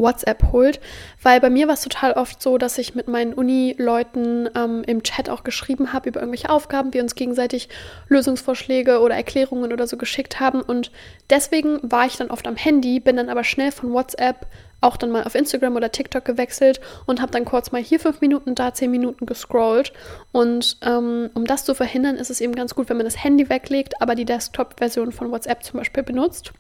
WhatsApp 0.00 0.52
holt, 0.52 0.80
weil 1.22 1.40
bei 1.40 1.50
mir 1.50 1.66
war 1.66 1.74
es 1.74 1.82
total 1.82 2.12
oft 2.12 2.42
so, 2.42 2.58
dass 2.58 2.78
ich 2.78 2.94
mit 2.94 3.08
meinen 3.08 3.34
Uni-Leuten 3.34 4.48
ähm, 4.54 4.82
im 4.86 5.02
Chat 5.02 5.30
auch 5.30 5.44
geschrieben 5.44 5.92
habe 5.92 6.08
über 6.08 6.20
irgendwelche 6.20 6.50
Aufgaben, 6.50 6.94
wir 6.94 7.02
uns 7.02 7.14
gegenseitig 7.14 7.68
Lösungsvorschläge 8.08 9.00
oder 9.00 9.14
Erklärungen 9.14 9.72
oder 9.72 9.86
so 9.86 9.96
geschickt 9.96 10.40
haben 10.40 10.62
und 10.62 10.90
deswegen 11.30 11.78
war 11.82 12.06
ich 12.06 12.16
dann 12.16 12.30
oft 12.30 12.46
am 12.46 12.56
Handy, 12.56 13.00
bin 13.00 13.16
dann 13.16 13.28
aber 13.28 13.44
schnell 13.44 13.72
von 13.72 13.92
WhatsApp 13.92 14.46
auch 14.80 14.96
dann 14.96 15.10
mal 15.10 15.24
auf 15.24 15.34
Instagram 15.34 15.76
oder 15.76 15.90
TikTok 15.90 16.24
gewechselt 16.24 16.80
und 17.06 17.20
habe 17.20 17.32
dann 17.32 17.44
kurz 17.44 17.72
mal 17.72 17.82
hier 17.82 17.98
fünf 17.98 18.20
Minuten, 18.20 18.54
da 18.54 18.72
zehn 18.72 18.90
Minuten 18.90 19.26
gescrollt. 19.26 19.92
Und 20.32 20.76
ähm, 20.82 21.30
um 21.34 21.46
das 21.46 21.64
zu 21.64 21.74
verhindern, 21.74 22.16
ist 22.16 22.30
es 22.30 22.40
eben 22.40 22.54
ganz 22.54 22.74
gut, 22.74 22.88
wenn 22.88 22.96
man 22.96 23.06
das 23.06 23.22
Handy 23.22 23.48
weglegt, 23.48 24.00
aber 24.00 24.14
die 24.14 24.24
Desktop-Version 24.24 25.12
von 25.12 25.30
WhatsApp 25.30 25.64
zum 25.64 25.78
Beispiel 25.78 26.02
benutzt 26.02 26.52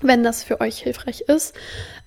wenn 0.00 0.22
das 0.22 0.42
für 0.42 0.60
euch 0.60 0.78
hilfreich 0.78 1.22
ist. 1.22 1.54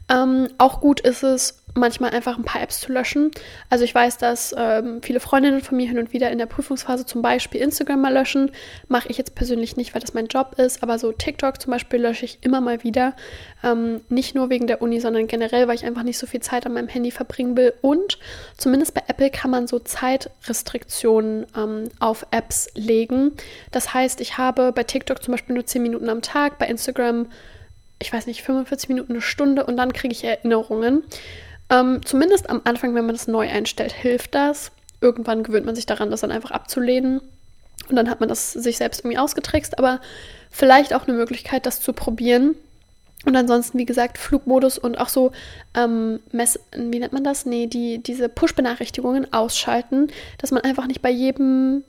Ähm, 0.10 0.50
auch 0.58 0.82
gut 0.82 1.00
ist 1.00 1.24
es, 1.24 1.65
manchmal 1.76 2.12
einfach 2.12 2.38
ein 2.38 2.46
paar 2.46 2.62
Apps 2.62 2.80
zu 2.80 2.91
löschen. 2.91 3.32
Also 3.70 3.84
ich 3.84 3.94
weiß, 3.94 4.18
dass 4.18 4.56
ähm, 4.58 5.02
viele 5.02 5.20
Freundinnen 5.20 5.62
von 5.62 5.78
mir 5.78 5.88
hin 5.88 6.00
und 6.00 6.13
wieder 6.13 6.32
in 6.32 6.38
der 6.38 6.46
Prüfungsphase 6.46 7.06
zum 7.06 7.22
Beispiel 7.22 7.62
Instagram 7.62 8.02
mal 8.02 8.13
löschen. 8.13 8.52
Mache 8.88 9.10
ich 9.10 9.18
jetzt 9.18 9.36
persönlich 9.36 9.76
nicht, 9.76 9.94
weil 9.94 10.02
das 10.02 10.13
mein 10.13 10.28
Job 10.28 10.56
ist, 10.58 10.82
aber 10.82 10.98
so 10.98 11.12
TikTok 11.12 11.62
zum 11.62 11.72
Beispiel 11.72 12.02
lösche 12.02 12.26
ich 12.26 12.39
immer 12.41 12.62
mal 12.62 12.84
wieder. 12.84 13.13
Ähm, 13.62 14.02
nicht 14.08 14.36
nur 14.36 14.50
wegen 14.50 14.68
der 14.68 14.82
Uni, 14.82 15.02
sondern 15.02 15.28
generell, 15.28 15.68
weil 15.68 15.76
ich 15.76 15.86
einfach 15.86 16.04
nicht 16.04 16.18
so 16.18 16.28
viel 16.28 16.39
Zeit 16.39 16.65
an 16.65 16.74
meinem 16.74 16.88
Handy 16.88 17.12
verbringen 17.12 17.58
will. 17.58 17.74
Und 17.82 18.20
zumindest 18.58 18.94
bei 18.94 19.04
Apple 19.08 19.30
kann 19.30 19.52
man 19.52 19.68
so 19.68 19.80
Zeitrestriktionen 19.80 21.46
ähm, 21.58 21.89
auf 22.00 22.26
Apps 22.32 22.70
legen. 22.76 23.34
Das 23.72 23.94
heißt, 23.94 24.22
ich 24.22 24.38
habe 24.38 24.72
bei 24.72 24.84
TikTok 24.84 25.22
zum 25.22 25.34
Beispiel 25.34 25.56
nur 25.56 25.65
10 25.65 25.82
Minuten 25.82 26.08
am 26.08 26.22
Tag, 26.22 26.58
bei 26.58 26.68
Instagram 26.68 27.28
ich 28.06 28.13
weiß 28.13 28.28
nicht, 28.28 28.44
45 28.44 28.89
Minuten, 28.89 29.13
eine 29.13 29.22
Stunde 29.22 29.65
und 29.65 29.78
dann 29.78 29.94
kriege 29.94 30.13
ich 30.13 30.24
Erinnerungen. 30.24 31.04
Ähm, 31.70 32.02
zumindest 32.06 32.50
am 32.50 32.62
Anfang, 32.63 32.94
wenn 32.94 33.06
man 33.06 33.15
das 33.15 33.28
neu 33.28 33.50
einstellt, 33.50 33.91
hilft 33.91 34.36
das. 34.36 34.72
Irgendwann 35.02 35.44
gewöhnt 35.44 35.65
man 35.65 35.76
sich 35.76 35.88
daran, 35.88 36.12
das 36.12 36.22
dann 36.22 36.32
einfach 36.32 36.52
abzulehnen. 36.52 37.22
Und 37.89 37.96
dann 37.96 38.10
hat 38.10 38.20
man 38.20 38.30
das 38.30 38.54
sich 38.54 38.78
selbst 38.78 39.02
irgendwie 39.02 39.18
ausgetrickst, 39.18 39.78
aber 39.78 40.00
vielleicht 40.52 40.94
auch 40.94 41.08
eine 41.08 41.18
Möglichkeit, 41.18 41.65
das 41.65 41.82
zu 41.82 41.94
probieren. 41.94 42.56
Und 43.26 43.36
ansonsten, 43.36 43.80
wie 43.80 43.86
gesagt, 43.86 44.20
Flugmodus 44.20 44.78
und 44.78 45.00
auch 45.00 45.10
so, 45.10 45.32
ähm, 45.76 46.20
Mess 46.32 46.60
wie 46.76 47.00
nennt 47.00 47.13
man 47.13 47.24
das? 47.24 47.48
Nee, 47.48 47.65
die, 47.65 47.98
diese 47.98 48.30
Push-Benachrichtigungen 48.30 49.34
ausschalten, 49.34 50.08
dass 50.38 50.52
man 50.52 50.63
einfach 50.63 50.86
nicht 50.86 51.02
bei 51.02 51.10
jedem 51.10 51.84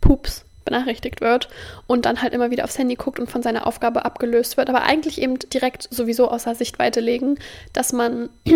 Pups 0.00 0.44
benachrichtigt 0.64 1.20
wird 1.20 1.48
und 1.86 2.04
dann 2.04 2.22
halt 2.22 2.32
immer 2.32 2.50
wieder 2.50 2.64
aufs 2.64 2.78
Handy 2.78 2.94
guckt 2.94 3.18
und 3.18 3.30
von 3.30 3.42
seiner 3.42 3.66
Aufgabe 3.66 4.04
abgelöst 4.04 4.56
wird. 4.56 4.68
Aber 4.68 4.82
eigentlich 4.82 5.20
eben 5.20 5.38
direkt 5.38 5.88
sowieso 5.90 6.30
außer 6.30 6.54
Sichtweite 6.54 7.00
legen, 7.00 7.38
dass 7.72 7.92
man 7.92 8.28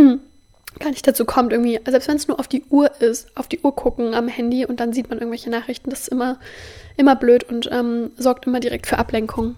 gar 0.81 0.91
nicht 0.91 1.07
dazu 1.07 1.25
kommt, 1.25 1.53
irgendwie, 1.53 1.81
selbst 1.87 2.09
wenn 2.09 2.17
es 2.17 2.29
nur 2.29 2.41
auf 2.41 2.49
die 2.49 2.65
Uhr 2.71 2.91
ist, 3.01 3.29
auf 3.37 3.49
die 3.49 3.61
Uhr 3.61 3.75
gucken 3.75 4.15
am 4.15 4.29
Handy 4.29 4.67
und 4.67 4.81
dann 4.81 4.93
sieht 4.93 5.09
man 5.09 5.19
irgendwelche 5.19 5.51
Nachrichten, 5.51 5.91
das 5.91 6.03
ist 6.03 6.09
immer, 6.09 6.39
immer 6.97 7.17
blöd 7.17 7.45
und 7.45 7.69
ähm, 7.73 8.11
sorgt 8.17 8.47
immer 8.47 8.61
direkt 8.61 8.87
für 8.87 8.99
Ablenkung. 8.99 9.55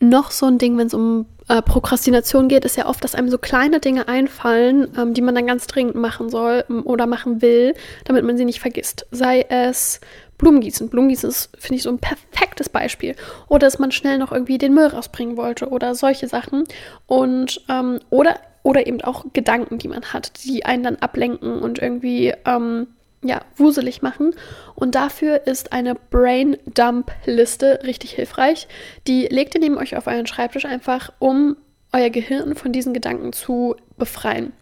Noch 0.00 0.30
so 0.30 0.46
ein 0.46 0.58
Ding, 0.58 0.76
wenn 0.76 0.88
es 0.88 0.94
um 0.94 1.26
äh, 1.48 1.62
Prokrastination 1.62 2.48
geht, 2.48 2.64
ist 2.64 2.76
ja 2.76 2.86
oft, 2.86 3.04
dass 3.04 3.14
einem 3.14 3.30
so 3.30 3.38
kleine 3.38 3.80
Dinge 3.80 4.08
einfallen, 4.08 4.88
ähm, 4.98 5.14
die 5.14 5.22
man 5.22 5.34
dann 5.34 5.46
ganz 5.46 5.66
dringend 5.66 5.94
machen 5.94 6.30
soll 6.30 6.64
oder 6.84 7.06
machen 7.06 7.42
will, 7.42 7.74
damit 8.04 8.24
man 8.24 8.36
sie 8.36 8.44
nicht 8.44 8.60
vergisst. 8.60 9.06
Sei 9.10 9.46
es 9.48 10.00
Blumengießen. 10.38 10.88
Blumengießen 10.88 11.28
ist, 11.28 11.50
finde 11.58 11.76
ich, 11.76 11.82
so 11.82 11.90
ein 11.90 11.98
perfektes 11.98 12.68
Beispiel. 12.68 13.14
Oder 13.48 13.66
dass 13.66 13.78
man 13.78 13.92
schnell 13.92 14.18
noch 14.18 14.32
irgendwie 14.32 14.58
den 14.58 14.74
Müll 14.74 14.86
rausbringen 14.86 15.36
wollte 15.36 15.68
oder 15.68 15.94
solche 15.94 16.28
Sachen. 16.28 16.64
Und, 17.06 17.62
ähm, 17.68 18.00
oder, 18.10 18.40
oder 18.62 18.86
eben 18.86 19.00
auch 19.02 19.26
Gedanken, 19.32 19.78
die 19.78 19.88
man 19.88 20.02
hat, 20.12 20.44
die 20.44 20.64
einen 20.64 20.82
dann 20.82 20.96
ablenken 20.96 21.60
und 21.60 21.78
irgendwie, 21.78 22.32
ähm, 22.46 22.88
ja, 23.22 23.40
wuselig 23.56 24.02
machen. 24.02 24.34
Und 24.74 24.94
dafür 24.94 25.46
ist 25.46 25.72
eine 25.72 25.94
Brain 25.94 26.56
Dump 26.66 27.10
Liste 27.24 27.80
richtig 27.84 28.12
hilfreich. 28.12 28.68
Die 29.06 29.26
legt 29.26 29.54
ihr 29.54 29.60
neben 29.60 29.78
euch 29.78 29.96
auf 29.96 30.06
euren 30.06 30.26
Schreibtisch 30.26 30.66
einfach, 30.66 31.10
um 31.18 31.56
euer 31.92 32.10
Gehirn 32.10 32.54
von 32.54 32.72
diesen 32.72 32.92
Gedanken 32.92 33.32
zu 33.32 33.76
befreien. 33.96 34.52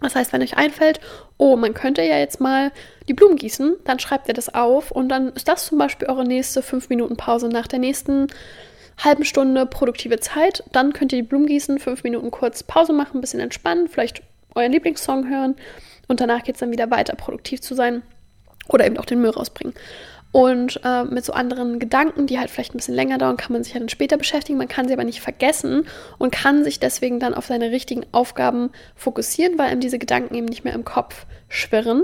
Das 0.00 0.14
heißt, 0.14 0.32
wenn 0.32 0.42
euch 0.42 0.56
einfällt, 0.56 1.00
oh, 1.38 1.56
man 1.56 1.74
könnte 1.74 2.02
ja 2.02 2.18
jetzt 2.18 2.40
mal 2.40 2.70
die 3.08 3.14
Blumen 3.14 3.36
gießen, 3.36 3.76
dann 3.84 3.98
schreibt 3.98 4.28
ihr 4.28 4.34
das 4.34 4.54
auf 4.54 4.90
und 4.90 5.08
dann 5.08 5.32
ist 5.32 5.48
das 5.48 5.66
zum 5.66 5.78
Beispiel 5.78 6.08
eure 6.08 6.24
nächste 6.24 6.62
5 6.62 6.88
Minuten 6.88 7.16
Pause 7.16 7.48
nach 7.48 7.66
der 7.66 7.80
nächsten 7.80 8.28
halben 9.02 9.24
Stunde 9.24 9.66
produktive 9.66 10.20
Zeit. 10.20 10.62
Dann 10.72 10.92
könnt 10.92 11.12
ihr 11.12 11.22
die 11.22 11.28
Blumen 11.28 11.46
gießen, 11.46 11.78
5 11.78 12.04
Minuten 12.04 12.30
kurz 12.30 12.62
Pause 12.62 12.92
machen, 12.92 13.18
ein 13.18 13.20
bisschen 13.20 13.40
entspannen, 13.40 13.88
vielleicht 13.88 14.22
euren 14.54 14.72
Lieblingssong 14.72 15.28
hören 15.28 15.56
und 16.06 16.20
danach 16.20 16.42
geht 16.44 16.56
es 16.56 16.60
dann 16.60 16.72
wieder 16.72 16.90
weiter, 16.90 17.14
produktiv 17.16 17.60
zu 17.60 17.74
sein 17.74 18.02
oder 18.68 18.86
eben 18.86 18.98
auch 18.98 19.04
den 19.04 19.20
Müll 19.20 19.30
rausbringen. 19.30 19.74
Und 20.30 20.80
äh, 20.84 21.04
mit 21.04 21.24
so 21.24 21.32
anderen 21.32 21.78
Gedanken, 21.78 22.26
die 22.26 22.38
halt 22.38 22.50
vielleicht 22.50 22.74
ein 22.74 22.76
bisschen 22.76 22.94
länger 22.94 23.16
dauern, 23.16 23.38
kann 23.38 23.52
man 23.52 23.64
sich 23.64 23.72
ja 23.72 23.80
dann 23.80 23.88
später 23.88 24.18
beschäftigen. 24.18 24.58
Man 24.58 24.68
kann 24.68 24.86
sie 24.86 24.92
aber 24.92 25.04
nicht 25.04 25.22
vergessen 25.22 25.86
und 26.18 26.32
kann 26.32 26.64
sich 26.64 26.80
deswegen 26.80 27.18
dann 27.18 27.32
auf 27.32 27.46
seine 27.46 27.70
richtigen 27.70 28.04
Aufgaben 28.12 28.70
fokussieren, 28.94 29.58
weil 29.58 29.68
einem 29.68 29.80
diese 29.80 29.98
Gedanken 29.98 30.34
eben 30.34 30.46
nicht 30.46 30.64
mehr 30.64 30.74
im 30.74 30.84
Kopf 30.84 31.24
schwirren. 31.48 32.02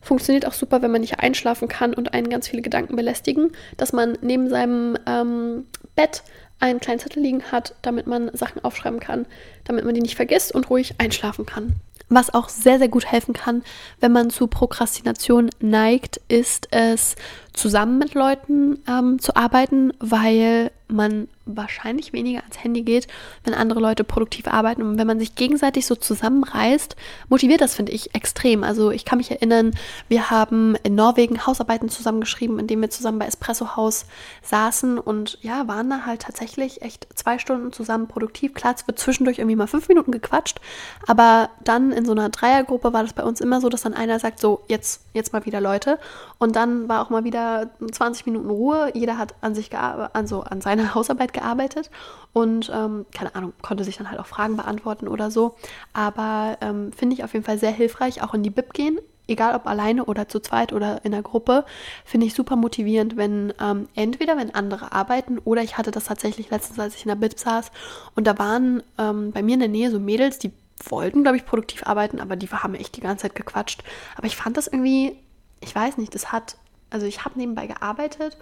Funktioniert 0.00 0.46
auch 0.46 0.52
super, 0.52 0.82
wenn 0.82 0.92
man 0.92 1.00
nicht 1.00 1.18
einschlafen 1.20 1.66
kann 1.66 1.94
und 1.94 2.14
einen 2.14 2.28
ganz 2.28 2.46
viele 2.46 2.62
Gedanken 2.62 2.94
belästigen, 2.94 3.50
dass 3.76 3.92
man 3.92 4.18
neben 4.20 4.48
seinem 4.50 4.96
ähm, 5.06 5.66
Bett 5.96 6.22
einen 6.60 6.78
kleinen 6.78 7.00
Zettel 7.00 7.22
liegen 7.22 7.42
hat, 7.50 7.74
damit 7.82 8.06
man 8.06 8.30
Sachen 8.34 8.62
aufschreiben 8.62 9.00
kann, 9.00 9.26
damit 9.64 9.84
man 9.84 9.94
die 9.94 10.00
nicht 10.00 10.16
vergisst 10.16 10.54
und 10.54 10.70
ruhig 10.70 10.94
einschlafen 10.98 11.46
kann. 11.46 11.76
Was 12.08 12.32
auch 12.32 12.48
sehr, 12.48 12.78
sehr 12.78 12.88
gut 12.88 13.06
helfen 13.06 13.34
kann, 13.34 13.62
wenn 14.00 14.12
man 14.12 14.30
zu 14.30 14.46
Prokrastination 14.46 15.50
neigt, 15.60 16.20
ist 16.28 16.68
es, 16.70 17.16
zusammen 17.52 17.98
mit 17.98 18.14
Leuten 18.14 18.78
ähm, 18.88 19.18
zu 19.18 19.36
arbeiten, 19.36 19.92
weil 20.00 20.70
man 20.88 21.28
wahrscheinlich 21.46 22.12
weniger 22.12 22.40
ans 22.40 22.62
Handy 22.62 22.82
geht, 22.82 23.06
wenn 23.44 23.54
andere 23.54 23.80
Leute 23.80 24.04
produktiv 24.04 24.46
arbeiten. 24.46 24.82
Und 24.82 24.98
wenn 24.98 25.06
man 25.06 25.18
sich 25.18 25.34
gegenseitig 25.34 25.86
so 25.86 25.94
zusammenreißt, 25.94 26.96
motiviert 27.28 27.60
das, 27.60 27.74
finde 27.74 27.92
ich, 27.92 28.14
extrem. 28.14 28.64
Also 28.64 28.90
ich 28.90 29.04
kann 29.04 29.18
mich 29.18 29.30
erinnern, 29.30 29.72
wir 30.08 30.30
haben 30.30 30.76
in 30.82 30.94
Norwegen 30.94 31.46
Hausarbeiten 31.46 31.88
zusammengeschrieben, 31.88 32.58
indem 32.58 32.80
wir 32.80 32.90
zusammen 32.90 33.18
bei 33.18 33.26
Espresso 33.26 33.76
House 33.76 34.06
saßen 34.42 34.98
und 34.98 35.38
ja, 35.42 35.68
waren 35.68 35.90
da 35.90 36.06
halt 36.06 36.22
tatsächlich 36.22 36.82
echt 36.82 37.06
zwei 37.14 37.38
Stunden 37.38 37.72
zusammen 37.72 38.08
produktiv. 38.08 38.54
Klar, 38.54 38.74
es 38.76 38.86
wird 38.86 38.98
zwischendurch 38.98 39.38
irgendwie 39.38 39.56
mal 39.56 39.66
fünf 39.66 39.88
Minuten 39.88 40.12
gequatscht, 40.12 40.60
aber 41.06 41.50
dann 41.62 41.92
in 41.92 42.06
so 42.06 42.12
einer 42.12 42.28
Dreiergruppe 42.30 42.92
war 42.92 43.02
das 43.02 43.12
bei 43.12 43.22
uns 43.22 43.40
immer 43.40 43.60
so, 43.60 43.68
dass 43.68 43.82
dann 43.82 43.94
einer 43.94 44.18
sagt, 44.18 44.40
so, 44.40 44.62
jetzt, 44.68 45.02
jetzt 45.12 45.32
mal 45.32 45.44
wieder 45.44 45.60
Leute. 45.60 45.98
Und 46.44 46.56
dann 46.56 46.90
war 46.90 47.00
auch 47.00 47.08
mal 47.08 47.24
wieder 47.24 47.70
20 47.90 48.26
Minuten 48.26 48.50
Ruhe. 48.50 48.90
Jeder 48.92 49.16
hat 49.16 49.34
an 49.40 49.54
sich 49.54 49.70
gearbeitet, 49.70 50.10
also 50.14 50.42
an 50.42 50.60
seiner 50.60 50.94
Hausarbeit 50.94 51.32
gearbeitet 51.32 51.90
und 52.34 52.70
ähm, 52.70 53.06
keine 53.14 53.34
Ahnung, 53.34 53.54
konnte 53.62 53.82
sich 53.82 53.96
dann 53.96 54.10
halt 54.10 54.20
auch 54.20 54.26
Fragen 54.26 54.58
beantworten 54.58 55.08
oder 55.08 55.30
so. 55.30 55.54
Aber 55.94 56.58
ähm, 56.60 56.92
finde 56.92 57.14
ich 57.14 57.24
auf 57.24 57.32
jeden 57.32 57.46
Fall 57.46 57.56
sehr 57.56 57.70
hilfreich, 57.70 58.22
auch 58.22 58.34
in 58.34 58.42
die 58.42 58.50
Bib 58.50 58.74
gehen. 58.74 58.98
Egal 59.26 59.54
ob 59.54 59.66
alleine 59.66 60.04
oder 60.04 60.28
zu 60.28 60.38
zweit 60.38 60.74
oder 60.74 61.02
in 61.02 61.12
der 61.12 61.22
Gruppe, 61.22 61.64
finde 62.04 62.26
ich 62.26 62.34
super 62.34 62.56
motivierend, 62.56 63.16
wenn 63.16 63.54
ähm, 63.58 63.88
entweder 63.94 64.36
wenn 64.36 64.54
andere 64.54 64.92
arbeiten 64.92 65.38
oder 65.38 65.62
ich 65.62 65.78
hatte 65.78 65.92
das 65.92 66.04
tatsächlich 66.04 66.50
letztens, 66.50 66.78
als 66.78 66.94
ich 66.94 67.06
in 67.06 67.08
der 67.08 67.16
Bib 67.16 67.38
saß 67.38 67.72
und 68.16 68.26
da 68.26 68.38
waren 68.38 68.82
ähm, 68.98 69.32
bei 69.32 69.42
mir 69.42 69.54
in 69.54 69.60
der 69.60 69.70
Nähe 69.70 69.90
so 69.90 69.98
Mädels, 69.98 70.38
die 70.38 70.52
wollten, 70.90 71.22
glaube 71.22 71.38
ich, 71.38 71.46
produktiv 71.46 71.86
arbeiten, 71.86 72.20
aber 72.20 72.36
die 72.36 72.48
haben 72.48 72.74
echt 72.74 72.96
die 72.96 73.00
ganze 73.00 73.22
Zeit 73.22 73.34
gequatscht. 73.34 73.82
Aber 74.16 74.26
ich 74.26 74.36
fand 74.36 74.58
das 74.58 74.66
irgendwie, 74.66 75.16
ich 75.64 75.74
weiß 75.74 75.96
nicht, 75.96 76.14
das 76.14 76.30
hat, 76.30 76.56
also 76.90 77.06
ich 77.06 77.24
habe 77.24 77.38
nebenbei 77.38 77.66
gearbeitet 77.66 78.36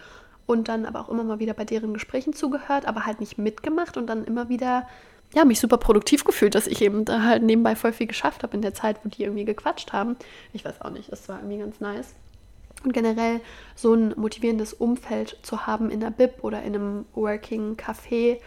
und 0.46 0.68
dann 0.68 0.84
aber 0.84 1.00
auch 1.00 1.08
immer 1.08 1.24
mal 1.24 1.38
wieder 1.38 1.54
bei 1.54 1.64
deren 1.64 1.94
Gesprächen 1.94 2.32
zugehört, 2.34 2.86
aber 2.86 3.06
halt 3.06 3.20
nicht 3.20 3.38
mitgemacht 3.38 3.96
und 3.96 4.06
dann 4.08 4.24
immer 4.24 4.48
wieder, 4.48 4.88
ja, 5.34 5.44
mich 5.44 5.60
super 5.60 5.78
produktiv 5.78 6.24
gefühlt, 6.24 6.54
dass 6.54 6.66
ich 6.66 6.82
eben 6.82 7.04
da 7.04 7.22
halt 7.22 7.42
nebenbei 7.42 7.76
voll 7.76 7.92
viel 7.92 8.08
geschafft 8.08 8.42
habe 8.42 8.54
in 8.54 8.62
der 8.62 8.74
Zeit, 8.74 8.98
wo 9.04 9.08
die 9.08 9.22
irgendwie 9.22 9.44
gequatscht 9.44 9.92
haben. 9.92 10.16
Ich 10.52 10.64
weiß 10.64 10.82
auch 10.82 10.90
nicht, 10.90 11.10
das 11.10 11.28
war 11.28 11.38
irgendwie 11.38 11.58
ganz 11.58 11.80
nice. 11.80 12.14
Und 12.84 12.92
generell 12.92 13.40
so 13.76 13.94
ein 13.94 14.12
motivierendes 14.16 14.72
Umfeld 14.72 15.38
zu 15.42 15.66
haben 15.66 15.88
in 15.88 16.00
der 16.00 16.10
Bib 16.10 16.42
oder 16.42 16.62
in 16.62 16.74
einem 16.74 17.04
Working 17.14 17.76
Café 17.76 18.38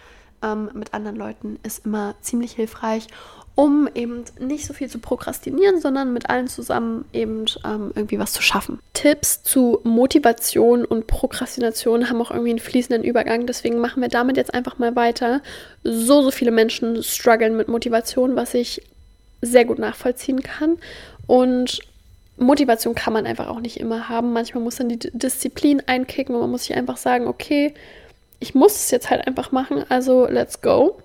ähm, 0.43 0.69
mit 0.73 0.93
anderen 0.93 1.15
Leuten 1.15 1.57
ist 1.63 1.85
immer 1.85 2.15
ziemlich 2.19 2.51
hilfreich 2.51 3.07
um 3.55 3.87
eben 3.95 4.25
nicht 4.37 4.65
so 4.65 4.73
viel 4.73 4.89
zu 4.89 4.99
prokrastinieren, 4.99 5.79
sondern 5.79 6.11
mit 6.11 6.29
allen 6.29 6.47
zusammen 6.47 7.05
eben 7.13 7.45
ähm, 7.63 7.91
irgendwie 7.95 8.19
was 8.19 8.33
zu 8.33 8.41
schaffen. 8.41 8.79
Tipps 8.93 9.43
zu 9.43 9.79
Motivation 9.83 10.83
und 10.83 11.07
Prokrastination 11.07 12.09
haben 12.09 12.21
auch 12.21 12.31
irgendwie 12.31 12.49
einen 12.49 12.59
fließenden 12.59 13.03
Übergang, 13.03 13.47
deswegen 13.47 13.79
machen 13.79 14.01
wir 14.01 14.09
damit 14.09 14.35
jetzt 14.35 14.53
einfach 14.53 14.77
mal 14.77 14.95
weiter. 14.97 15.41
So, 15.83 16.21
so 16.21 16.31
viele 16.31 16.51
Menschen 16.51 17.01
strugglen 17.01 17.55
mit 17.55 17.69
Motivation, 17.69 18.35
was 18.35 18.53
ich 18.53 18.81
sehr 19.41 19.63
gut 19.63 19.79
nachvollziehen 19.79 20.43
kann. 20.43 20.77
Und 21.25 21.79
Motivation 22.37 22.93
kann 22.93 23.13
man 23.13 23.25
einfach 23.25 23.47
auch 23.47 23.61
nicht 23.61 23.79
immer 23.79 24.09
haben. 24.09 24.33
Manchmal 24.33 24.63
muss 24.63 24.75
dann 24.75 24.89
die 24.89 24.99
Disziplin 24.99 25.81
einkicken 25.85 26.35
und 26.35 26.41
man 26.41 26.51
muss 26.51 26.65
sich 26.65 26.75
einfach 26.75 26.97
sagen, 26.97 27.27
okay, 27.27 27.73
ich 28.39 28.53
muss 28.53 28.75
es 28.75 28.91
jetzt 28.91 29.09
halt 29.09 29.25
einfach 29.25 29.53
machen, 29.53 29.85
also 29.87 30.27
let's 30.27 30.61
go. 30.61 30.99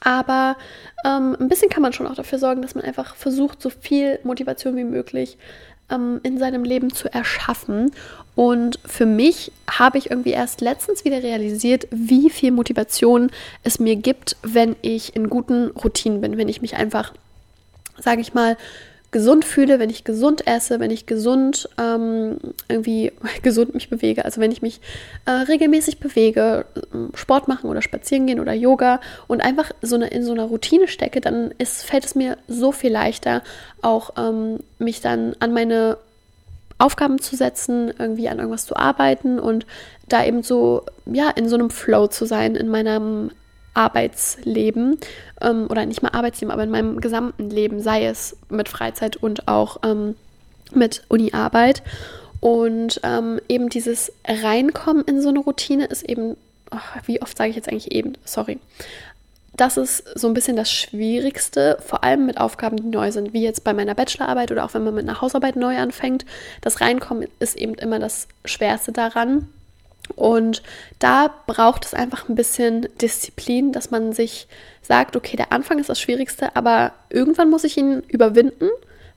Aber 0.00 0.56
ähm, 1.04 1.36
ein 1.38 1.48
bisschen 1.48 1.68
kann 1.68 1.82
man 1.82 1.92
schon 1.92 2.06
auch 2.06 2.14
dafür 2.14 2.38
sorgen, 2.38 2.62
dass 2.62 2.74
man 2.74 2.84
einfach 2.84 3.14
versucht, 3.14 3.60
so 3.60 3.70
viel 3.70 4.18
Motivation 4.24 4.76
wie 4.76 4.84
möglich 4.84 5.36
ähm, 5.90 6.20
in 6.22 6.38
seinem 6.38 6.64
Leben 6.64 6.92
zu 6.92 7.12
erschaffen. 7.12 7.92
Und 8.34 8.78
für 8.86 9.06
mich 9.06 9.52
habe 9.70 9.98
ich 9.98 10.10
irgendwie 10.10 10.30
erst 10.30 10.60
letztens 10.60 11.04
wieder 11.04 11.22
realisiert, 11.22 11.86
wie 11.90 12.30
viel 12.30 12.52
Motivation 12.52 13.30
es 13.62 13.78
mir 13.78 13.96
gibt, 13.96 14.36
wenn 14.42 14.76
ich 14.80 15.14
in 15.14 15.28
guten 15.28 15.70
Routinen 15.72 16.20
bin, 16.20 16.38
wenn 16.38 16.48
ich 16.48 16.62
mich 16.62 16.76
einfach, 16.76 17.12
sage 17.98 18.22
ich 18.22 18.32
mal, 18.32 18.56
gesund 19.10 19.44
fühle, 19.44 19.78
wenn 19.78 19.90
ich 19.90 20.04
gesund 20.04 20.46
esse, 20.46 20.78
wenn 20.78 20.90
ich 20.90 21.06
gesund 21.06 21.68
ähm, 21.78 22.38
irgendwie 22.68 23.12
gesund 23.42 23.74
mich 23.74 23.90
bewege, 23.90 24.24
also 24.24 24.40
wenn 24.40 24.52
ich 24.52 24.62
mich 24.62 24.80
äh, 25.26 25.30
regelmäßig 25.30 25.98
bewege, 25.98 26.64
Sport 27.14 27.48
machen 27.48 27.68
oder 27.68 27.82
spazieren 27.82 28.26
gehen 28.26 28.40
oder 28.40 28.52
Yoga 28.52 29.00
und 29.26 29.40
einfach 29.40 29.72
so 29.82 29.96
eine, 29.96 30.08
in 30.08 30.24
so 30.24 30.32
einer 30.32 30.44
Routine 30.44 30.86
stecke, 30.86 31.20
dann 31.20 31.52
ist, 31.58 31.82
fällt 31.82 32.04
es 32.04 32.14
mir 32.14 32.38
so 32.46 32.72
viel 32.72 32.92
leichter, 32.92 33.42
auch 33.82 34.10
ähm, 34.16 34.60
mich 34.78 35.00
dann 35.00 35.34
an 35.40 35.52
meine 35.52 35.96
Aufgaben 36.78 37.20
zu 37.20 37.36
setzen, 37.36 37.92
irgendwie 37.98 38.28
an 38.28 38.38
irgendwas 38.38 38.64
zu 38.64 38.76
arbeiten 38.76 39.38
und 39.38 39.66
da 40.08 40.24
eben 40.24 40.42
so, 40.42 40.84
ja, 41.06 41.28
in 41.30 41.48
so 41.48 41.56
einem 41.56 41.70
Flow 41.70 42.06
zu 42.06 42.24
sein, 42.24 42.56
in 42.56 42.68
meinem 42.68 43.30
Arbeitsleben 43.74 44.98
ähm, 45.40 45.66
oder 45.68 45.86
nicht 45.86 46.02
mal 46.02 46.10
Arbeitsleben, 46.10 46.52
aber 46.52 46.64
in 46.64 46.70
meinem 46.70 47.00
gesamten 47.00 47.50
Leben, 47.50 47.80
sei 47.80 48.06
es 48.06 48.36
mit 48.48 48.68
Freizeit 48.68 49.16
und 49.16 49.48
auch 49.48 49.78
ähm, 49.84 50.16
mit 50.72 51.02
Uni-Arbeit. 51.08 51.82
Und 52.40 53.00
ähm, 53.02 53.40
eben 53.48 53.68
dieses 53.68 54.12
Reinkommen 54.26 55.04
in 55.04 55.20
so 55.20 55.28
eine 55.28 55.40
Routine 55.40 55.84
ist 55.86 56.02
eben, 56.02 56.36
oh, 56.70 56.78
wie 57.04 57.20
oft 57.20 57.36
sage 57.36 57.50
ich 57.50 57.56
jetzt 57.56 57.68
eigentlich 57.68 57.92
eben, 57.92 58.14
sorry. 58.24 58.58
Das 59.56 59.76
ist 59.76 60.04
so 60.18 60.26
ein 60.26 60.32
bisschen 60.34 60.56
das 60.56 60.72
Schwierigste, 60.72 61.76
vor 61.84 62.02
allem 62.02 62.24
mit 62.24 62.38
Aufgaben, 62.38 62.76
die 62.76 62.88
neu 62.88 63.12
sind, 63.12 63.34
wie 63.34 63.42
jetzt 63.42 63.62
bei 63.62 63.74
meiner 63.74 63.94
Bachelorarbeit 63.94 64.52
oder 64.52 64.64
auch 64.64 64.72
wenn 64.72 64.84
man 64.84 64.94
mit 64.94 65.06
einer 65.06 65.20
Hausarbeit 65.20 65.56
neu 65.56 65.76
anfängt. 65.76 66.24
Das 66.62 66.80
Reinkommen 66.80 67.28
ist 67.40 67.56
eben 67.56 67.74
immer 67.74 67.98
das 67.98 68.26
Schwerste 68.46 68.92
daran. 68.92 69.48
Und 70.16 70.62
da 70.98 71.32
braucht 71.46 71.84
es 71.84 71.94
einfach 71.94 72.28
ein 72.28 72.34
bisschen 72.34 72.88
Disziplin, 73.00 73.72
dass 73.72 73.90
man 73.90 74.12
sich 74.12 74.48
sagt, 74.82 75.16
okay, 75.16 75.36
der 75.36 75.52
Anfang 75.52 75.78
ist 75.78 75.88
das 75.88 76.00
Schwierigste, 76.00 76.56
aber 76.56 76.92
irgendwann 77.10 77.50
muss 77.50 77.64
ich 77.64 77.76
ihn 77.76 78.00
überwinden, 78.08 78.68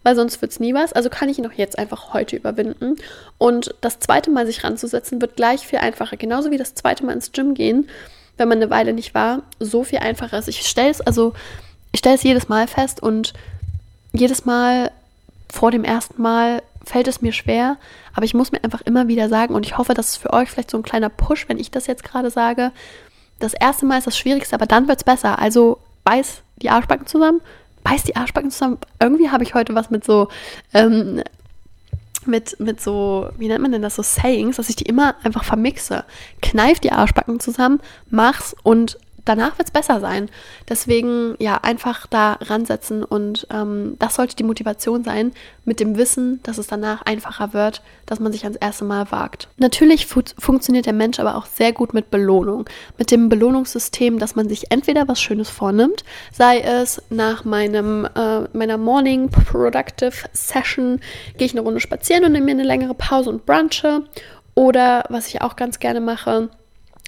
weil 0.03 0.15
sonst 0.15 0.41
wird 0.41 0.51
es 0.51 0.59
nie 0.59 0.73
was. 0.73 0.93
Also 0.93 1.09
kann 1.09 1.29
ich 1.29 1.39
ihn 1.39 1.47
auch 1.47 1.53
jetzt 1.53 1.79
einfach 1.79 2.13
heute 2.13 2.35
überwinden. 2.35 2.97
Und 3.37 3.73
das 3.81 3.99
zweite 3.99 4.29
Mal 4.29 4.45
sich 4.45 4.63
ranzusetzen, 4.63 5.21
wird 5.21 5.35
gleich 5.35 5.65
viel 5.65 5.79
einfacher. 5.79 6.17
Genauso 6.17 6.51
wie 6.51 6.57
das 6.57 6.75
zweite 6.75 7.05
Mal 7.05 7.13
ins 7.13 7.31
Gym 7.31 7.53
gehen, 7.53 7.89
wenn 8.37 8.47
man 8.49 8.57
eine 8.57 8.69
Weile 8.69 8.93
nicht 8.93 9.13
war, 9.13 9.43
so 9.59 9.83
viel 9.83 9.99
einfacher 9.99 10.37
ist. 10.37 10.47
Ich 10.47 10.61
stelle 10.67 10.89
es, 10.89 11.01
also 11.01 11.33
ich 11.91 11.99
stelle 11.99 12.15
es 12.15 12.23
jedes 12.23 12.49
Mal 12.49 12.67
fest 12.67 13.01
und 13.01 13.33
jedes 14.11 14.45
Mal 14.45 14.91
vor 15.53 15.69
dem 15.69 15.83
ersten 15.83 16.19
Mal 16.19 16.63
fällt 16.83 17.07
es 17.07 17.21
mir 17.21 17.31
schwer, 17.31 17.77
aber 18.15 18.25
ich 18.25 18.33
muss 18.33 18.51
mir 18.51 18.63
einfach 18.63 18.81
immer 18.81 19.07
wieder 19.07 19.29
sagen, 19.29 19.53
und 19.53 19.67
ich 19.67 19.77
hoffe, 19.77 19.93
das 19.93 20.09
ist 20.09 20.17
für 20.17 20.33
euch 20.33 20.49
vielleicht 20.49 20.71
so 20.71 20.77
ein 20.77 20.83
kleiner 20.83 21.09
Push, 21.09 21.47
wenn 21.47 21.59
ich 21.59 21.69
das 21.69 21.85
jetzt 21.85 22.03
gerade 22.03 22.31
sage. 22.31 22.71
Das 23.39 23.53
erste 23.53 23.85
Mal 23.85 23.99
ist 23.99 24.07
das 24.07 24.17
Schwierigste, 24.17 24.55
aber 24.55 24.65
dann 24.65 24.87
wird 24.87 24.97
es 24.97 25.03
besser. 25.03 25.37
Also 25.37 25.77
beiß 26.05 26.41
die 26.55 26.71
Arschbacken 26.71 27.05
zusammen, 27.05 27.39
beiß 27.83 28.01
die 28.01 28.15
Arschbacken 28.15 28.49
zusammen. 28.49 28.79
Irgendwie 28.99 29.29
habe 29.29 29.43
ich 29.43 29.53
heute 29.53 29.75
was 29.75 29.91
mit 29.91 30.03
so, 30.03 30.27
ähm, 30.73 31.21
mit, 32.25 32.59
mit 32.59 32.81
so, 32.81 33.29
wie 33.37 33.47
nennt 33.47 33.61
man 33.61 33.71
denn 33.71 33.83
das, 33.83 33.95
so 33.95 34.01
Sayings, 34.01 34.55
dass 34.55 34.69
ich 34.69 34.75
die 34.75 34.85
immer 34.85 35.13
einfach 35.23 35.43
vermixe. 35.43 36.03
Kneif 36.41 36.79
die 36.79 36.91
Arschbacken 36.91 37.39
zusammen, 37.39 37.79
mach's 38.09 38.55
und 38.63 38.97
danach 39.25 39.57
wird 39.57 39.67
es 39.67 39.71
besser 39.71 39.99
sein. 39.99 40.29
Deswegen 40.69 41.35
ja, 41.39 41.59
einfach 41.61 42.07
da 42.07 42.33
ransetzen 42.41 43.03
und 43.03 43.47
ähm, 43.51 43.95
das 43.99 44.15
sollte 44.15 44.35
die 44.35 44.43
Motivation 44.43 45.03
sein, 45.03 45.31
mit 45.65 45.79
dem 45.79 45.97
Wissen, 45.97 46.41
dass 46.43 46.57
es 46.57 46.67
danach 46.67 47.03
einfacher 47.03 47.53
wird, 47.53 47.81
dass 48.05 48.19
man 48.19 48.31
sich 48.31 48.43
ans 48.43 48.57
erste 48.57 48.85
Mal 48.85 49.11
wagt. 49.11 49.47
Natürlich 49.57 50.07
fu 50.07 50.21
funktioniert 50.37 50.85
der 50.85 50.93
Mensch 50.93 51.19
aber 51.19 51.35
auch 51.35 51.45
sehr 51.45 51.73
gut 51.73 51.93
mit 51.93 52.11
Belohnung. 52.11 52.65
Mit 52.97 53.11
dem 53.11 53.29
Belohnungssystem, 53.29 54.19
dass 54.19 54.35
man 54.35 54.49
sich 54.49 54.71
entweder 54.71 55.07
was 55.07 55.21
Schönes 55.21 55.49
vornimmt, 55.49 56.03
sei 56.31 56.59
es 56.59 57.01
nach 57.09 57.45
meinem, 57.45 58.05
äh, 58.05 58.41
meiner 58.53 58.77
Morning 58.77 59.29
Productive 59.29 60.13
Session, 60.33 60.99
gehe 61.37 61.45
ich 61.45 61.53
eine 61.53 61.61
Runde 61.61 61.79
spazieren 61.79 62.25
und 62.25 62.33
nehme 62.33 62.45
mir 62.45 62.51
eine 62.51 62.63
längere 62.63 62.93
Pause 62.93 63.29
und 63.29 63.45
brunche. 63.45 64.03
Oder 64.55 65.05
was 65.09 65.27
ich 65.27 65.41
auch 65.41 65.55
ganz 65.55 65.79
gerne 65.79 65.99
mache, 65.99 66.49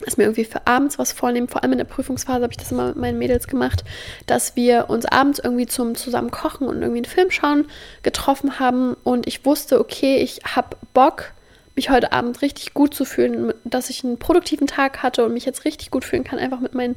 dass 0.03 0.17
mir 0.17 0.23
irgendwie 0.23 0.45
für 0.45 0.67
abends 0.67 0.99
was 0.99 1.13
vornehmen. 1.13 1.47
Vor 1.47 1.63
allem 1.63 1.71
in 1.71 1.77
der 1.77 1.85
Prüfungsphase 1.85 2.43
habe 2.43 2.51
ich 2.51 2.57
das 2.57 2.71
immer 2.71 2.87
mit 2.87 2.97
meinen 2.97 3.17
Mädels 3.17 3.47
gemacht, 3.47 3.83
dass 4.25 4.55
wir 4.55 4.89
uns 4.89 5.05
abends 5.05 5.39
irgendwie 5.39 5.67
zum 5.67 5.95
zusammen 5.95 6.31
kochen 6.31 6.67
und 6.67 6.81
irgendwie 6.81 6.99
einen 6.99 7.05
Film 7.05 7.31
schauen 7.31 7.65
getroffen 8.03 8.59
haben 8.59 8.95
und 9.03 9.27
ich 9.27 9.45
wusste, 9.45 9.79
okay, 9.79 10.17
ich 10.17 10.41
habe 10.43 10.75
Bock, 10.93 11.31
mich 11.75 11.89
heute 11.89 12.13
Abend 12.13 12.41
richtig 12.41 12.73
gut 12.73 12.93
zu 12.93 13.05
fühlen, 13.05 13.53
dass 13.63 13.89
ich 13.89 14.03
einen 14.03 14.17
produktiven 14.17 14.67
Tag 14.67 15.03
hatte 15.03 15.25
und 15.25 15.33
mich 15.33 15.45
jetzt 15.45 15.65
richtig 15.65 15.91
gut 15.91 16.05
fühlen 16.05 16.23
kann, 16.23 16.39
einfach 16.39 16.59
mit 16.59 16.73
meinen 16.73 16.95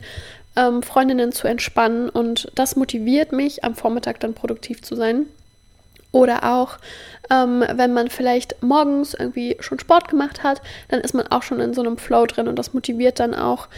ähm, 0.56 0.82
Freundinnen 0.82 1.32
zu 1.32 1.48
entspannen 1.48 2.08
und 2.08 2.50
das 2.54 2.76
motiviert 2.76 3.32
mich, 3.32 3.64
am 3.64 3.74
Vormittag 3.74 4.20
dann 4.20 4.34
produktiv 4.34 4.82
zu 4.82 4.94
sein. 4.94 5.26
Oder 6.10 6.54
auch, 6.54 6.78
ähm, 7.30 7.62
wenn 7.70 7.92
man 7.92 8.08
vielleicht 8.08 8.62
morgens 8.62 9.14
irgendwie 9.14 9.56
schon 9.60 9.78
Sport 9.78 10.08
gemacht 10.08 10.42
hat, 10.42 10.62
dann 10.88 11.00
ist 11.00 11.14
man 11.14 11.26
auch 11.28 11.42
schon 11.42 11.60
in 11.60 11.74
so 11.74 11.82
einem 11.82 11.98
Flow 11.98 12.26
drin 12.26 12.48
und 12.48 12.58
das 12.58 12.72
motiviert 12.72 13.20
dann 13.20 13.34
auch, 13.34 13.68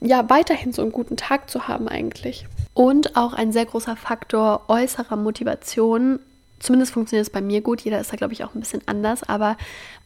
ja, 0.00 0.28
weiterhin 0.30 0.72
so 0.72 0.82
einen 0.82 0.92
guten 0.92 1.16
Tag 1.16 1.50
zu 1.50 1.68
haben 1.68 1.88
eigentlich. 1.88 2.46
Und 2.74 3.16
auch 3.16 3.34
ein 3.34 3.52
sehr 3.52 3.66
großer 3.66 3.96
Faktor 3.96 4.62
äußerer 4.68 5.16
Motivation 5.16 6.20
zumindest 6.62 6.92
funktioniert 6.92 7.26
es 7.26 7.32
bei 7.32 7.40
mir 7.40 7.60
gut. 7.60 7.80
Jeder 7.82 8.00
ist 8.00 8.12
da, 8.12 8.16
glaube 8.16 8.32
ich, 8.32 8.44
auch 8.44 8.54
ein 8.54 8.60
bisschen 8.60 8.82
anders, 8.86 9.22
aber 9.24 9.56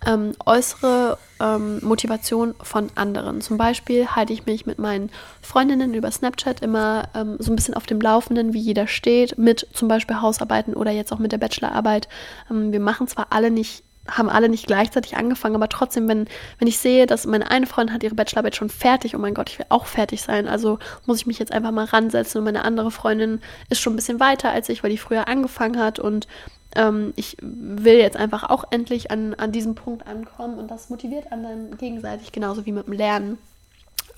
ähm, 0.07 0.33
äußere 0.45 1.19
ähm, 1.41 1.79
Motivation 1.83 2.55
von 2.63 2.89
anderen. 2.95 3.41
Zum 3.41 3.57
Beispiel 3.57 4.09
halte 4.09 4.33
ich 4.33 4.47
mich 4.47 4.67
mit 4.67 4.79
meinen 4.79 5.11
Freundinnen 5.43 5.95
über 5.95 6.11
Snapchat 6.11 6.61
immer 6.61 7.09
ähm, 7.15 7.37
so 7.39 7.53
ein 7.53 7.57
bisschen 7.57 7.75
auf 7.75 7.87
dem 7.87 8.01
Laufenden, 8.01 8.53
wie 8.53 8.61
jeder 8.61 8.87
steht, 8.87 9.39
mit 9.39 9.69
zum 9.73 9.89
Beispiel 9.89 10.21
Hausarbeiten 10.21 10.75
oder 10.75 10.91
jetzt 10.91 11.13
auch 11.13 11.19
mit 11.19 11.33
der 11.33 11.39
Bachelorarbeit. 11.39 12.09
Ähm, 12.51 12.73
wir 12.73 12.81
machen 12.81 13.07
zwar 13.07 13.29
alle 13.31 13.51
nicht 13.51 13.85
haben 14.09 14.29
alle 14.29 14.49
nicht 14.49 14.67
gleichzeitig 14.67 15.17
angefangen, 15.17 15.55
aber 15.55 15.69
trotzdem, 15.69 16.09
wenn, 16.09 16.27
wenn 16.59 16.69
ich 16.69 16.79
sehe, 16.79 17.07
dass 17.07 17.27
meine 17.27 17.51
eine 17.51 17.67
Freundin 17.67 17.95
hat 17.95 18.03
ihre 18.03 18.15
Bachelorarbeit 18.15 18.57
schon 18.57 18.69
fertig, 18.69 19.15
oh 19.15 19.19
mein 19.19 19.35
Gott, 19.35 19.51
ich 19.51 19.59
will 19.59 19.67
auch 19.69 19.87
fertig 19.87 20.23
sein, 20.23 20.49
also 20.49 20.79
muss 21.07 21.19
ich 21.19 21.27
mich 21.27 21.39
jetzt 21.39 21.53
einfach 21.53 21.71
mal 21.71 21.85
ransetzen 21.85 22.39
und 22.39 22.45
meine 22.45 22.65
andere 22.65 22.91
Freundin 22.91 23.41
ist 23.71 23.81
schon 23.81 23.93
ein 23.93 23.97
bisschen 23.97 24.21
weiter 24.21 24.51
als 24.51 24.69
ich, 24.69 24.83
weil 24.83 24.91
die 24.91 24.99
früher 24.99 25.29
angefangen 25.29 25.79
hat 25.79 25.99
und 25.99 26.27
ähm, 26.75 27.13
ich 27.17 27.37
will 27.41 27.97
jetzt 27.97 28.17
einfach 28.17 28.49
auch 28.49 28.65
endlich 28.71 29.11
an, 29.11 29.35
an 29.35 29.53
diesem 29.53 29.75
Punkt 29.75 30.07
ankommen 30.07 30.59
und 30.59 30.71
das 30.71 30.91
motiviert 30.91 31.33
anderen 31.33 31.77
gegenseitig, 31.79 32.33
genauso 32.33 32.67
wie 32.67 32.73
mit 32.73 32.87
dem 32.87 32.93
Lernen. 32.93 33.39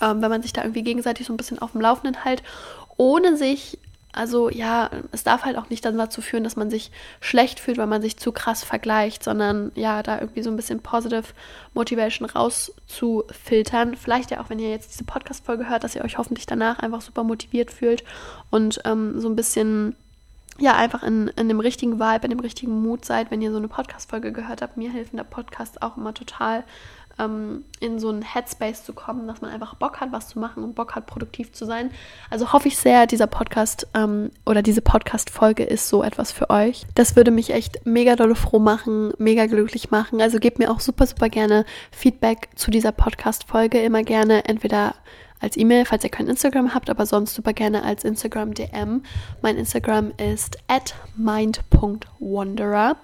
Ähm, 0.01 0.23
wenn 0.23 0.31
man 0.31 0.43
sich 0.43 0.53
da 0.53 0.63
irgendwie 0.63 0.83
gegenseitig 0.83 1.27
so 1.27 1.33
ein 1.33 1.37
bisschen 1.37 1.61
auf 1.61 1.73
dem 1.73 1.81
Laufenden 1.81 2.23
hält, 2.23 2.43
ohne 2.97 3.37
sich 3.37 3.79
also 4.13 4.49
ja, 4.51 4.91
es 5.13 5.23
darf 5.23 5.45
halt 5.45 5.57
auch 5.57 5.71
nicht 5.71 5.85
dann 5.85 5.99
dazu 5.99 6.23
führen, 6.23 6.45
dass 6.45 6.57
man 6.57 6.71
sich 6.71 6.91
schlecht 7.21 7.61
fühlt, 7.61 7.79
weil 7.79 7.87
man 7.87 8.03
sich 8.03 8.17
zu 8.17 8.33
krass 8.33 8.65
vergleicht, 8.65 9.23
sondern 9.23 9.71
ja, 9.75 10.03
da 10.03 10.19
irgendwie 10.19 10.43
so 10.43 10.51
ein 10.51 10.57
bisschen 10.57 10.81
Positive 10.81 11.25
Motivation 11.75 12.29
rauszufiltern. 12.29 13.97
Vielleicht 13.97 14.31
ja 14.31 14.41
auch, 14.41 14.51
wenn 14.51 14.59
ihr 14.59 14.71
jetzt 14.71 14.93
diese 14.93 15.05
Podcast-Folge 15.05 15.69
hört, 15.69 15.85
dass 15.85 15.95
ihr 15.95 16.05
euch 16.05 16.19
hoffentlich 16.19 16.47
danach 16.47 16.79
einfach 16.79 17.03
super 17.03 17.23
motiviert 17.23 17.71
fühlt 17.71 18.03
und 18.51 18.81
ähm, 18.85 19.21
so 19.21 19.29
ein 19.29 19.37
bisschen 19.37 19.95
ja, 20.59 20.75
einfach 20.75 21.05
in, 21.05 21.29
in 21.37 21.49
dem 21.49 21.61
richtigen 21.61 22.01
Vibe, 22.01 22.25
in 22.25 22.31
dem 22.31 22.41
richtigen 22.41 22.83
Mut 22.83 23.05
seid, 23.05 23.31
wenn 23.31 23.41
ihr 23.41 23.53
so 23.53 23.59
eine 23.59 23.69
Podcast-Folge 23.69 24.33
gehört 24.33 24.61
habt. 24.61 24.77
Mir 24.77 24.91
helfen 24.91 25.17
der 25.17 25.25
Podcast 25.25 25.83
auch 25.83 25.97
immer 25.97 26.15
total, 26.15 26.65
ähm, 27.19 27.65
in 27.81 27.99
so 27.99 28.09
einen 28.09 28.23
Headspace 28.23 28.85
zu 28.85 28.93
kommen, 28.93 29.27
dass 29.27 29.41
man 29.41 29.51
einfach 29.51 29.75
Bock 29.75 30.01
hat, 30.01 30.13
was 30.13 30.29
zu 30.29 30.39
machen 30.39 30.63
und 30.63 30.75
Bock 30.75 30.95
hat, 30.95 31.07
produktiv 31.07 31.53
zu 31.53 31.65
sein. 31.65 31.91
Also 32.31 32.53
hoffe 32.53 32.69
ich 32.69 32.77
sehr, 32.77 33.07
dieser 33.07 33.27
Podcast 33.27 33.87
ähm, 33.95 34.31
oder 34.47 34.63
diese 34.63 34.83
Podcast-Folge 34.83 35.65
ist 35.65 35.89
so 35.89 36.03
etwas 36.03 36.33
für 36.33 36.51
euch. 36.51 36.87
Das 36.95 37.17
würde 37.17 37.31
mich 37.31 37.51
echt 37.51 37.87
mega 37.87 38.17
dolle 38.17 38.35
froh 38.35 38.59
machen, 38.59 39.13
mega 39.19 39.47
glücklich 39.47 39.91
machen. 39.91 40.21
Also 40.21 40.39
gebt 40.39 40.59
mir 40.59 40.71
auch 40.71 40.81
super, 40.81 41.07
super 41.07 41.29
gerne 41.29 41.65
Feedback 41.91 42.49
zu 42.55 42.71
dieser 42.71 42.93
Podcast-Folge. 42.93 43.81
Immer 43.81 44.03
gerne 44.03 44.45
entweder 44.47 44.95
als 45.41 45.57
E-Mail, 45.57 45.85
falls 45.85 46.05
ihr 46.05 46.11
kein 46.11 46.29
Instagram 46.29 46.75
habt, 46.75 46.91
aber 46.91 47.07
sonst 47.07 47.35
super 47.35 47.53
gerne 47.53 47.83
als 47.83 48.05
Instagram 48.05 48.55
DM. 48.55 49.03
Mein 49.43 49.57
Instagram 49.57 50.13
ist 50.17 50.59
at 50.69 50.95
mind.wanderer. 51.17 52.97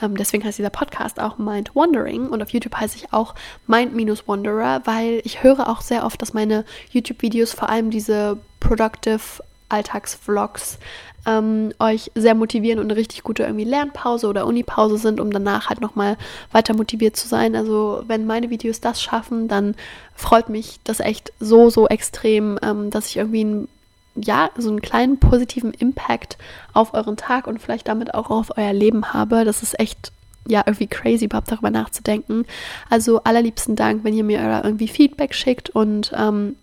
Ähm, 0.00 0.16
deswegen 0.16 0.44
heißt 0.44 0.58
dieser 0.58 0.70
Podcast 0.70 1.20
auch 1.20 1.38
Mind 1.38 1.74
Wandering 1.74 2.28
und 2.28 2.42
auf 2.42 2.50
YouTube 2.50 2.76
heiße 2.76 2.96
ich 2.96 3.12
auch 3.12 3.34
Mind-Wanderer, 3.66 4.82
weil 4.84 5.20
ich 5.24 5.42
höre 5.42 5.68
auch 5.68 5.80
sehr 5.80 6.04
oft, 6.04 6.20
dass 6.20 6.34
meine 6.34 6.64
YouTube-Videos 6.90 7.52
vor 7.52 7.68
allem 7.68 7.90
diese 7.90 8.38
Productive 8.60 9.42
Alltagsvlogs 9.72 10.78
ähm, 11.26 11.72
euch 11.78 12.10
sehr 12.14 12.34
motivieren 12.34 12.78
und 12.78 12.86
eine 12.86 12.96
richtig 12.96 13.22
gute 13.22 13.44
irgendwie 13.44 13.64
Lernpause 13.64 14.26
oder 14.26 14.46
Unipause 14.46 14.98
sind, 14.98 15.20
um 15.20 15.30
danach 15.30 15.68
halt 15.68 15.80
nochmal 15.80 16.16
weiter 16.50 16.74
motiviert 16.74 17.16
zu 17.16 17.28
sein. 17.28 17.54
Also 17.54 18.02
wenn 18.06 18.26
meine 18.26 18.50
Videos 18.50 18.80
das 18.80 19.00
schaffen, 19.00 19.48
dann 19.48 19.74
freut 20.14 20.48
mich 20.48 20.80
das 20.84 21.00
echt 21.00 21.32
so, 21.38 21.70
so 21.70 21.86
extrem, 21.86 22.58
ähm, 22.62 22.90
dass 22.90 23.06
ich 23.06 23.16
irgendwie 23.16 23.44
ein 23.44 23.68
ja, 24.14 24.50
so 24.58 24.68
einen 24.68 24.82
kleinen 24.82 25.18
positiven 25.18 25.72
Impact 25.72 26.36
auf 26.74 26.92
euren 26.92 27.16
Tag 27.16 27.46
und 27.46 27.62
vielleicht 27.62 27.88
damit 27.88 28.12
auch 28.12 28.28
auf 28.28 28.58
euer 28.58 28.74
Leben 28.74 29.14
habe. 29.14 29.46
Das 29.46 29.62
ist 29.62 29.80
echt 29.80 30.12
ja, 30.46 30.62
irgendwie 30.66 30.86
crazy, 30.86 31.24
überhaupt 31.24 31.50
darüber 31.50 31.70
nachzudenken. 31.70 32.44
Also 32.90 33.22
allerliebsten 33.22 33.74
Dank, 33.74 34.04
wenn 34.04 34.12
ihr 34.12 34.24
mir 34.24 34.60
irgendwie 34.64 34.88
Feedback 34.88 35.34
schickt 35.34 35.70
und 35.70 36.12
ähm, 36.14 36.56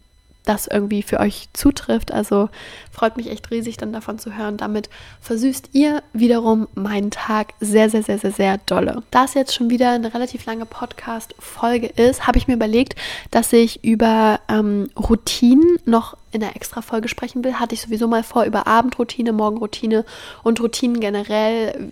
das 0.46 0.68
irgendwie 0.68 1.04
für 1.04 1.20
euch 1.20 1.48
zutrifft. 1.54 2.12
Also 2.12 2.50
freut 2.92 3.18
mich 3.18 3.30
echt 3.30 3.52
riesig, 3.52 3.78
dann 3.78 3.94
davon 3.94 4.20
zu 4.20 4.36
hören. 4.36 4.58
Damit 4.58 4.90
versüßt 5.22 5.70
ihr 5.74 6.02
wiederum 6.14 6.68
meinen 6.76 7.12
Tag 7.12 7.54
sehr, 7.60 7.90
sehr, 7.90 8.04
sehr, 8.04 8.18
sehr, 8.18 8.32
sehr 8.32 8.58
dolle. 8.66 9.04
Da 9.12 9.26
es 9.26 9.34
jetzt 9.34 9.54
schon 9.54 9.70
wieder 9.70 9.92
eine 9.92 10.14
relativ 10.14 10.46
lange 10.46 10.66
Podcast-Folge 10.66 11.88
ist, 11.88 12.26
habe 12.26 12.38
ich 12.38 12.48
mir 12.48 12.56
überlegt, 12.56 12.96
dass 13.32 13.54
ich 13.54 13.84
über 13.84 14.40
ähm, 14.50 14.90
Routinen 14.98 15.78
noch 15.86 16.18
in 16.32 16.42
der 16.42 16.56
extra 16.56 16.82
Folge 16.82 17.10
sprechen 17.10 17.44
will. 17.44 17.56
Hatte 17.56 17.76
ich 17.76 17.82
sowieso 17.82 18.08
mal 18.08 18.24
vor, 18.24 18.44
über 18.46 18.66
Abendroutine, 18.66 19.34
Morgenroutine 19.34 20.06
und 20.44 20.60
Routinen 20.62 21.00
generell 21.00 21.92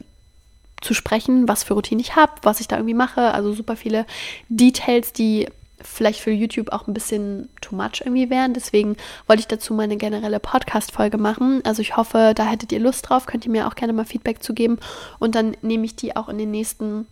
zu 0.82 0.94
sprechen, 0.94 1.48
was 1.48 1.64
für 1.64 1.74
Routinen 1.74 2.00
ich 2.00 2.16
habe, 2.16 2.34
was 2.44 2.60
ich 2.60 2.68
da 2.68 2.78
irgendwie 2.78 2.94
mache. 2.94 3.34
Also 3.34 3.54
super 3.54 3.76
viele 3.76 4.06
Details, 4.50 5.12
die 5.12 5.48
vielleicht 5.82 6.20
für 6.20 6.32
YouTube 6.32 6.72
auch 6.72 6.88
ein 6.88 6.94
bisschen 6.94 7.50
too 7.62 7.76
much 7.76 8.02
irgendwie 8.02 8.30
wären. 8.30 8.54
Deswegen 8.54 8.98
wollte 9.28 9.42
ich 9.42 9.48
dazu 9.48 9.74
meine 9.74 9.98
generelle 9.98 10.40
Podcast-Folge 10.40 11.18
machen. 11.18 11.62
Also 11.66 11.82
ich 11.82 11.98
hoffe, 11.98 12.34
da 12.36 12.46
hättet 12.46 12.72
ihr 12.72 12.80
Lust 12.80 13.10
drauf. 13.10 13.26
Könnt 13.26 13.46
ihr 13.46 13.52
mir 13.52 13.68
auch 13.68 13.76
gerne 13.76 13.94
mal 13.94 14.06
Feedback 14.06 14.42
zu 14.42 14.54
geben. 14.54 14.80
Und 15.20 15.36
dann 15.36 15.56
nehme 15.62 15.86
ich 15.86 15.96
die 15.96 16.16
auch 16.16 16.30
in 16.30 16.38
den 16.38 16.52
nächsten 16.52 17.08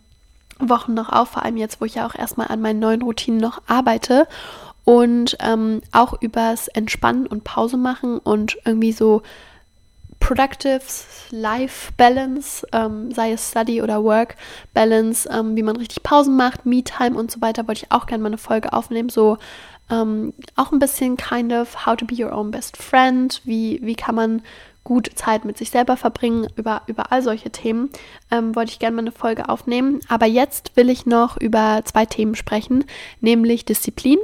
Wochen 0.58 0.94
noch 0.94 1.10
auf. 1.10 1.30
Vor 1.30 1.44
allem 1.44 1.56
jetzt, 1.56 1.80
wo 1.80 1.84
ich 1.84 1.96
ja 1.96 2.06
auch 2.06 2.14
erstmal 2.14 2.48
an 2.48 2.60
meinen 2.60 2.80
neuen 2.80 3.02
Routinen 3.02 3.40
noch 3.40 3.62
arbeite. 3.66 4.26
Und 4.84 5.36
ähm, 5.40 5.82
auch 5.92 6.20
übers 6.20 6.68
Entspannen 6.68 7.26
und 7.26 7.44
Pause 7.44 7.76
machen 7.76 8.18
und 8.18 8.56
irgendwie 8.64 8.92
so 8.92 9.22
Productive 10.20 10.80
Life 11.30 11.92
Balance, 11.96 12.66
ähm, 12.72 13.12
sei 13.12 13.32
es 13.32 13.50
Study 13.50 13.82
oder 13.82 14.02
Work 14.02 14.36
Balance, 14.74 15.28
ähm, 15.32 15.56
wie 15.56 15.62
man 15.62 15.76
richtig 15.76 16.02
Pausen 16.02 16.36
macht, 16.36 16.66
Me-Time 16.66 17.16
und 17.16 17.30
so 17.30 17.40
weiter, 17.40 17.66
wollte 17.68 17.84
ich 17.84 17.92
auch 17.92 18.06
gerne 18.06 18.22
mal 18.22 18.28
eine 18.28 18.38
Folge 18.38 18.72
aufnehmen. 18.72 19.08
So 19.08 19.38
ähm, 19.90 20.32
auch 20.56 20.72
ein 20.72 20.78
bisschen 20.78 21.16
kind 21.16 21.52
of 21.52 21.86
how 21.86 21.96
to 21.96 22.04
be 22.04 22.14
your 22.14 22.32
own 22.32 22.50
best 22.50 22.76
friend, 22.76 23.40
wie, 23.44 23.78
wie 23.82 23.94
kann 23.94 24.14
man 24.14 24.42
gut 24.86 25.10
Zeit 25.16 25.44
mit 25.44 25.58
sich 25.58 25.70
selber 25.70 25.96
verbringen, 25.96 26.46
über, 26.54 26.82
über 26.86 27.10
all 27.10 27.20
solche 27.20 27.50
Themen, 27.50 27.90
ähm, 28.30 28.54
wollte 28.54 28.70
ich 28.70 28.78
gerne 28.78 28.94
mal 28.94 29.02
eine 29.02 29.12
Folge 29.12 29.48
aufnehmen. 29.48 30.00
Aber 30.08 30.26
jetzt 30.26 30.76
will 30.76 30.88
ich 30.88 31.06
noch 31.06 31.36
über 31.36 31.82
zwei 31.84 32.06
Themen 32.06 32.36
sprechen, 32.36 32.84
nämlich 33.20 33.64
Disziplin 33.64 34.18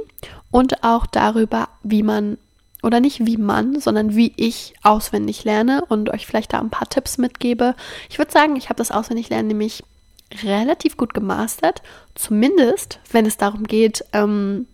und 0.51 0.83
auch 0.83 1.05
darüber, 1.05 1.67
wie 1.83 2.01
man 2.01 2.37
oder 2.83 2.99
nicht 2.99 3.25
wie 3.25 3.37
man, 3.37 3.79
sondern 3.79 4.15
wie 4.15 4.33
ich 4.35 4.73
auswendig 4.83 5.43
lerne 5.43 5.83
und 5.85 6.09
euch 6.09 6.27
vielleicht 6.27 6.53
da 6.53 6.59
ein 6.59 6.69
paar 6.69 6.89
Tipps 6.89 7.17
mitgebe. 7.17 7.75
Ich 8.09 8.17
würde 8.17 8.31
sagen, 8.31 8.55
ich 8.55 8.65
habe 8.65 8.77
das 8.77 8.91
Auswendiglernen 8.91 9.47
nämlich 9.47 9.83
relativ 10.43 10.97
gut 10.97 11.13
gemastert, 11.13 11.81
zumindest 12.15 12.99
wenn 13.11 13.25
es 13.25 13.37
darum 13.37 13.63
geht, 13.63 14.03
ähm, 14.13 14.67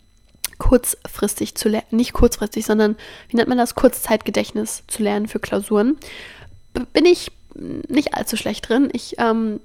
kurzfristig 0.58 1.56
zu 1.56 1.70
lernen, 1.70 1.88
nicht 1.92 2.14
kurzfristig, 2.14 2.66
sondern 2.66 2.98
wie 3.30 3.38
nennt 3.38 3.48
man 3.50 3.58
das, 3.58 3.76
Kurzzeitgedächtnis 3.76 4.84
zu 4.88 5.04
lernen 5.04 5.28
für 5.28 5.40
Klausuren, 5.40 5.98
bin 6.94 7.06
ich 7.06 7.32
nicht 7.56 8.14
allzu 8.14 8.38
schlecht 8.38 8.70
drin. 8.70 8.90
Ich 8.94 9.16
ähm, 9.20 9.60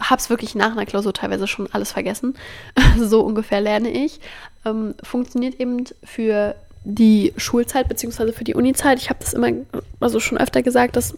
habe 0.00 0.20
es 0.20 0.30
wirklich 0.30 0.54
nach 0.54 0.72
einer 0.72 0.86
Klausur 0.86 1.12
teilweise 1.12 1.46
schon 1.46 1.68
alles 1.72 1.92
vergessen. 1.92 2.34
so 2.98 3.20
ungefähr 3.20 3.60
lerne 3.60 3.90
ich. 3.90 4.20
Ähm, 4.64 4.94
funktioniert 5.02 5.60
eben 5.60 5.84
für 6.02 6.54
die 6.84 7.32
Schulzeit 7.36 7.88
beziehungsweise 7.88 8.32
für 8.32 8.44
die 8.44 8.54
Unizeit. 8.54 8.98
Ich 8.98 9.08
habe 9.08 9.20
das 9.20 9.34
immer, 9.34 9.48
also 10.00 10.20
schon 10.20 10.38
öfter 10.38 10.62
gesagt, 10.62 10.96
dass 10.96 11.14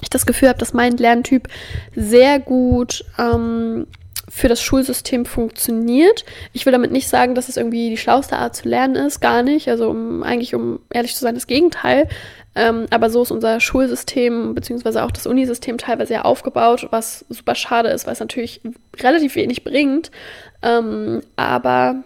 ich 0.00 0.10
das 0.10 0.24
Gefühl 0.24 0.48
habe, 0.48 0.58
dass 0.58 0.72
mein 0.72 0.96
Lerntyp 0.96 1.48
sehr 1.94 2.38
gut 2.38 3.04
ähm, 3.18 3.86
für 4.28 4.48
das 4.48 4.62
Schulsystem 4.62 5.26
funktioniert. 5.26 6.24
Ich 6.52 6.64
will 6.64 6.72
damit 6.72 6.92
nicht 6.92 7.08
sagen, 7.08 7.34
dass 7.34 7.48
es 7.48 7.56
irgendwie 7.56 7.90
die 7.90 7.96
schlauste 7.96 8.36
Art 8.36 8.54
zu 8.54 8.68
lernen 8.68 8.94
ist, 8.94 9.20
gar 9.20 9.42
nicht. 9.42 9.68
Also 9.68 9.90
um, 9.90 10.22
eigentlich, 10.22 10.54
um 10.54 10.78
ehrlich 10.90 11.14
zu 11.14 11.20
sein, 11.20 11.34
das 11.34 11.48
Gegenteil. 11.48 12.08
Ähm, 12.54 12.86
aber 12.90 13.10
so 13.10 13.22
ist 13.22 13.32
unser 13.32 13.60
Schulsystem 13.60 14.54
beziehungsweise 14.54 15.04
auch 15.04 15.10
das 15.10 15.26
Unisystem 15.26 15.78
teilweise 15.78 16.14
ja 16.14 16.22
aufgebaut, 16.22 16.86
was 16.90 17.24
super 17.28 17.54
schade 17.54 17.90
ist, 17.90 18.06
weil 18.06 18.12
es 18.12 18.20
natürlich 18.20 18.60
relativ 19.00 19.34
wenig 19.34 19.64
bringt. 19.64 20.10
Ähm, 20.62 21.22
aber 21.36 22.02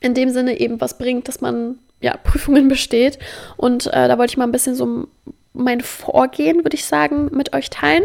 in 0.00 0.14
dem 0.14 0.30
Sinne 0.30 0.58
eben 0.58 0.80
was 0.80 0.96
bringt, 0.96 1.28
dass 1.28 1.42
man 1.42 1.78
ja, 2.00 2.16
Prüfungen 2.16 2.68
besteht. 2.68 3.18
Und 3.56 3.86
äh, 3.88 4.08
da 4.08 4.18
wollte 4.18 4.32
ich 4.32 4.36
mal 4.36 4.44
ein 4.44 4.52
bisschen 4.52 4.74
so 4.74 5.08
mein 5.52 5.80
Vorgehen, 5.80 6.64
würde 6.64 6.76
ich 6.76 6.84
sagen, 6.84 7.30
mit 7.32 7.52
euch 7.54 7.70
teilen. 7.70 8.04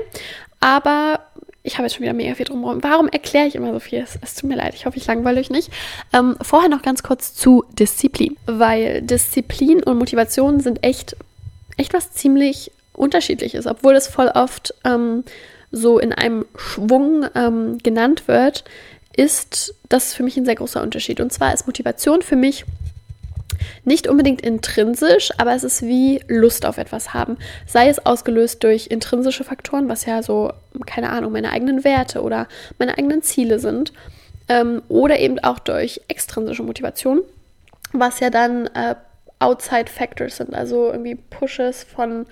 Aber 0.60 1.20
ich 1.66 1.76
habe 1.78 1.84
jetzt 1.84 1.96
schon 1.96 2.04
wieder 2.04 2.14
mega 2.14 2.36
viel 2.36 2.46
drumherum. 2.46 2.84
Warum 2.84 3.08
erkläre 3.08 3.48
ich 3.48 3.56
immer 3.56 3.74
so 3.74 3.80
viel? 3.80 4.00
Es, 4.00 4.18
es, 4.22 4.36
tut 4.36 4.50
mir 4.50 4.56
leid, 4.56 4.76
ich 4.76 4.86
hoffe, 4.86 4.98
ich 4.98 5.08
langweile 5.08 5.40
euch 5.40 5.50
nicht. 5.50 5.72
Ähm, 6.14 6.38
vorher 6.42 6.70
noch 6.70 6.84
ganz 6.84 7.02
kurz 7.02 7.34
zu 7.34 7.64
Disziplin, 7.74 8.38
weil 8.46 9.02
Disziplin 9.02 9.82
und 9.84 9.98
Motivation 9.98 10.60
sind 10.60 10.84
echt, 10.84 11.16
echt 11.78 11.94
was 11.94 12.12
ziemlich 12.12 12.72
unterschiedliches, 12.94 13.66
obwohl 13.66 13.96
es 13.96 14.08
voll 14.08 14.28
oft 14.28 14.74
ähm, 14.84 15.24
so 15.72 16.00
in 16.00 16.14
einem 16.14 16.46
Schwung 16.56 17.26
ähm, 17.36 17.80
genannt 17.80 18.28
wird, 18.28 18.64
ist 19.16 19.74
das 19.90 20.14
für 20.14 20.24
mich 20.24 20.38
ein 20.38 20.46
sehr 20.46 20.56
großer 20.56 20.82
Unterschied. 20.82 21.20
Und 21.20 21.34
zwar 21.34 21.54
ist 21.54 21.68
Motivation 21.68 22.22
für 22.22 22.36
mich 22.36 22.66
Nicht 23.84 24.08
unbedingt 24.08 24.42
intrinsisch, 24.42 25.32
aber 25.38 25.54
es 25.54 25.64
ist 25.64 25.82
wie 25.84 26.22
Lust 26.28 26.66
auf 26.66 26.78
etwas 26.78 27.14
haben. 27.14 27.38
Sei 27.68 27.90
es 27.90 28.06
ausgelöst 28.06 28.64
durch 28.64 28.88
intrinsische 28.88 29.44
Faktoren, 29.44 29.90
was 29.90 30.06
ja 30.06 30.24
so, 30.24 30.52
keine 30.86 31.10
Ahnung, 31.10 31.32
meine 31.32 31.52
eigenen 31.52 31.84
Werte 31.84 32.22
oder 32.22 32.48
meine 32.78 32.98
eigenen 32.98 33.22
Ziele 33.22 33.60
sind. 33.60 33.94
Ähm, 34.48 34.84
oder 34.90 35.20
eben 35.20 35.40
auch 35.40 35.60
durch 35.60 36.02
extrinsische 36.08 36.62
Motivation, 36.62 37.22
was 37.94 38.20
ja 38.20 38.30
dann 38.30 38.68
äh, 38.68 38.96
Outside 39.40 39.92
Factors 39.92 40.38
sind, 40.38 40.54
also 40.54 40.92
irgendwie 40.92 41.16
Pushes 41.16 41.84
von 41.84 42.26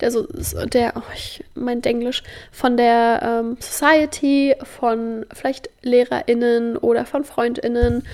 der, 0.00 0.10
so, 0.10 0.26
der 0.66 0.92
oh, 0.96 1.12
ich 1.14 1.44
mein 1.54 1.82
Englisch, 1.82 2.22
von 2.50 2.76
der 2.76 3.20
ähm, 3.22 3.56
Society, 3.60 4.54
von 4.62 5.26
vielleicht 5.32 5.70
LehrerInnen 5.82 6.76
oder 6.76 7.06
von 7.06 7.24
FreundInnen 7.24 8.04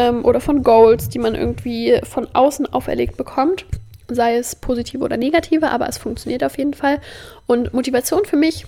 ähm, 0.00 0.24
oder 0.24 0.40
von 0.40 0.62
Goals, 0.62 1.08
die 1.08 1.18
man 1.18 1.34
irgendwie 1.34 2.00
von 2.04 2.28
außen 2.32 2.72
auferlegt 2.72 3.16
bekommt. 3.16 3.66
Sei 4.08 4.36
es 4.36 4.56
positive 4.56 5.04
oder 5.04 5.16
negative, 5.16 5.70
aber 5.70 5.88
es 5.88 5.98
funktioniert 5.98 6.42
auf 6.42 6.58
jeden 6.58 6.74
Fall. 6.74 7.00
Und 7.46 7.72
Motivation 7.74 8.24
für 8.24 8.36
mich 8.36 8.66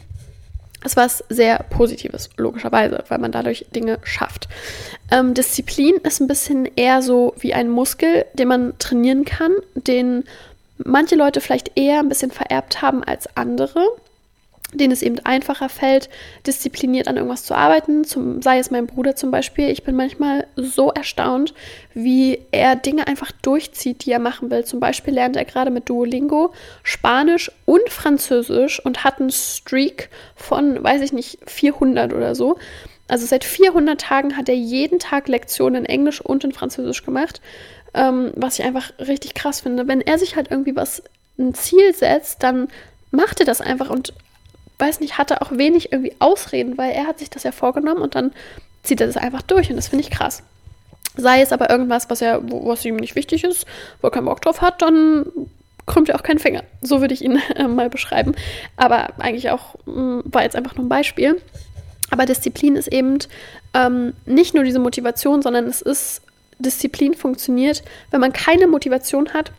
ist 0.85 0.97
was 0.97 1.25
sehr 1.29 1.65
Positives, 1.71 2.31
logischerweise, 2.37 3.05
weil 3.09 3.19
man 3.19 3.33
dadurch 3.33 3.67
Dinge 3.75 3.99
schafft. 4.03 4.49
Ähm, 5.11 5.35
Disziplin 5.35 5.97
ist 6.03 6.21
ein 6.21 6.27
bisschen 6.27 6.69
eher 6.77 7.03
so 7.03 7.35
wie 7.39 7.55
ein 7.55 7.71
Muskel, 7.71 8.27
den 8.35 8.49
man 8.49 8.79
trainieren 8.79 9.25
kann, 9.25 9.53
den 9.75 10.25
manche 10.79 11.15
Leute 11.15 11.41
vielleicht 11.41 11.73
eher 11.77 12.01
ein 12.01 12.09
bisschen 12.09 12.31
vererbt 12.31 12.83
haben 12.83 13.05
als 13.05 13.37
andere, 13.37 13.87
denen 14.73 14.93
es 14.93 15.03
eben 15.03 15.19
einfacher 15.21 15.69
fällt, 15.69 16.09
diszipliniert 16.47 17.09
an 17.09 17.17
irgendwas 17.17 17.45
zu 17.45 17.55
arbeiten, 17.55 18.05
zum, 18.05 18.43
sei 18.43 18.59
es 18.59 18.71
mein 18.71 18.87
Bruder 18.87 19.17
zum 19.17 19.31
Beispiel. 19.31 19.69
Ich 19.69 19.83
bin 19.83 19.97
manchmal 19.97 20.47
so 20.57 20.91
erstaunt, 20.91 21.55
wie 21.95 22.41
er 22.53 22.77
Dinge 22.77 23.07
einfach 23.07 23.33
durchzieht, 23.43 24.05
die 24.05 24.13
er 24.13 24.19
machen 24.19 24.51
will. 24.51 24.65
Zum 24.65 24.81
Beispiel 24.81 25.15
lernt 25.15 25.37
er 25.37 25.45
gerade 25.45 25.71
mit 25.71 25.89
Duolingo 25.89 26.53
Spanisch 26.83 27.51
und 27.67 27.89
Französisch 27.91 28.85
und 28.85 29.05
hat 29.05 29.21
einen 29.21 29.31
Streak 29.31 30.09
von, 30.37 30.83
weiß 30.83 31.03
ich 31.03 31.13
nicht, 31.13 31.39
400 31.47 32.13
oder 32.13 32.35
so. 32.35 32.57
Also 33.09 33.27
seit 33.27 33.45
400 33.45 34.01
Tagen 34.01 34.37
hat 34.37 34.49
er 34.49 34.55
jeden 34.55 34.99
Tag 34.99 35.29
Lektionen 35.29 35.85
in 35.85 35.91
Englisch 35.91 36.21
und 36.21 36.45
in 36.45 36.53
Französisch 36.53 37.05
gemacht 37.05 37.41
ähm, 37.95 38.33
was 38.37 38.59
ich 38.59 38.65
einfach 38.65 38.91
richtig 38.99 39.35
krass 39.35 39.61
finde. 39.61 39.87
Wenn 39.87 40.01
er 40.01 40.19
sich 40.19 40.37
halt 40.37 40.51
irgendwie 40.51 40.77
was, 40.77 41.03
ein 41.39 41.55
Ziel 41.55 41.95
setzt, 41.95 42.43
dann 42.43 42.69
macht 43.11 43.41
er 43.41 43.47
das 43.47 43.61
einfach 43.61 43.91
und 43.91 44.13
weiß 44.83 45.01
nicht, 45.01 45.17
hat 45.17 45.31
er 45.31 45.43
auch 45.43 45.53
wenig 45.53 45.93
irgendwie 45.93 46.15
Ausreden, 46.19 46.77
weil 46.77 46.93
er 46.93 47.07
hat 47.07 47.21
sich 47.21 47.31
das 47.31 47.45
ja 47.45 47.53
vorgenommen 47.53 48.03
und 48.03 48.15
dann 48.15 48.33
zieht 48.83 49.01
er 49.01 49.07
das 49.07 49.17
einfach 49.17 49.43
durch 49.43 49.71
und 49.71 49.77
das 49.77 49.89
finde 49.89 50.05
ich 50.05 50.11
krass. 50.11 50.43
Sei 51.17 51.41
es 51.41 51.53
aber 51.53 51.71
irgendwas, 51.71 52.11
was 52.11 52.21
er, 52.21 52.43
was 52.43 52.85
ihm 52.85 52.97
nicht 52.97 53.15
wichtig 53.15 53.45
ist, 53.45 53.67
wo 54.01 54.09
er 54.09 54.11
keinen 54.11 54.25
Bock 54.25 54.43
drauf 54.43 54.61
hat, 54.61 54.83
dann 54.83 55.27
krümmt 55.87 56.09
er 56.09 56.17
auch 56.17 56.23
keinen 56.23 56.39
Finger. 56.39 56.65
So 56.81 57.01
würde 57.01 57.15
ich 57.15 57.23
ihn 57.23 57.41
äh, 57.55 57.69
mal 57.69 57.91
beschreiben. 57.91 58.35
Aber 58.77 59.11
eigentlich 59.19 59.51
auch 59.51 59.77
mh, 59.87 59.95
mm, 59.95 60.23
war 60.27 60.43
jetzt 60.43 60.57
einfach 60.57 60.75
nur 60.75 60.87
ein 60.87 60.89
Beispiel. 60.89 61.41
Aber 62.11 62.27
Disziplin 62.27 62.77
ist 62.77 62.89
eben 62.89 63.19
ähm, 63.75 64.15
nicht 64.27 64.55
nur 64.55 64.65
diese 64.65 64.79
Motivation, 64.79 65.43
sondern 65.43 65.67
es 65.67 65.81
ist 65.81 66.23
Disziplin 66.59 67.15
funktioniert, 67.15 67.83
wenn 68.11 68.21
man 68.21 68.33
keine 68.33 68.67
Motivation 68.67 69.33
hat, 69.33 69.53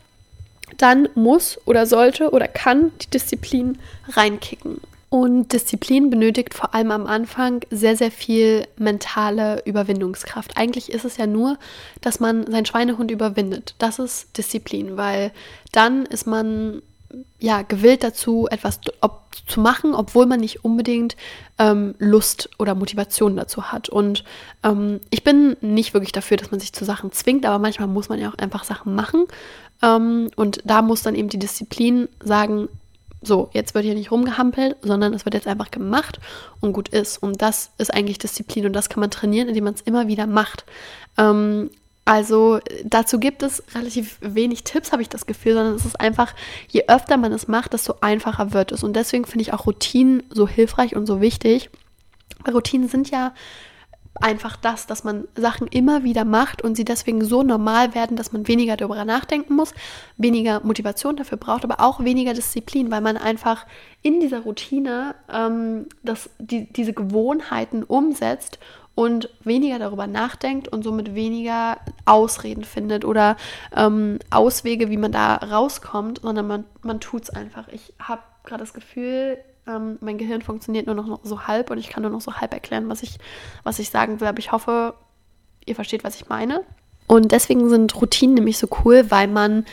dann 0.78 1.10
muss 1.16 1.60
oder 1.66 1.86
sollte 1.86 2.32
oder 2.32 2.48
kann 2.48 2.92
die 3.02 3.10
Disziplin 3.10 3.78
reinkicken. 4.10 4.82
Und 5.14 5.54
Disziplin 5.54 6.10
benötigt 6.10 6.56
vor 6.56 6.74
allem 6.74 6.90
am 6.90 7.06
Anfang 7.06 7.64
sehr, 7.70 7.96
sehr 7.96 8.10
viel 8.10 8.66
mentale 8.80 9.62
Überwindungskraft. 9.64 10.58
Eigentlich 10.58 10.92
ist 10.92 11.06
es 11.06 11.18
ja 11.18 11.28
nur, 11.28 11.60
dass 12.02 12.20
man 12.20 12.50
seinen 12.52 12.66
Schweinehund 12.66 13.12
überwindet. 13.12 13.76
Das 13.78 14.00
ist 14.00 14.36
Disziplin, 14.36 14.98
weil 14.98 15.32
dann 15.72 16.08
ist 16.08 16.26
man 16.26 16.82
ja 17.38 17.62
gewillt 17.62 18.04
dazu, 18.04 18.48
etwas 18.50 18.80
zu 19.46 19.60
machen, 19.62 19.94
obwohl 19.94 20.26
man 20.26 20.40
nicht 20.40 20.66
unbedingt 20.66 21.16
ähm, 21.60 21.94
Lust 22.00 22.50
oder 22.58 22.74
Motivation 22.74 23.36
dazu 23.36 23.72
hat. 23.72 23.90
Und 23.90 24.24
ähm, 24.64 25.00
ich 25.12 25.24
bin 25.24 25.56
nicht 25.62 25.94
wirklich 25.94 26.12
dafür, 26.12 26.38
dass 26.38 26.50
man 26.50 26.60
sich 26.60 26.74
zu 26.74 26.86
Sachen 26.86 27.12
zwingt, 27.12 27.46
aber 27.46 27.60
manchmal 27.60 27.88
muss 27.88 28.10
man 28.10 28.20
ja 28.20 28.30
auch 28.30 28.40
einfach 28.40 28.64
Sachen 28.64 28.96
machen. 28.96 29.26
Ähm, 29.84 30.32
und 30.36 30.62
da 30.66 30.82
muss 30.82 31.04
dann 31.04 31.14
eben 31.14 31.30
die 31.30 31.38
Disziplin 31.38 32.10
sagen, 32.20 32.68
so, 33.24 33.50
jetzt 33.54 33.74
wird 33.74 33.86
hier 33.86 33.96
nicht 33.96 34.12
rumgehampelt, 34.12 34.78
sondern 34.82 35.14
es 35.14 35.26
wird 35.26 35.36
jetzt 35.36 35.48
einfach 35.48 35.72
gemacht 35.72 36.20
und 36.60 36.74
gut 36.74 36.90
ist. 36.90 37.18
Und 37.18 37.42
das 37.42 37.72
ist 37.78 37.94
eigentlich 37.94 38.18
Disziplin 38.18 38.66
und 38.66 38.74
das 38.74 38.90
kann 38.90 39.00
man 39.00 39.12
trainieren, 39.12 39.48
indem 39.48 39.66
man 39.66 39.74
es 39.74 39.82
immer 39.82 40.08
wieder 40.08 40.28
macht. 40.28 40.66
Ähm, 41.18 41.70
also 42.06 42.60
dazu 42.84 43.18
gibt 43.18 43.44
es 43.44 43.64
relativ 43.74 44.18
wenig 44.20 44.64
Tipps, 44.66 44.92
habe 44.92 45.02
ich 45.02 45.10
das 45.10 45.26
Gefühl, 45.26 45.54
sondern 45.54 45.76
es 45.76 45.86
ist 45.86 46.00
einfach, 46.00 46.34
je 46.68 46.84
öfter 46.88 47.16
man 47.16 47.32
es 47.32 47.48
macht, 47.48 47.74
desto 47.74 47.96
einfacher 48.02 48.54
wird 48.54 48.74
es. 48.74 48.84
Und 48.84 48.94
deswegen 48.94 49.26
finde 49.26 49.44
ich 49.44 49.54
auch 49.54 49.66
Routinen 49.66 50.24
so 50.30 50.48
hilfreich 50.48 50.96
und 50.96 51.06
so 51.06 51.22
wichtig. 51.22 51.70
Routinen 52.52 52.90
sind 52.90 53.10
ja 53.10 53.34
einfach 54.22 54.56
das, 54.58 54.86
dass 54.86 55.04
man 55.04 55.28
Sachen 55.36 55.68
immer 55.68 56.04
wieder 56.04 56.24
macht 56.24 56.62
und 56.62 56.76
sie 56.76 56.86
deswegen 56.86 57.24
so 57.24 57.44
normal 57.44 57.96
werden, 57.96 58.16
dass 58.16 58.32
man 58.32 58.48
weniger 58.48 58.78
darüber 58.78 59.06
nachdenken 59.06 59.56
muss, 59.56 59.74
weniger 60.18 60.62
Motivation 60.64 61.16
dafür 61.16 61.38
braucht, 61.38 61.64
aber 61.64 61.80
auch 61.80 62.04
weniger 62.04 62.34
Disziplin, 62.34 62.92
weil 62.92 63.02
man 63.02 63.18
einfach 63.18 63.66
in 64.02 64.20
dieser 64.20 64.42
Routine 64.42 65.16
ähm, 65.32 65.88
das, 66.04 66.30
die, 66.40 66.72
diese 66.72 66.94
Gewohnheiten 66.94 67.84
umsetzt 67.84 68.60
und 68.96 69.30
weniger 69.44 69.80
darüber 69.80 70.06
nachdenkt 70.06 70.68
und 70.68 70.84
somit 70.84 71.16
weniger 71.16 71.78
Ausreden 72.06 72.64
findet 72.64 73.06
oder 73.06 73.38
ähm, 73.76 74.20
Auswege, 74.30 74.90
wie 74.90 74.98
man 74.98 75.12
da 75.12 75.36
rauskommt, 75.36 76.22
sondern 76.22 76.48
man, 76.48 76.66
man 76.84 77.00
tut 77.00 77.24
es 77.24 77.30
einfach. 77.32 77.68
Ich 77.70 77.94
habe 78.00 78.22
gerade 78.44 78.62
das 78.62 78.74
Gefühl, 78.74 79.40
ähm, 79.68 79.98
mein 80.02 80.18
Gehirn 80.18 80.42
funktioniert 80.42 80.88
nur 80.88 80.96
noch 80.96 81.20
so 81.24 81.48
halb 81.48 81.72
und 81.72 81.78
ich 81.78 81.90
kann 81.90 82.04
nur 82.04 82.12
noch 82.12 82.22
so 82.22 82.36
halb 82.36 82.54
erklären, 82.54 82.90
was 82.90 83.04
ich, 83.04 83.18
was 83.64 83.80
ich 83.80 83.90
sagen 83.90 84.20
will. 84.20 84.28
Aber 84.28 84.40
ich 84.40 84.52
hoffe, 84.52 84.94
ihr 85.66 85.76
versteht, 85.76 86.04
was 86.04 86.16
ich 86.16 86.30
meine. 86.30 86.62
Und 87.08 87.32
deswegen 87.32 87.70
sind 87.70 88.00
Routinen 88.00 88.36
nämlich 88.36 88.58
so 88.58 88.68
cool, 88.84 89.10
weil 89.10 89.28
man 89.28 89.66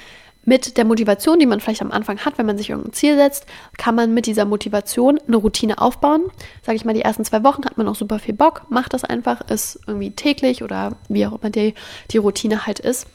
mit 0.45 0.77
der 0.77 0.85
Motivation, 0.85 1.39
die 1.39 1.47
man 1.47 1.61
vielleicht 1.61 1.83
am 1.83 1.93
Anfang 1.93 2.19
hat, 2.19 2.39
wenn 2.39 2.47
man 2.47 2.57
sich 2.57 2.71
irgendein 2.71 2.93
Ziel 2.93 3.17
setzt, 3.17 3.47
kann 3.77 3.95
man 3.95 4.15
mit 4.15 4.27
dieser 4.27 4.47
Motivation 4.47 5.19
eine 5.27 5.37
Routine 5.37 5.79
aufbauen. 5.79 6.23
Sage 6.65 6.77
ich 6.77 6.85
mal, 6.85 6.95
die 6.95 7.03
ersten 7.03 7.25
zwei 7.25 7.45
Wochen 7.45 7.65
hat 7.65 7.77
man 7.77 7.87
noch 7.87 7.95
super 7.95 8.19
viel 8.19 8.35
Bock, 8.35 8.63
macht 8.71 8.95
das 8.95 9.05
einfach, 9.05 9.43
ist 9.43 9.81
irgendwie 9.87 10.13
täglich 10.13 10.63
oder 10.63 10.97
wie 11.09 11.27
auch 11.27 11.41
immer 11.41 11.51
die, 11.51 11.75
die 12.11 12.19
Routine 12.19 12.67
halt 12.67 12.81
ist. 12.81 13.07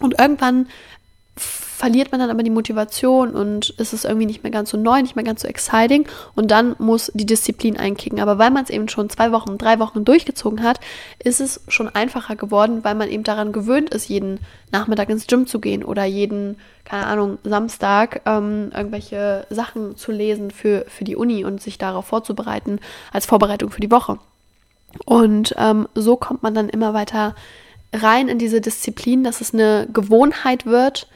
Und 0.00 0.18
irgendwann 0.18 0.68
verliert 1.82 2.12
man 2.12 2.20
dann 2.20 2.30
aber 2.30 2.44
die 2.44 2.50
Motivation 2.50 3.34
und 3.34 3.74
es 3.76 3.92
ist 3.92 4.04
irgendwie 4.04 4.26
nicht 4.26 4.44
mehr 4.44 4.52
ganz 4.52 4.70
so 4.70 4.76
neu, 4.76 5.02
nicht 5.02 5.16
mehr 5.16 5.24
ganz 5.24 5.42
so 5.42 5.48
exciting 5.48 6.06
und 6.36 6.52
dann 6.52 6.76
muss 6.78 7.10
die 7.12 7.26
Disziplin 7.26 7.76
einkicken. 7.76 8.20
Aber 8.20 8.38
weil 8.38 8.52
man 8.52 8.62
es 8.62 8.70
eben 8.70 8.88
schon 8.88 9.10
zwei 9.10 9.32
Wochen, 9.32 9.58
drei 9.58 9.80
Wochen 9.80 10.04
durchgezogen 10.04 10.62
hat, 10.62 10.78
ist 11.18 11.40
es 11.40 11.60
schon 11.66 11.88
einfacher 11.88 12.36
geworden, 12.36 12.84
weil 12.84 12.94
man 12.94 13.08
eben 13.08 13.24
daran 13.24 13.50
gewöhnt 13.50 13.90
ist, 13.90 14.08
jeden 14.08 14.38
Nachmittag 14.70 15.10
ins 15.10 15.26
Gym 15.26 15.48
zu 15.48 15.58
gehen 15.58 15.82
oder 15.82 16.04
jeden, 16.04 16.56
keine 16.84 17.04
Ahnung, 17.08 17.38
Samstag 17.42 18.20
ähm, 18.26 18.70
irgendwelche 18.72 19.44
Sachen 19.50 19.96
zu 19.96 20.12
lesen 20.12 20.52
für, 20.52 20.84
für 20.86 21.02
die 21.02 21.16
Uni 21.16 21.44
und 21.44 21.60
sich 21.60 21.78
darauf 21.78 22.06
vorzubereiten 22.06 22.78
als 23.12 23.26
Vorbereitung 23.26 23.70
für 23.70 23.80
die 23.80 23.90
Woche. 23.90 24.20
Und 25.04 25.52
ähm, 25.58 25.88
so 25.96 26.14
kommt 26.14 26.44
man 26.44 26.54
dann 26.54 26.68
immer 26.68 26.94
weiter 26.94 27.34
rein 27.92 28.28
in 28.28 28.38
diese 28.38 28.60
Disziplin, 28.60 29.24
dass 29.24 29.40
es 29.40 29.52
eine 29.52 29.88
Gewohnheit 29.92 30.64
wird, 30.64 31.08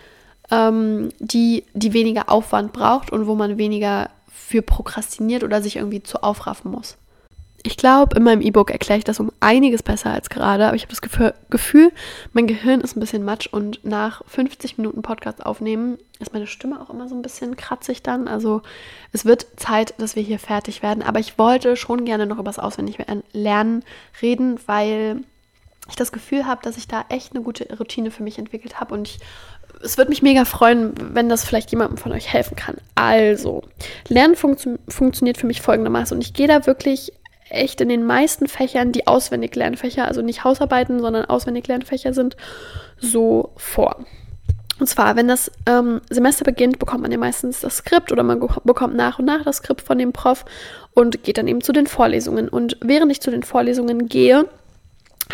ähm, 0.51 1.11
die, 1.18 1.64
die 1.74 1.92
weniger 1.92 2.30
Aufwand 2.30 2.72
braucht 2.72 3.11
und 3.11 3.26
wo 3.26 3.34
man 3.34 3.59
weniger 3.59 4.11
für 4.30 4.62
prokrastiniert 4.62 5.42
oder 5.44 5.61
sich 5.61 5.76
irgendwie 5.76 6.03
zu 6.03 6.22
aufraffen 6.22 6.70
muss. 6.70 6.97
Ich 7.66 7.76
glaube, 7.76 8.16
in 8.16 8.22
meinem 8.22 8.42
E-Book 8.42 8.70
erkläre 8.70 8.99
ich 8.99 9.05
das 9.05 9.18
um 9.18 9.32
einiges 9.40 9.82
besser 9.82 10.11
als 10.11 10.30
gerade, 10.30 10.68
aber 10.68 10.76
ich 10.76 10.82
habe 10.82 10.94
das 10.94 11.01
Gefühl, 11.51 11.92
mein 12.32 12.47
Gehirn 12.47 12.80
ist 12.80 12.97
ein 12.97 13.01
bisschen 13.01 13.24
matsch 13.24 13.49
und 13.49 13.84
nach 13.84 14.22
50 14.28 14.78
Minuten 14.78 15.03
Podcast 15.03 15.44
aufnehmen 15.44 15.99
ist 16.20 16.32
meine 16.32 16.47
Stimme 16.47 16.80
auch 16.80 16.90
immer 16.90 17.09
so 17.09 17.16
ein 17.16 17.22
bisschen 17.22 17.57
kratzig 17.57 18.05
dann. 18.05 18.28
Also 18.28 18.62
es 19.11 19.24
wird 19.24 19.49
Zeit, 19.57 19.94
dass 19.99 20.14
wir 20.14 20.22
hier 20.22 20.38
fertig 20.38 20.84
werden, 20.84 21.03
aber 21.03 21.18
ich 21.18 21.38
wollte 21.38 21.74
schon 21.74 22.05
gerne 22.05 22.26
noch 22.26 22.38
über 22.38 22.44
das 22.44 22.61
Auswendiglernen 22.61 23.82
reden, 24.22 24.61
weil 24.66 25.24
ich 25.88 25.97
das 25.97 26.12
Gefühl 26.12 26.47
habe, 26.47 26.62
dass 26.62 26.76
ich 26.76 26.86
da 26.86 27.05
echt 27.09 27.34
eine 27.34 27.42
gute 27.42 27.66
Routine 27.76 28.12
für 28.12 28.22
mich 28.22 28.38
entwickelt 28.38 28.78
habe 28.78 28.94
und 28.94 29.09
ich 29.09 29.18
es 29.82 29.98
würde 29.98 30.10
mich 30.10 30.22
mega 30.22 30.44
freuen, 30.44 30.92
wenn 31.14 31.28
das 31.28 31.44
vielleicht 31.44 31.70
jemandem 31.70 31.98
von 31.98 32.12
euch 32.12 32.32
helfen 32.32 32.56
kann. 32.56 32.76
Also, 32.94 33.62
Lernen 34.08 34.36
funktio 34.36 34.78
funktioniert 34.88 35.38
für 35.38 35.46
mich 35.46 35.62
folgendermaßen 35.62 36.16
und 36.16 36.22
ich 36.22 36.34
gehe 36.34 36.48
da 36.48 36.66
wirklich 36.66 37.12
echt 37.48 37.80
in 37.80 37.88
den 37.88 38.04
meisten 38.04 38.48
Fächern, 38.48 38.92
die 38.92 39.06
auswendig 39.06 39.54
Lernfächer, 39.54 40.06
also 40.06 40.22
nicht 40.22 40.44
Hausarbeiten, 40.44 41.00
sondern 41.00 41.24
auswendig 41.26 41.66
Lernfächer 41.68 42.12
sind, 42.12 42.36
so 42.98 43.52
vor. 43.56 44.04
Und 44.78 44.88
zwar, 44.88 45.16
wenn 45.16 45.28
das 45.28 45.50
ähm, 45.66 46.02
Semester 46.10 46.44
beginnt, 46.44 46.78
bekommt 46.78 47.02
man 47.02 47.12
ja 47.12 47.18
meistens 47.18 47.60
das 47.60 47.78
Skript 47.78 48.12
oder 48.12 48.22
man 48.22 48.40
bekommt 48.64 48.94
nach 48.94 49.18
und 49.18 49.24
nach 49.24 49.44
das 49.44 49.58
Skript 49.58 49.80
von 49.80 49.96
dem 49.98 50.12
Prof 50.12 50.44
und 50.92 51.22
geht 51.22 51.38
dann 51.38 51.48
eben 51.48 51.62
zu 51.62 51.72
den 51.72 51.86
Vorlesungen. 51.86 52.48
Und 52.48 52.76
während 52.82 53.10
ich 53.10 53.22
zu 53.22 53.30
den 53.30 53.42
Vorlesungen 53.42 54.06
gehe, 54.06 54.46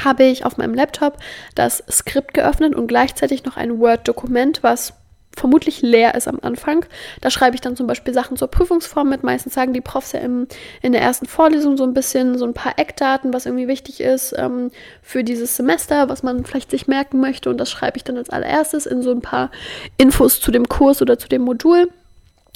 habe 0.02 0.24
ich 0.24 0.44
auf 0.44 0.56
meinem 0.56 0.74
Laptop 0.74 1.18
das 1.54 1.82
Skript 1.90 2.34
geöffnet 2.34 2.74
und 2.74 2.86
gleichzeitig 2.86 3.44
noch 3.44 3.56
ein 3.56 3.78
Word-Dokument, 3.78 4.62
was 4.62 4.94
vermutlich 5.36 5.82
leer 5.82 6.14
ist 6.14 6.28
am 6.28 6.38
Anfang. 6.42 6.84
Da 7.20 7.30
schreibe 7.30 7.54
ich 7.54 7.60
dann 7.60 7.76
zum 7.76 7.86
Beispiel 7.86 8.12
Sachen 8.12 8.36
zur 8.36 8.48
Prüfungsform 8.48 9.08
mit. 9.08 9.22
Meistens 9.22 9.54
sagen 9.54 9.72
die 9.72 9.80
Profs 9.80 10.12
ja 10.12 10.20
im, 10.20 10.46
in 10.82 10.92
der 10.92 11.00
ersten 11.00 11.26
Vorlesung 11.26 11.76
so 11.76 11.84
ein 11.84 11.94
bisschen 11.94 12.38
so 12.38 12.44
ein 12.44 12.54
paar 12.54 12.78
Eckdaten, 12.78 13.32
was 13.32 13.46
irgendwie 13.46 13.68
wichtig 13.68 14.00
ist 14.00 14.34
ähm, 14.36 14.70
für 15.02 15.24
dieses 15.24 15.56
Semester, 15.56 16.08
was 16.08 16.22
man 16.22 16.44
vielleicht 16.44 16.70
sich 16.70 16.86
merken 16.86 17.20
möchte. 17.20 17.50
Und 17.50 17.58
das 17.58 17.70
schreibe 17.70 17.96
ich 17.96 18.04
dann 18.04 18.18
als 18.18 18.30
allererstes 18.30 18.86
in 18.86 19.02
so 19.02 19.10
ein 19.10 19.22
paar 19.22 19.50
Infos 19.96 20.40
zu 20.40 20.50
dem 20.50 20.68
Kurs 20.68 21.00
oder 21.00 21.18
zu 21.18 21.28
dem 21.28 21.42
Modul 21.42 21.90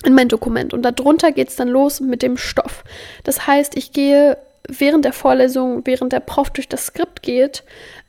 in 0.04 0.14
mein 0.14 0.28
Dokument. 0.28 0.74
Und 0.74 0.82
darunter 0.82 1.32
geht 1.32 1.48
es 1.48 1.56
dann 1.56 1.68
los 1.68 2.00
mit 2.00 2.22
dem 2.22 2.36
Stoff. 2.36 2.84
Das 3.24 3.46
heißt, 3.46 3.76
ich 3.76 3.92
gehe 3.92 4.36
während 4.68 5.04
der 5.04 5.12
Vorlesung, 5.12 5.82
während 5.84 6.12
der 6.12 6.20
Prof 6.20 6.50
durch 6.50 6.68
das 6.68 6.86
Skript 6.86 7.22
geht, 7.22 7.64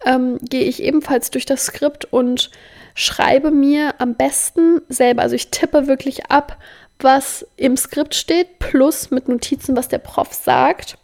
ähm, 0.05 0.38
gehe 0.41 0.64
ich 0.64 0.82
ebenfalls 0.82 1.32
durch 1.32 1.45
das 1.45 1.66
Skript 1.66 2.05
und 2.05 2.49
schreibe 2.95 3.51
mir 3.51 3.95
am 3.99 4.16
besten 4.16 4.82
selber, 4.89 5.22
also 5.22 5.36
ich 5.36 5.49
tippe 5.49 5.88
wirklich 5.88 6.32
ab, 6.32 6.58
was 6.99 7.45
im 7.58 7.78
Skript 7.78 8.16
steht, 8.16 8.60
plus 8.60 9.12
mit 9.12 9.28
Notizen, 9.28 9.76
was 9.76 9.88
der 9.88 9.99
Prof 9.99 10.34
sagt. 10.34 10.97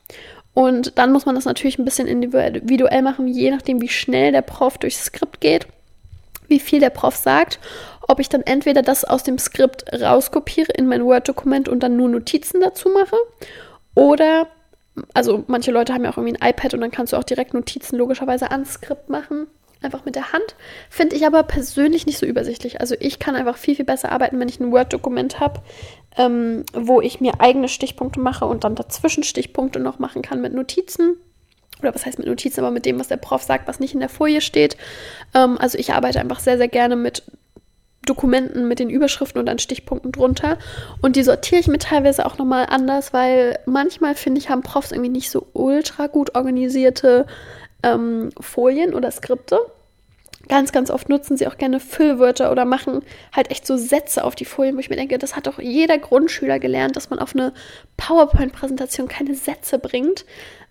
Und 0.56 0.98
dann 0.98 1.12
muss 1.12 1.26
man 1.26 1.36
das 1.36 1.46
natürlich 1.46 1.80
ein 1.80 1.86
bisschen 1.86 2.08
individuell 2.08 3.02
machen, 3.02 3.28
je 3.28 3.52
nachdem, 3.52 3.82
wie 3.82 3.90
schnell 3.90 4.32
der 4.32 4.42
Prof 4.42 4.78
durchs 4.78 5.06
Skript 5.06 5.42
geht, 5.42 5.68
wie 6.48 6.60
viel 6.60 6.80
der 6.80 6.90
Prof 6.90 7.16
sagt, 7.16 7.60
ob 8.08 8.20
ich 8.20 8.30
dann 8.30 8.42
entweder 8.42 8.82
das 8.82 9.06
aus 9.06 9.24
dem 9.24 9.38
Skript 9.38 9.86
rauskopiere 9.94 10.72
in 10.72 10.88
mein 10.88 11.06
Word-Dokument 11.06 11.70
und 11.70 11.82
dann 11.82 11.96
nur 11.96 12.10
Notizen 12.10 12.62
dazu 12.62 12.90
mache 12.90 13.16
oder 13.96 14.48
also 15.14 15.44
manche 15.48 15.72
Leute 15.72 15.94
haben 15.94 16.04
ja 16.04 16.12
auch 16.12 16.18
irgendwie 16.18 16.38
ein 16.40 16.50
iPad 16.50 16.74
und 16.74 16.82
dann 16.82 16.92
kannst 16.92 17.14
du 17.14 17.18
auch 17.18 17.24
direkt 17.24 17.54
Notizen 17.54 17.98
logischerweise 17.98 18.52
ans 18.52 18.74
Skript 18.74 19.10
machen. 19.10 19.48
Einfach 19.82 20.06
mit 20.06 20.16
der 20.16 20.32
Hand. 20.32 20.56
Finde 20.90 21.18
ich 21.18 21.26
aber 21.26 21.44
persönlich 21.44 22.06
nicht 22.06 22.18
so 22.18 22.26
übersichtlich. 22.26 22.80
Also 22.80 22.96
ich 23.00 23.20
kann 23.20 23.36
einfach 23.36 23.58
viel, 23.58 23.76
viel 23.76 23.84
besser 23.84 24.14
arbeiten, 24.14 24.40
wenn 24.40 24.48
ich 24.48 24.62
ein 24.62 24.72
Word-Dokument 24.72 25.42
habe, 25.42 25.62
ähm, 26.18 26.64
wo 26.74 27.02
ich 27.02 27.20
mir 27.20 27.42
eigene 27.42 27.68
Stichpunkte 27.68 28.22
mache 28.22 28.46
und 28.46 28.64
dann 28.64 28.76
dazwischen 28.76 29.24
Stichpunkte 29.24 29.80
noch 29.80 30.00
machen 30.00 30.22
kann 30.22 30.40
mit 30.40 30.54
Notizen. 30.54 31.18
Oder 31.82 31.94
was 31.94 32.06
heißt 32.06 32.18
mit 32.18 32.28
Notizen, 32.28 32.62
aber 32.62 32.72
mit 32.72 32.86
dem, 32.86 32.98
was 32.98 33.10
der 33.10 33.18
Prof 33.18 33.44
sagt, 33.44 33.68
was 33.68 33.82
nicht 33.82 33.94
in 33.94 34.00
der 34.00 34.08
Folie 34.08 34.40
steht. 34.40 34.78
Ähm, 35.34 35.58
also 35.58 35.78
ich 35.78 35.92
arbeite 35.92 36.22
einfach 36.22 36.40
sehr, 36.40 36.58
sehr 36.58 36.70
gerne 36.70 36.96
mit 36.96 37.24
Dokumenten 38.06 38.68
mit 38.68 38.80
den 38.80 38.90
Überschriften 38.90 39.40
und 39.40 39.46
dann 39.46 39.60
Stichpunkten 39.60 40.12
drunter. 40.12 40.58
Und 41.02 41.16
die 41.16 41.24
sortiere 41.24 41.62
ich 41.62 41.68
mir 41.68 41.80
teilweise 41.80 42.26
auch 42.26 42.38
nochmal 42.38 42.68
anders, 42.70 43.14
weil 43.14 43.60
manchmal 43.66 44.16
finde 44.16 44.40
ich, 44.40 44.50
haben 44.50 44.62
Profs 44.62 44.92
irgendwie 44.92 45.10
nicht 45.10 45.30
so 45.30 45.48
ultra 45.54 46.08
gut 46.08 46.36
organisierte 46.36 47.26
ähm, 47.84 48.32
Folien 48.40 48.94
oder 48.94 49.12
Skripte. 49.12 49.60
Ganz, 50.50 50.74
ganz 50.74 50.92
oft 50.92 51.08
nutzen 51.08 51.38
sie 51.38 51.48
auch 51.48 51.58
gerne 51.58 51.80
Füllwörter 51.80 52.52
oder 52.52 52.66
machen 52.66 53.02
halt 53.32 53.50
echt 53.50 53.66
so 53.66 53.78
Sätze 53.78 54.26
auf 54.26 54.36
die 54.36 54.44
Folien, 54.44 54.76
wo 54.76 54.80
ich 54.80 54.90
mir 54.90 54.98
denke, 54.98 55.18
das 55.18 55.38
hat 55.38 55.48
doch 55.48 55.58
jeder 55.58 55.98
Grundschüler 55.98 56.60
gelernt, 56.60 56.98
dass 56.98 57.10
man 57.10 57.20
auf 57.20 57.34
eine 57.34 57.54
PowerPoint-Präsentation 57.96 59.08
keine 59.08 59.36
Sätze 59.36 59.80
bringt. 59.80 60.26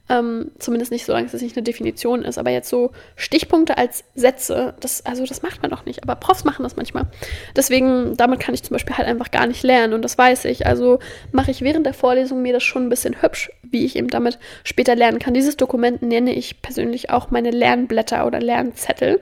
Ähm, 0.09 0.50
zumindest 0.59 0.90
nicht, 0.90 1.07
solange 1.07 1.26
es 1.26 1.40
nicht 1.40 1.57
eine 1.57 1.62
Definition 1.62 2.22
ist. 2.22 2.36
Aber 2.36 2.50
jetzt 2.50 2.68
so 2.68 2.90
Stichpunkte 3.16 3.78
als 3.78 4.05
Sätze, 4.14 4.74
das, 4.80 5.07
also 5.07 5.24
das 5.24 5.42
macht 5.42 5.62
man 5.62 5.70
doch 5.70 5.84
nicht. 5.84 6.03
Aber 6.03 6.16
Profs 6.16 6.44
machen 6.44 6.64
das 6.64 6.76
manchmal. 6.76 7.07
Deswegen, 7.55 8.16
damit 8.16 8.40
kann 8.40 8.55
ich 8.55 8.62
zum 8.62 8.74
Beispiel 8.74 8.96
halt 8.96 9.09
einfach 9.09 9.30
gar 9.30 9.46
nicht 9.46 9.62
lernen 9.62 9.92
und 9.94 10.03
das 10.03 10.18
weiß 10.18 10.44
ich. 10.46 10.66
Also 10.66 10.98
mache 11.30 11.50
ich 11.53 11.62
während 11.62 11.86
der 11.86 11.94
Vorlesung 11.94 12.42
mir 12.42 12.53
das 12.53 12.64
schon 12.64 12.86
ein 12.86 12.88
bisschen 12.88 13.22
hübsch, 13.22 13.50
wie 13.62 13.84
ich 13.84 13.96
eben 13.96 14.09
damit 14.09 14.38
später 14.64 14.96
lernen 14.96 15.20
kann. 15.20 15.34
Dieses 15.34 15.57
Dokument 15.57 16.03
nenne 16.03 16.34
ich 16.34 16.62
persönlich 16.62 17.11
auch 17.11 17.30
meine 17.30 17.50
Lernblätter 17.50 18.26
oder 18.26 18.40
Lernzettel. 18.40 19.20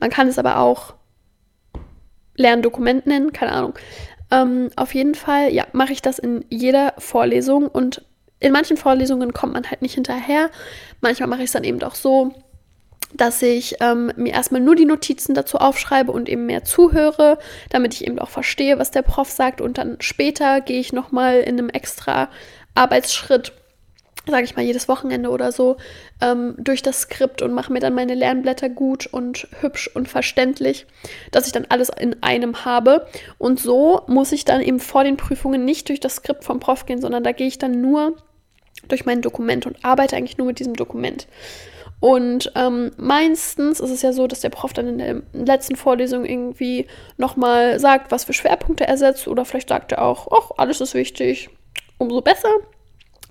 Man 0.00 0.10
kann 0.10 0.28
es 0.28 0.38
aber 0.38 0.58
auch 0.58 0.94
Lerndokument 2.34 3.06
nennen, 3.06 3.32
keine 3.32 3.52
Ahnung. 3.52 3.74
Ähm, 4.30 4.70
auf 4.76 4.94
jeden 4.94 5.14
Fall, 5.14 5.52
ja, 5.52 5.66
mache 5.72 5.92
ich 5.92 6.02
das 6.02 6.18
in 6.18 6.44
jeder 6.48 6.94
Vorlesung 6.98 7.66
und 7.66 8.02
in 8.40 8.52
manchen 8.52 8.76
Vorlesungen 8.76 9.32
kommt 9.32 9.54
man 9.54 9.68
halt 9.68 9.82
nicht 9.82 9.94
hinterher. 9.94 10.50
Manchmal 11.00 11.28
mache 11.28 11.40
ich 11.40 11.46
es 11.46 11.52
dann 11.52 11.64
eben 11.64 11.82
auch 11.82 11.94
so, 11.94 12.32
dass 13.14 13.40
ich 13.42 13.76
ähm, 13.80 14.12
mir 14.16 14.32
erstmal 14.32 14.60
nur 14.60 14.76
die 14.76 14.84
Notizen 14.84 15.34
dazu 15.34 15.58
aufschreibe 15.58 16.12
und 16.12 16.28
eben 16.28 16.46
mehr 16.46 16.64
zuhöre, 16.64 17.38
damit 17.70 17.94
ich 17.94 18.06
eben 18.06 18.18
auch 18.18 18.28
verstehe, 18.28 18.78
was 18.78 18.90
der 18.90 19.02
Prof 19.02 19.30
sagt. 19.30 19.60
Und 19.60 19.78
dann 19.78 19.96
später 20.00 20.60
gehe 20.60 20.80
ich 20.80 20.92
nochmal 20.92 21.38
in 21.38 21.58
einem 21.58 21.70
extra 21.70 22.28
Arbeitsschritt, 22.74 23.52
sage 24.26 24.44
ich 24.44 24.56
mal 24.56 24.64
jedes 24.64 24.88
Wochenende 24.88 25.30
oder 25.30 25.52
so, 25.52 25.78
ähm, 26.20 26.54
durch 26.58 26.82
das 26.82 27.00
Skript 27.00 27.40
und 27.40 27.54
mache 27.54 27.72
mir 27.72 27.80
dann 27.80 27.94
meine 27.94 28.14
Lernblätter 28.14 28.68
gut 28.68 29.06
und 29.06 29.48
hübsch 29.60 29.88
und 29.94 30.06
verständlich, 30.06 30.86
dass 31.30 31.46
ich 31.46 31.52
dann 31.52 31.66
alles 31.70 31.88
in 31.88 32.22
einem 32.22 32.66
habe. 32.66 33.06
Und 33.38 33.58
so 33.58 34.02
muss 34.06 34.32
ich 34.32 34.44
dann 34.44 34.60
eben 34.60 34.80
vor 34.80 35.02
den 35.02 35.16
Prüfungen 35.16 35.64
nicht 35.64 35.88
durch 35.88 36.00
das 36.00 36.16
Skript 36.16 36.44
vom 36.44 36.60
Prof 36.60 36.84
gehen, 36.84 37.00
sondern 37.00 37.24
da 37.24 37.32
gehe 37.32 37.48
ich 37.48 37.58
dann 37.58 37.80
nur 37.80 38.16
durch 38.86 39.04
mein 39.04 39.22
Dokument 39.22 39.66
und 39.66 39.84
arbeite 39.84 40.16
eigentlich 40.16 40.38
nur 40.38 40.46
mit 40.46 40.58
diesem 40.58 40.74
Dokument. 40.74 41.26
Und 42.00 42.52
ähm, 42.54 42.92
meistens 42.96 43.80
ist 43.80 43.90
es 43.90 44.02
ja 44.02 44.12
so, 44.12 44.26
dass 44.28 44.40
der 44.40 44.50
Prof 44.50 44.72
dann 44.72 44.86
in 44.86 44.98
der 44.98 45.22
letzten 45.32 45.74
Vorlesung 45.74 46.24
irgendwie 46.24 46.86
nochmal 47.16 47.80
sagt, 47.80 48.12
was 48.12 48.24
für 48.24 48.32
Schwerpunkte 48.32 48.86
er 48.86 48.96
setzt. 48.96 49.26
Oder 49.26 49.44
vielleicht 49.44 49.68
sagt 49.68 49.92
er 49.92 50.02
auch, 50.02 50.28
ach, 50.30 50.52
alles 50.58 50.80
ist 50.80 50.94
wichtig, 50.94 51.50
umso 51.98 52.20
besser. 52.20 52.50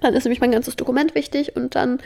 Dann 0.01 0.13
ist 0.13 0.25
nämlich 0.25 0.41
mein 0.41 0.51
ganzes 0.51 0.75
Dokument 0.75 1.15
wichtig 1.15 1.55
und 1.55 1.75
dann 1.75 1.99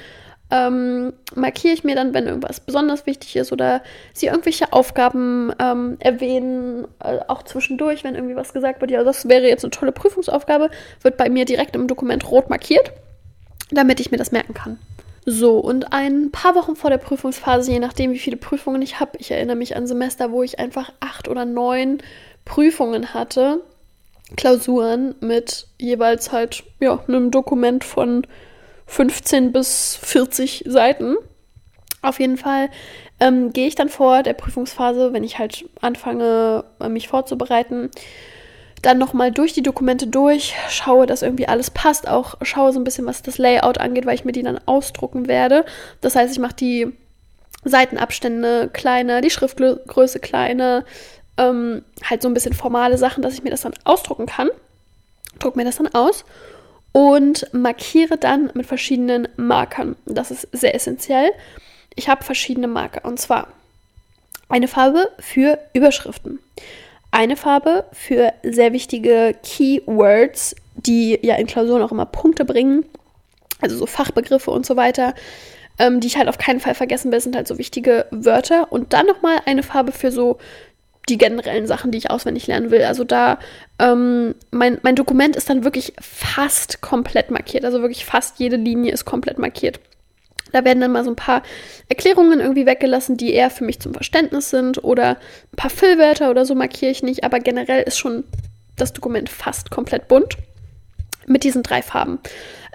ähm, 0.51 1.13
markiere 1.33 1.73
ich 1.73 1.83
mir 1.83 1.95
dann, 1.95 2.13
wenn 2.13 2.27
irgendwas 2.27 2.59
besonders 2.59 3.05
wichtig 3.05 3.37
ist 3.37 3.51
oder 3.51 3.81
sie 4.13 4.27
irgendwelche 4.27 4.71
Aufgaben 4.71 5.51
ähm, 5.59 5.97
erwähnen, 5.99 6.87
äh, 7.03 7.19
auch 7.27 7.43
zwischendurch, 7.43 8.03
wenn 8.03 8.15
irgendwie 8.15 8.35
was 8.35 8.53
gesagt 8.53 8.81
wird, 8.81 8.91
ja, 8.91 9.03
das 9.03 9.27
wäre 9.27 9.47
jetzt 9.47 9.63
eine 9.63 9.71
tolle 9.71 9.93
Prüfungsaufgabe, 9.93 10.69
wird 11.01 11.17
bei 11.17 11.29
mir 11.29 11.45
direkt 11.45 11.75
im 11.75 11.87
Dokument 11.87 12.29
rot 12.29 12.49
markiert 12.49 12.91
damit 13.71 13.99
ich 13.99 14.11
mir 14.11 14.17
das 14.17 14.31
merken 14.31 14.53
kann. 14.53 14.79
So, 15.25 15.59
und 15.59 15.93
ein 15.93 16.31
paar 16.31 16.55
Wochen 16.55 16.75
vor 16.75 16.89
der 16.89 16.97
Prüfungsphase, 16.97 17.71
je 17.71 17.79
nachdem, 17.79 18.11
wie 18.11 18.19
viele 18.19 18.37
Prüfungen 18.37 18.81
ich 18.81 18.99
habe, 18.99 19.17
ich 19.19 19.29
erinnere 19.31 19.55
mich 19.55 19.75
an 19.75 19.85
Semester, 19.85 20.31
wo 20.31 20.41
ich 20.41 20.59
einfach 20.59 20.91
acht 20.99 21.27
oder 21.27 21.45
neun 21.45 21.99
Prüfungen 22.43 23.13
hatte, 23.13 23.61
Klausuren 24.35 25.13
mit 25.19 25.67
jeweils 25.77 26.31
halt, 26.31 26.63
ja, 26.79 26.99
einem 27.07 27.31
Dokument 27.31 27.83
von 27.83 28.25
15 28.87 29.51
bis 29.51 29.95
40 30.01 30.63
Seiten. 30.67 31.15
Auf 32.01 32.19
jeden 32.19 32.37
Fall 32.37 32.69
ähm, 33.19 33.53
gehe 33.53 33.67
ich 33.67 33.75
dann 33.75 33.89
vor 33.89 34.23
der 34.23 34.33
Prüfungsphase, 34.33 35.13
wenn 35.13 35.23
ich 35.23 35.37
halt 35.37 35.65
anfange, 35.81 36.63
mich 36.89 37.07
vorzubereiten, 37.07 37.91
dann 38.81 38.97
nochmal 38.97 39.31
durch 39.31 39.53
die 39.53 39.63
Dokumente 39.63 40.07
durch, 40.07 40.55
schaue, 40.69 41.05
dass 41.05 41.21
irgendwie 41.21 41.47
alles 41.47 41.69
passt, 41.69 42.07
auch 42.07 42.35
schaue 42.41 42.73
so 42.73 42.79
ein 42.79 42.83
bisschen, 42.83 43.05
was 43.05 43.21
das 43.21 43.37
Layout 43.37 43.77
angeht, 43.77 44.05
weil 44.05 44.15
ich 44.15 44.25
mir 44.25 44.31
die 44.31 44.43
dann 44.43 44.59
ausdrucken 44.65 45.27
werde. 45.27 45.65
Das 46.01 46.15
heißt, 46.15 46.31
ich 46.31 46.39
mache 46.39 46.55
die 46.55 46.91
Seitenabstände 47.63 48.69
kleiner, 48.73 49.21
die 49.21 49.29
Schriftgröße 49.29 50.19
kleiner, 50.19 50.83
ähm, 51.37 51.83
halt 52.03 52.21
so 52.21 52.27
ein 52.27 52.33
bisschen 52.33 52.53
formale 52.53 52.97
Sachen, 52.97 53.21
dass 53.21 53.33
ich 53.33 53.43
mir 53.43 53.51
das 53.51 53.61
dann 53.61 53.73
ausdrucken 53.83 54.25
kann. 54.25 54.49
Druck 55.39 55.55
mir 55.55 55.65
das 55.65 55.77
dann 55.77 55.93
aus 55.93 56.25
und 56.91 57.47
markiere 57.53 58.17
dann 58.17 58.51
mit 58.53 58.65
verschiedenen 58.65 59.27
Markern. 59.37 59.95
Das 60.05 60.31
ist 60.31 60.47
sehr 60.51 60.75
essentiell. 60.75 61.31
Ich 61.95 62.09
habe 62.09 62.23
verschiedene 62.23 62.67
Marker 62.67 63.05
und 63.07 63.19
zwar 63.19 63.47
eine 64.49 64.67
Farbe 64.67 65.09
für 65.19 65.59
Überschriften 65.73 66.39
eine 67.11 67.35
Farbe 67.35 67.85
für 67.91 68.33
sehr 68.41 68.73
wichtige 68.73 69.35
Keywords, 69.43 70.55
die 70.75 71.19
ja 71.21 71.35
in 71.35 71.47
Klausuren 71.47 71.81
auch 71.81 71.91
immer 71.91 72.05
Punkte 72.05 72.45
bringen, 72.45 72.85
also 73.59 73.77
so 73.77 73.85
Fachbegriffe 73.85 74.51
und 74.51 74.65
so 74.65 74.75
weiter, 74.77 75.13
ähm, 75.77 75.99
die 75.99 76.07
ich 76.07 76.17
halt 76.17 76.29
auf 76.29 76.37
keinen 76.37 76.59
Fall 76.59 76.75
vergessen 76.75 77.11
will, 77.11 77.19
sind 77.19 77.35
halt 77.35 77.47
so 77.47 77.57
wichtige 77.57 78.05
Wörter. 78.11 78.71
Und 78.71 78.93
dann 78.93 79.05
nochmal 79.05 79.39
eine 79.45 79.63
Farbe 79.63 79.91
für 79.91 80.11
so 80.11 80.37
die 81.09 81.17
generellen 81.17 81.67
Sachen, 81.67 81.91
die 81.91 81.97
ich 81.97 82.09
auswendig 82.09 82.47
lernen 82.47 82.71
will. 82.71 82.83
Also 82.83 83.03
da, 83.03 83.39
ähm, 83.79 84.35
mein, 84.51 84.79
mein 84.83 84.95
Dokument 84.95 85.35
ist 85.35 85.49
dann 85.49 85.63
wirklich 85.63 85.93
fast 85.99 86.81
komplett 86.81 87.31
markiert. 87.31 87.65
Also 87.65 87.81
wirklich 87.81 88.05
fast 88.05 88.39
jede 88.39 88.55
Linie 88.55 88.93
ist 88.93 89.05
komplett 89.05 89.37
markiert. 89.37 89.79
Da 90.51 90.65
werden 90.65 90.81
dann 90.81 90.91
mal 90.91 91.03
so 91.03 91.09
ein 91.09 91.15
paar 91.15 91.43
Erklärungen 91.89 92.39
irgendwie 92.39 92.65
weggelassen, 92.65 93.17
die 93.17 93.33
eher 93.33 93.49
für 93.49 93.63
mich 93.63 93.79
zum 93.79 93.93
Verständnis 93.93 94.49
sind 94.49 94.83
oder 94.83 95.17
ein 95.53 95.55
paar 95.57 95.69
Füllwörter 95.69 96.29
oder 96.29 96.45
so 96.45 96.55
markiere 96.55 96.91
ich 96.91 97.03
nicht, 97.03 97.23
aber 97.23 97.39
generell 97.39 97.83
ist 97.83 97.97
schon 97.97 98.23
das 98.75 98.93
Dokument 98.93 99.29
fast 99.29 99.71
komplett 99.71 100.07
bunt 100.07 100.37
mit 101.27 101.43
diesen 101.43 101.63
drei 101.63 101.81
Farben. 101.81 102.19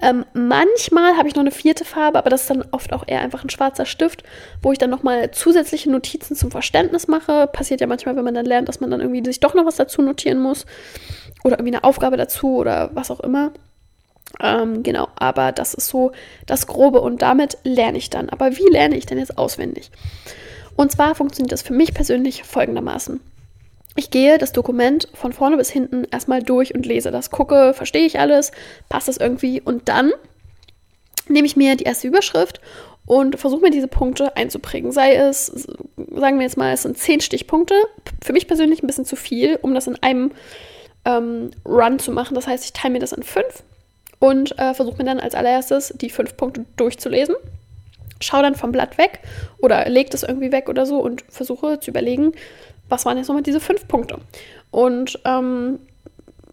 Ähm, 0.00 0.24
manchmal 0.34 1.16
habe 1.16 1.28
ich 1.28 1.34
noch 1.34 1.40
eine 1.40 1.50
vierte 1.50 1.84
Farbe, 1.84 2.18
aber 2.18 2.28
das 2.28 2.42
ist 2.42 2.50
dann 2.50 2.64
oft 2.70 2.92
auch 2.92 3.04
eher 3.06 3.20
einfach 3.20 3.42
ein 3.42 3.50
schwarzer 3.50 3.86
Stift, 3.86 4.24
wo 4.62 4.72
ich 4.72 4.78
dann 4.78 4.90
nochmal 4.90 5.30
zusätzliche 5.30 5.90
Notizen 5.90 6.36
zum 6.36 6.50
Verständnis 6.50 7.08
mache. 7.08 7.46
Passiert 7.46 7.80
ja 7.80 7.86
manchmal, 7.86 8.14
wenn 8.16 8.24
man 8.24 8.34
dann 8.34 8.44
lernt, 8.44 8.68
dass 8.68 8.80
man 8.80 8.90
dann 8.90 9.00
irgendwie 9.00 9.24
sich 9.24 9.40
doch 9.40 9.54
noch 9.54 9.64
was 9.64 9.76
dazu 9.76 10.02
notieren 10.02 10.38
muss 10.40 10.66
oder 11.44 11.58
irgendwie 11.58 11.74
eine 11.74 11.84
Aufgabe 11.84 12.16
dazu 12.16 12.56
oder 12.56 12.90
was 12.92 13.10
auch 13.10 13.20
immer. 13.20 13.52
Ähm, 14.40 14.82
genau, 14.82 15.08
aber 15.16 15.52
das 15.52 15.74
ist 15.74 15.88
so 15.88 16.12
das 16.46 16.66
Grobe 16.66 17.00
und 17.00 17.22
damit 17.22 17.58
lerne 17.64 17.98
ich 17.98 18.10
dann. 18.10 18.28
Aber 18.28 18.56
wie 18.56 18.70
lerne 18.70 18.96
ich 18.96 19.06
denn 19.06 19.18
jetzt 19.18 19.38
auswendig? 19.38 19.90
Und 20.76 20.92
zwar 20.92 21.14
funktioniert 21.14 21.52
das 21.52 21.62
für 21.62 21.72
mich 21.72 21.94
persönlich 21.94 22.42
folgendermaßen. 22.42 23.20
Ich 23.98 24.10
gehe 24.10 24.36
das 24.36 24.52
Dokument 24.52 25.08
von 25.14 25.32
vorne 25.32 25.56
bis 25.56 25.70
hinten 25.70 26.04
erstmal 26.10 26.42
durch 26.42 26.74
und 26.74 26.84
lese 26.84 27.10
das, 27.10 27.30
gucke, 27.30 27.72
verstehe 27.72 28.04
ich 28.04 28.20
alles, 28.20 28.52
passt 28.90 29.08
das 29.08 29.16
irgendwie 29.16 29.62
und 29.62 29.88
dann 29.88 30.12
nehme 31.28 31.46
ich 31.46 31.56
mir 31.56 31.76
die 31.76 31.84
erste 31.84 32.06
Überschrift 32.06 32.60
und 33.06 33.38
versuche 33.38 33.62
mir 33.62 33.70
diese 33.70 33.88
Punkte 33.88 34.36
einzuprägen. 34.36 34.92
Sei 34.92 35.14
es, 35.14 35.46
sagen 35.46 36.38
wir 36.38 36.42
jetzt 36.42 36.58
mal, 36.58 36.72
es 36.72 36.82
sind 36.82 36.98
zehn 36.98 37.20
Stichpunkte. 37.20 37.74
Für 38.22 38.34
mich 38.34 38.46
persönlich 38.46 38.82
ein 38.82 38.86
bisschen 38.86 39.06
zu 39.06 39.16
viel, 39.16 39.58
um 39.62 39.74
das 39.74 39.86
in 39.86 39.96
einem 40.02 40.32
ähm, 41.06 41.52
Run 41.64 41.98
zu 41.98 42.12
machen. 42.12 42.34
Das 42.34 42.46
heißt, 42.46 42.64
ich 42.64 42.72
teile 42.74 42.92
mir 42.92 43.00
das 43.00 43.12
in 43.12 43.22
fünf 43.22 43.62
und 44.18 44.58
äh, 44.58 44.74
versuche 44.74 44.98
mir 44.98 45.04
dann 45.04 45.20
als 45.20 45.34
allererstes 45.34 45.94
die 45.96 46.10
fünf 46.10 46.36
Punkte 46.36 46.64
durchzulesen. 46.76 47.34
Schau 48.20 48.40
dann 48.40 48.54
vom 48.54 48.72
Blatt 48.72 48.96
weg 48.96 49.20
oder 49.58 49.88
leg 49.88 50.10
das 50.10 50.22
irgendwie 50.22 50.52
weg 50.52 50.68
oder 50.68 50.86
so 50.86 51.00
und 51.00 51.24
versuche 51.28 51.80
zu 51.80 51.90
überlegen, 51.90 52.32
was 52.88 53.04
waren 53.04 53.18
jetzt 53.18 53.28
nochmal 53.28 53.42
diese 53.42 53.60
fünf 53.60 53.86
Punkte. 53.88 54.18
Und 54.70 55.18
ähm, 55.24 55.78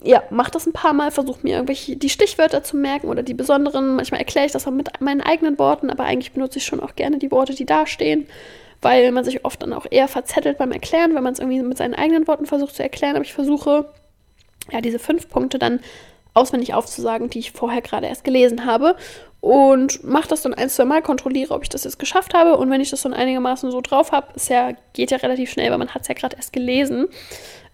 ja, 0.03 0.21
mach 0.29 0.49
das 0.49 0.65
ein 0.65 0.73
paar 0.73 0.93
Mal, 0.93 1.11
versuche 1.11 1.39
mir 1.43 1.55
irgendwelche 1.55 1.95
die 1.95 2.09
Stichwörter 2.09 2.63
zu 2.63 2.75
merken 2.75 3.07
oder 3.07 3.23
die 3.23 3.33
besonderen. 3.33 3.95
Manchmal 3.95 4.19
erkläre 4.19 4.45
ich 4.45 4.51
das 4.51 4.67
auch 4.67 4.71
mit 4.71 4.89
meinen 4.99 5.21
eigenen 5.21 5.57
Worten, 5.57 5.89
aber 5.89 6.03
eigentlich 6.03 6.33
benutze 6.33 6.59
ich 6.59 6.65
schon 6.65 6.81
auch 6.81 6.95
gerne 6.95 7.17
die 7.19 7.31
Worte, 7.31 7.55
die 7.55 7.65
da 7.65 7.87
stehen, 7.87 8.27
weil 8.81 9.11
man 9.13 9.23
sich 9.23 9.45
oft 9.45 9.61
dann 9.61 9.71
auch 9.71 9.85
eher 9.89 10.09
verzettelt 10.09 10.57
beim 10.57 10.73
Erklären, 10.73 11.15
wenn 11.15 11.23
man 11.23 11.33
es 11.33 11.39
irgendwie 11.39 11.61
mit 11.61 11.77
seinen 11.77 11.93
eigenen 11.93 12.27
Worten 12.27 12.45
versucht 12.45 12.75
zu 12.75 12.83
erklären. 12.83 13.15
Aber 13.15 13.23
ich 13.23 13.33
versuche, 13.33 13.85
ja, 14.71 14.81
diese 14.81 14.99
fünf 14.99 15.29
Punkte 15.29 15.57
dann 15.57 15.79
auswendig 16.33 16.73
aufzusagen, 16.73 17.29
die 17.29 17.39
ich 17.39 17.51
vorher 17.51 17.81
gerade 17.81 18.07
erst 18.07 18.23
gelesen 18.23 18.65
habe. 18.65 18.95
Und 19.41 20.03
mache 20.05 20.29
das 20.29 20.41
dann 20.41 20.53
ein, 20.53 20.69
zwei 20.69 20.85
Mal, 20.85 21.01
kontrolliere, 21.01 21.53
ob 21.53 21.63
ich 21.63 21.69
das 21.69 21.83
jetzt 21.83 21.99
geschafft 21.99 22.33
habe. 22.33 22.55
Und 22.55 22.69
wenn 22.71 22.79
ich 22.79 22.91
das 22.91 23.01
dann 23.01 23.13
einigermaßen 23.13 23.71
so 23.71 23.81
drauf 23.81 24.13
habe, 24.13 24.27
ja, 24.47 24.71
geht 24.93 25.11
ja 25.11 25.17
relativ 25.17 25.51
schnell, 25.51 25.69
weil 25.69 25.77
man 25.77 25.93
hat 25.93 26.03
es 26.03 26.07
ja 26.07 26.13
gerade 26.13 26.37
erst 26.37 26.53
gelesen, 26.53 27.07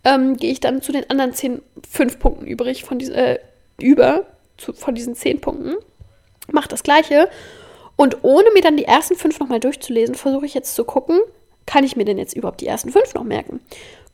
ähm, 0.03 0.35
gehe 0.37 0.51
ich 0.51 0.59
dann 0.59 0.81
zu 0.81 0.91
den 0.91 1.07
anderen 1.09 1.33
zehn, 1.33 1.61
fünf 1.87 2.19
Punkten 2.19 2.45
übrig 2.45 2.83
von 2.85 2.97
diese, 2.97 3.13
äh, 3.13 3.39
über 3.79 4.25
zu, 4.57 4.73
von 4.73 4.95
diesen 4.95 5.15
zehn 5.15 5.41
Punkten. 5.41 5.75
Mache 6.51 6.69
das 6.69 6.83
gleiche. 6.83 7.29
Und 7.95 8.23
ohne 8.23 8.49
mir 8.53 8.61
dann 8.61 8.77
die 8.77 8.85
ersten 8.85 9.15
fünf 9.15 9.39
nochmal 9.39 9.59
durchzulesen, 9.59 10.15
versuche 10.15 10.45
ich 10.45 10.53
jetzt 10.53 10.73
zu 10.73 10.85
gucken, 10.85 11.19
kann 11.65 11.83
ich 11.83 11.95
mir 11.95 12.05
denn 12.05 12.17
jetzt 12.17 12.35
überhaupt 12.35 12.61
die 12.61 12.67
ersten 12.67 12.91
fünf 12.91 13.13
noch 13.13 13.23
merken? 13.23 13.59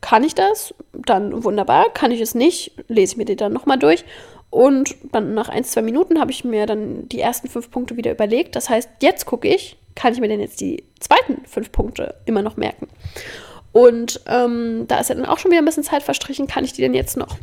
Kann 0.02 0.24
ich 0.24 0.36
das? 0.36 0.74
Dann 0.94 1.44
wunderbar. 1.44 1.92
Kann 1.94 2.12
ich 2.12 2.22
es 2.22 2.36
nicht? 2.36 2.74
Lese 2.88 3.14
ich 3.14 3.18
mir 3.18 3.26
die 3.26 3.36
dann 3.36 3.54
nochmal 3.54 3.80
durch. 3.80 4.06
Und 4.50 4.96
dann 5.12 5.34
nach 5.34 5.50
ein, 5.50 5.64
zwei 5.64 5.82
Minuten 5.82 6.20
habe 6.20 6.32
ich 6.32 6.46
mir 6.46 6.66
dann 6.66 7.10
die 7.10 7.20
ersten 7.20 7.50
fünf 7.50 7.72
Punkte 7.72 7.98
wieder 7.98 8.12
überlegt. 8.12 8.56
Das 8.56 8.70
heißt, 8.70 8.90
jetzt 9.02 9.26
gucke 9.26 9.48
ich, 9.48 9.78
kann 9.96 10.14
ich 10.14 10.20
mir 10.20 10.28
denn 10.28 10.40
jetzt 10.40 10.62
die 10.62 10.84
zweiten 11.00 11.46
fünf 11.46 11.72
Punkte 11.72 12.16
immer 12.26 12.42
noch 12.42 12.56
merken? 12.56 12.88
Und 13.72 14.22
ähm, 14.28 14.86
da 14.88 15.00
ist 15.00 15.10
ja 15.10 15.16
dann 15.16 15.26
auch 15.26 15.40
schon 15.40 15.52
wieder 15.52 15.62
ein 15.62 15.66
bisschen 15.66 15.84
Zeit 15.84 16.04
verstrichen, 16.04 16.48
kann 16.48 16.64
ich 16.64 16.72
die 16.72 16.82
denn 16.82 16.94
jetzt 16.94 17.18
noch? 17.18 17.38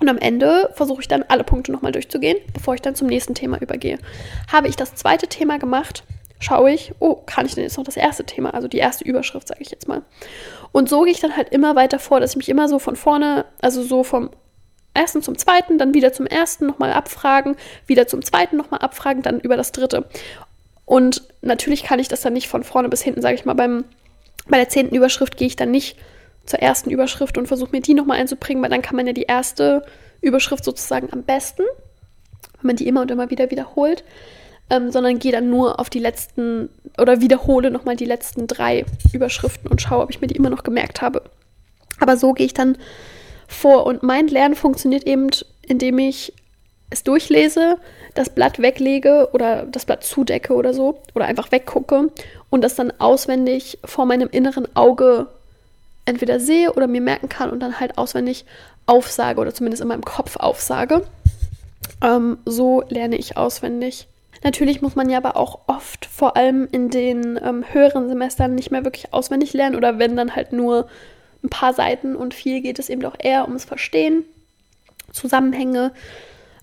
Und 0.00 0.08
am 0.08 0.16
Ende 0.16 0.70
versuche 0.74 1.02
ich 1.02 1.08
dann 1.08 1.24
alle 1.24 1.44
Punkte 1.44 1.72
nochmal 1.72 1.92
durchzugehen, 1.92 2.38
bevor 2.54 2.74
ich 2.74 2.80
dann 2.80 2.94
zum 2.94 3.08
nächsten 3.08 3.34
Thema 3.34 3.60
übergehe. 3.60 3.98
Habe 4.50 4.68
ich 4.68 4.76
das 4.76 4.94
zweite 4.94 5.26
Thema 5.26 5.58
gemacht, 5.58 6.04
schaue 6.40 6.70
ich, 6.70 6.92
oh, 7.00 7.16
kann 7.16 7.46
ich 7.46 7.54
denn 7.54 7.64
jetzt 7.64 7.76
noch 7.76 7.84
das 7.84 7.96
erste 7.96 8.24
Thema, 8.24 8.54
also 8.54 8.68
die 8.68 8.78
erste 8.78 9.04
Überschrift, 9.04 9.48
sage 9.48 9.60
ich 9.60 9.70
jetzt 9.70 9.88
mal. 9.88 10.02
Und 10.72 10.88
so 10.88 11.02
gehe 11.02 11.12
ich 11.12 11.20
dann 11.20 11.36
halt 11.36 11.50
immer 11.50 11.76
weiter 11.76 11.98
vor, 11.98 12.20
dass 12.20 12.30
ich 12.32 12.36
mich 12.36 12.48
immer 12.48 12.68
so 12.68 12.78
von 12.78 12.96
vorne, 12.96 13.46
also 13.60 13.82
so 13.82 14.04
vom 14.04 14.30
ersten 14.94 15.22
zum 15.22 15.38
zweiten, 15.38 15.78
dann 15.78 15.94
wieder 15.94 16.12
zum 16.12 16.26
ersten 16.26 16.66
nochmal 16.66 16.92
abfragen, 16.92 17.56
wieder 17.86 18.06
zum 18.06 18.22
zweiten 18.22 18.56
nochmal 18.56 18.80
abfragen, 18.80 19.22
dann 19.22 19.40
über 19.40 19.56
das 19.56 19.72
dritte. 19.72 20.06
Und 20.84 21.22
natürlich 21.42 21.84
kann 21.84 21.98
ich 21.98 22.08
das 22.08 22.22
dann 22.22 22.32
nicht 22.32 22.48
von 22.48 22.64
vorne 22.64 22.88
bis 22.88 23.02
hinten, 23.02 23.22
sage 23.22 23.34
ich 23.34 23.44
mal, 23.44 23.54
beim, 23.54 23.84
bei 24.48 24.56
der 24.56 24.68
zehnten 24.68 24.94
Überschrift 24.94 25.36
gehe 25.36 25.46
ich 25.46 25.56
dann 25.56 25.70
nicht 25.70 25.96
zur 26.46 26.60
ersten 26.60 26.90
Überschrift 26.90 27.36
und 27.38 27.46
versuche 27.46 27.72
mir 27.72 27.82
die 27.82 27.94
nochmal 27.94 28.18
einzubringen, 28.18 28.62
weil 28.62 28.70
dann 28.70 28.82
kann 28.82 28.96
man 28.96 29.06
ja 29.06 29.12
die 29.12 29.24
erste 29.24 29.84
Überschrift 30.20 30.64
sozusagen 30.64 31.12
am 31.12 31.22
besten, 31.22 31.62
wenn 32.60 32.68
man 32.68 32.76
die 32.76 32.88
immer 32.88 33.02
und 33.02 33.10
immer 33.10 33.30
wieder 33.30 33.50
wiederholt, 33.50 34.02
ähm, 34.70 34.90
sondern 34.90 35.18
gehe 35.18 35.32
dann 35.32 35.50
nur 35.50 35.80
auf 35.80 35.90
die 35.90 35.98
letzten 35.98 36.68
oder 36.98 37.20
wiederhole 37.20 37.70
nochmal 37.70 37.96
die 37.96 38.04
letzten 38.04 38.46
drei 38.46 38.84
Überschriften 39.12 39.70
und 39.70 39.80
schaue, 39.80 40.02
ob 40.02 40.10
ich 40.10 40.20
mir 40.20 40.26
die 40.26 40.36
immer 40.36 40.50
noch 40.50 40.62
gemerkt 40.62 41.00
habe. 41.00 41.22
Aber 42.00 42.16
so 42.16 42.32
gehe 42.32 42.46
ich 42.46 42.54
dann 42.54 42.76
vor. 43.46 43.86
Und 43.86 44.02
mein 44.02 44.28
Lernen 44.28 44.54
funktioniert 44.54 45.04
eben, 45.04 45.28
indem 45.62 45.98
ich 45.98 46.32
es 46.90 47.02
durchlese, 47.02 47.76
das 48.14 48.30
Blatt 48.30 48.60
weglege 48.60 49.28
oder 49.32 49.66
das 49.66 49.84
Blatt 49.84 50.04
zudecke 50.04 50.54
oder 50.54 50.72
so 50.72 51.02
oder 51.14 51.26
einfach 51.26 51.52
weggucke 51.52 52.10
und 52.50 52.62
das 52.62 52.74
dann 52.74 52.92
auswendig 52.98 53.78
vor 53.84 54.06
meinem 54.06 54.28
inneren 54.30 54.74
Auge 54.74 55.28
entweder 56.04 56.40
sehe 56.40 56.72
oder 56.72 56.86
mir 56.86 57.02
merken 57.02 57.28
kann 57.28 57.50
und 57.50 57.60
dann 57.60 57.78
halt 57.80 57.98
auswendig 57.98 58.46
aufsage 58.86 59.40
oder 59.40 59.52
zumindest 59.52 59.82
in 59.82 59.88
meinem 59.88 60.04
Kopf 60.04 60.36
aufsage. 60.36 61.04
Ähm, 62.02 62.38
so 62.46 62.82
lerne 62.88 63.16
ich 63.16 63.36
auswendig. 63.36 64.07
Natürlich 64.44 64.82
muss 64.82 64.96
man 64.96 65.08
ja 65.10 65.18
aber 65.18 65.36
auch 65.36 65.60
oft, 65.66 66.06
vor 66.06 66.36
allem 66.36 66.68
in 66.70 66.90
den 66.90 67.38
ähm, 67.42 67.64
höheren 67.72 68.08
Semestern, 68.08 68.54
nicht 68.54 68.70
mehr 68.70 68.84
wirklich 68.84 69.12
auswendig 69.12 69.52
lernen 69.52 69.76
oder 69.76 69.98
wenn 69.98 70.16
dann 70.16 70.36
halt 70.36 70.52
nur 70.52 70.88
ein 71.42 71.50
paar 71.50 71.74
Seiten 71.74 72.16
und 72.16 72.34
viel 72.34 72.60
geht 72.60 72.78
es 72.78 72.88
eben 72.88 73.02
doch 73.02 73.16
eher 73.18 73.44
ums 73.44 73.64
Verstehen, 73.64 74.24
Zusammenhänge, 75.12 75.92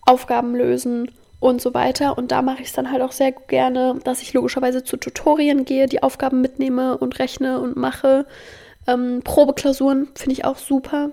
Aufgaben 0.05 0.55
lösen 0.55 1.11
und 1.39 1.61
so 1.61 1.73
weiter. 1.73 2.17
Und 2.17 2.31
da 2.31 2.41
mache 2.41 2.61
ich 2.61 2.67
es 2.67 2.73
dann 2.73 2.91
halt 2.91 3.01
auch 3.01 3.11
sehr 3.11 3.31
gerne, 3.31 3.99
dass 4.03 4.21
ich 4.21 4.33
logischerweise 4.33 4.83
zu 4.83 4.97
Tutorien 4.97 5.65
gehe, 5.65 5.87
die 5.87 6.03
Aufgaben 6.03 6.41
mitnehme 6.41 6.97
und 6.97 7.19
rechne 7.19 7.59
und 7.59 7.75
mache. 7.75 8.25
Ähm, 8.87 9.21
Probeklausuren 9.23 10.09
finde 10.15 10.33
ich 10.33 10.45
auch 10.45 10.57
super 10.57 11.11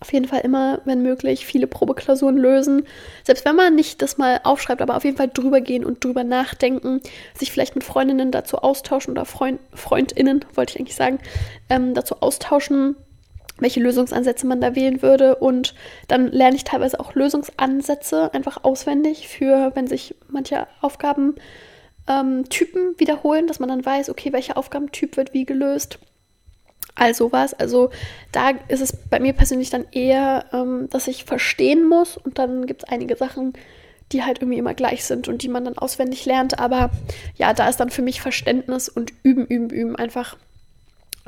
auf 0.00 0.12
jeden 0.12 0.26
Fall 0.26 0.40
immer, 0.40 0.80
wenn 0.84 1.02
möglich, 1.02 1.44
viele 1.44 1.66
Probeklausuren 1.66 2.36
lösen. 2.36 2.86
Selbst 3.24 3.44
wenn 3.44 3.56
man 3.56 3.74
nicht 3.74 4.00
das 4.00 4.16
mal 4.16 4.40
aufschreibt, 4.44 4.80
aber 4.80 4.96
auf 4.96 5.04
jeden 5.04 5.16
Fall 5.16 5.28
drüber 5.28 5.60
gehen 5.60 5.84
und 5.84 6.04
drüber 6.04 6.22
nachdenken, 6.22 7.00
sich 7.34 7.50
vielleicht 7.50 7.74
mit 7.74 7.82
Freundinnen 7.84 8.30
dazu 8.30 8.58
austauschen 8.58 9.12
oder 9.12 9.24
Freund, 9.24 9.60
Freundinnen, 9.74 10.44
wollte 10.54 10.74
ich 10.74 10.80
eigentlich 10.80 10.96
sagen, 10.96 11.18
ähm, 11.68 11.94
dazu 11.94 12.16
austauschen, 12.20 12.94
welche 13.58 13.80
Lösungsansätze 13.80 14.46
man 14.46 14.60
da 14.60 14.76
wählen 14.76 15.02
würde. 15.02 15.34
Und 15.34 15.74
dann 16.06 16.28
lerne 16.30 16.54
ich 16.54 16.62
teilweise 16.62 17.00
auch 17.00 17.14
Lösungsansätze 17.14 18.32
einfach 18.32 18.62
auswendig 18.62 19.26
für, 19.26 19.72
wenn 19.74 19.88
sich 19.88 20.14
manche 20.28 20.68
Aufgabentypen 20.80 21.34
ähm, 22.06 22.94
wiederholen, 22.98 23.48
dass 23.48 23.58
man 23.58 23.68
dann 23.68 23.84
weiß, 23.84 24.10
okay, 24.10 24.32
welcher 24.32 24.56
Aufgabentyp 24.56 25.16
wird 25.16 25.34
wie 25.34 25.44
gelöst 25.44 25.98
all 26.98 27.14
sowas. 27.14 27.54
Also 27.54 27.90
da 28.32 28.50
ist 28.68 28.80
es 28.80 28.96
bei 28.96 29.20
mir 29.20 29.32
persönlich 29.32 29.70
dann 29.70 29.86
eher, 29.92 30.46
ähm, 30.52 30.88
dass 30.90 31.08
ich 31.08 31.24
verstehen 31.24 31.88
muss 31.88 32.16
und 32.16 32.38
dann 32.38 32.66
gibt 32.66 32.82
es 32.84 32.88
einige 32.88 33.16
Sachen, 33.16 33.54
die 34.12 34.24
halt 34.24 34.40
irgendwie 34.40 34.58
immer 34.58 34.74
gleich 34.74 35.04
sind 35.04 35.28
und 35.28 35.42
die 35.42 35.48
man 35.48 35.64
dann 35.64 35.78
auswendig 35.78 36.24
lernt. 36.24 36.58
Aber 36.58 36.90
ja, 37.36 37.52
da 37.52 37.68
ist 37.68 37.78
dann 37.78 37.90
für 37.90 38.02
mich 38.02 38.20
Verständnis 38.20 38.88
und 38.88 39.12
Üben, 39.22 39.46
Üben, 39.46 39.70
Üben 39.70 39.96
einfach 39.96 40.36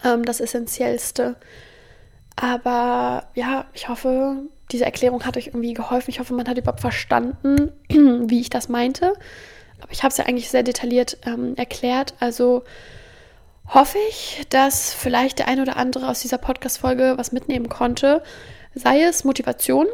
ähm, 0.04 0.24
das 0.24 0.40
Essentiellste. 0.40 1.36
Aber 2.36 3.24
ja, 3.34 3.66
ich 3.74 3.88
hoffe, 3.88 4.36
diese 4.72 4.84
Erklärung 4.84 5.24
hat 5.26 5.36
euch 5.36 5.48
irgendwie 5.48 5.74
geholfen. 5.74 6.10
Ich 6.10 6.20
hoffe, 6.20 6.32
man 6.32 6.48
hat 6.48 6.56
überhaupt 6.56 6.80
verstanden, 6.80 7.72
wie 7.88 8.40
ich 8.40 8.50
das 8.50 8.68
meinte. 8.68 9.12
Aber 9.80 9.92
ich 9.92 10.02
habe 10.02 10.10
es 10.10 10.16
ja 10.16 10.26
eigentlich 10.26 10.50
sehr 10.50 10.62
detailliert 10.62 11.18
ähm, 11.26 11.54
erklärt. 11.56 12.14
Also 12.18 12.62
hoffe 13.72 13.98
ich, 14.08 14.46
dass 14.50 14.92
vielleicht 14.92 15.38
der 15.38 15.48
ein 15.48 15.60
oder 15.60 15.76
andere 15.76 16.08
aus 16.08 16.20
dieser 16.20 16.38
Podcast-Folge 16.38 17.14
was 17.16 17.32
mitnehmen 17.32 17.68
konnte. 17.68 18.22
Sei 18.74 19.02
es 19.02 19.24
Motivation, 19.24 19.86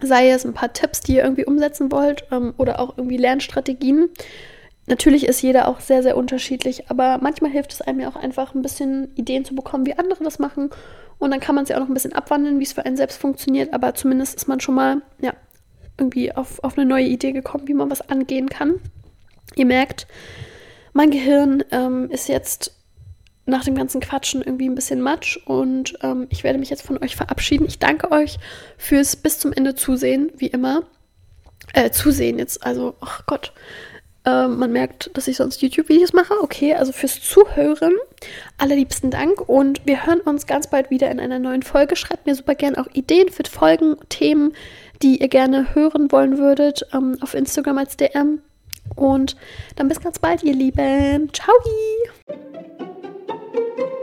sei 0.00 0.30
es 0.30 0.44
ein 0.44 0.54
paar 0.54 0.72
Tipps, 0.72 1.00
die 1.00 1.16
ihr 1.16 1.24
irgendwie 1.24 1.44
umsetzen 1.44 1.90
wollt 1.90 2.24
ähm, 2.30 2.54
oder 2.56 2.80
auch 2.80 2.96
irgendwie 2.96 3.16
Lernstrategien. 3.16 4.10
Natürlich 4.86 5.26
ist 5.26 5.42
jeder 5.42 5.66
auch 5.68 5.80
sehr, 5.80 6.02
sehr 6.02 6.16
unterschiedlich, 6.16 6.90
aber 6.90 7.18
manchmal 7.18 7.50
hilft 7.50 7.72
es 7.72 7.80
einem 7.80 8.00
ja 8.00 8.08
auch 8.08 8.16
einfach 8.16 8.54
ein 8.54 8.62
bisschen 8.62 9.14
Ideen 9.16 9.44
zu 9.44 9.54
bekommen, 9.54 9.86
wie 9.86 9.98
andere 9.98 10.22
das 10.22 10.38
machen. 10.38 10.70
Und 11.18 11.30
dann 11.30 11.40
kann 11.40 11.54
man 11.54 11.64
es 11.64 11.70
ja 11.70 11.76
auch 11.76 11.80
noch 11.80 11.88
ein 11.88 11.94
bisschen 11.94 12.12
abwandeln, 12.12 12.60
wie 12.60 12.64
es 12.64 12.74
für 12.74 12.84
einen 12.84 12.96
selbst 12.96 13.18
funktioniert, 13.18 13.72
aber 13.72 13.94
zumindest 13.94 14.36
ist 14.36 14.46
man 14.46 14.60
schon 14.60 14.74
mal, 14.74 15.02
ja, 15.20 15.32
irgendwie 15.96 16.34
auf, 16.34 16.62
auf 16.62 16.76
eine 16.76 16.86
neue 16.86 17.06
Idee 17.06 17.32
gekommen, 17.32 17.68
wie 17.68 17.74
man 17.74 17.90
was 17.90 18.08
angehen 18.08 18.48
kann. 18.48 18.80
Ihr 19.54 19.66
merkt, 19.66 20.06
mein 20.92 21.10
Gehirn 21.10 21.64
ähm, 21.70 22.10
ist 22.10 22.28
jetzt 22.28 22.74
nach 23.46 23.64
dem 23.64 23.74
ganzen 23.74 24.00
Quatschen 24.00 24.42
irgendwie 24.42 24.68
ein 24.68 24.74
bisschen 24.74 25.00
Matsch 25.00 25.38
und 25.44 25.94
ähm, 26.02 26.26
ich 26.30 26.44
werde 26.44 26.58
mich 26.58 26.70
jetzt 26.70 26.82
von 26.82 27.02
euch 27.02 27.16
verabschieden. 27.16 27.66
Ich 27.66 27.78
danke 27.78 28.10
euch 28.10 28.38
fürs 28.78 29.16
bis 29.16 29.38
zum 29.38 29.52
Ende 29.52 29.74
zusehen, 29.74 30.30
wie 30.36 30.46
immer. 30.46 30.82
Äh, 31.72 31.90
zusehen 31.90 32.38
jetzt, 32.38 32.64
also, 32.64 32.94
ach 33.00 33.26
Gott. 33.26 33.52
Äh, 34.24 34.48
man 34.48 34.72
merkt, 34.72 35.10
dass 35.14 35.28
ich 35.28 35.36
sonst 35.36 35.60
YouTube-Videos 35.60 36.12
mache. 36.12 36.34
Okay, 36.40 36.74
also 36.74 36.92
fürs 36.92 37.20
Zuhören. 37.20 37.92
Allerliebsten 38.58 39.10
Dank 39.10 39.48
und 39.48 39.86
wir 39.86 40.06
hören 40.06 40.20
uns 40.20 40.46
ganz 40.46 40.68
bald 40.68 40.90
wieder 40.90 41.10
in 41.10 41.20
einer 41.20 41.38
neuen 41.38 41.62
Folge. 41.62 41.96
Schreibt 41.96 42.26
mir 42.26 42.34
super 42.34 42.54
gern 42.54 42.76
auch 42.76 42.86
Ideen 42.94 43.28
für 43.28 43.44
Folgen, 43.44 43.96
Themen, 44.08 44.54
die 45.02 45.20
ihr 45.20 45.28
gerne 45.28 45.74
hören 45.74 46.10
wollen 46.10 46.38
würdet, 46.38 46.86
ähm, 46.94 47.18
auf 47.20 47.34
Instagram 47.34 47.78
als 47.78 47.96
DM. 47.96 48.40
Und 48.96 49.36
dann 49.76 49.88
bis 49.88 50.00
ganz 50.00 50.18
bald, 50.18 50.42
ihr 50.42 50.54
Lieben. 50.54 51.30
Ciao! 51.32 51.54
Thank 53.28 53.40
you. 53.78 53.93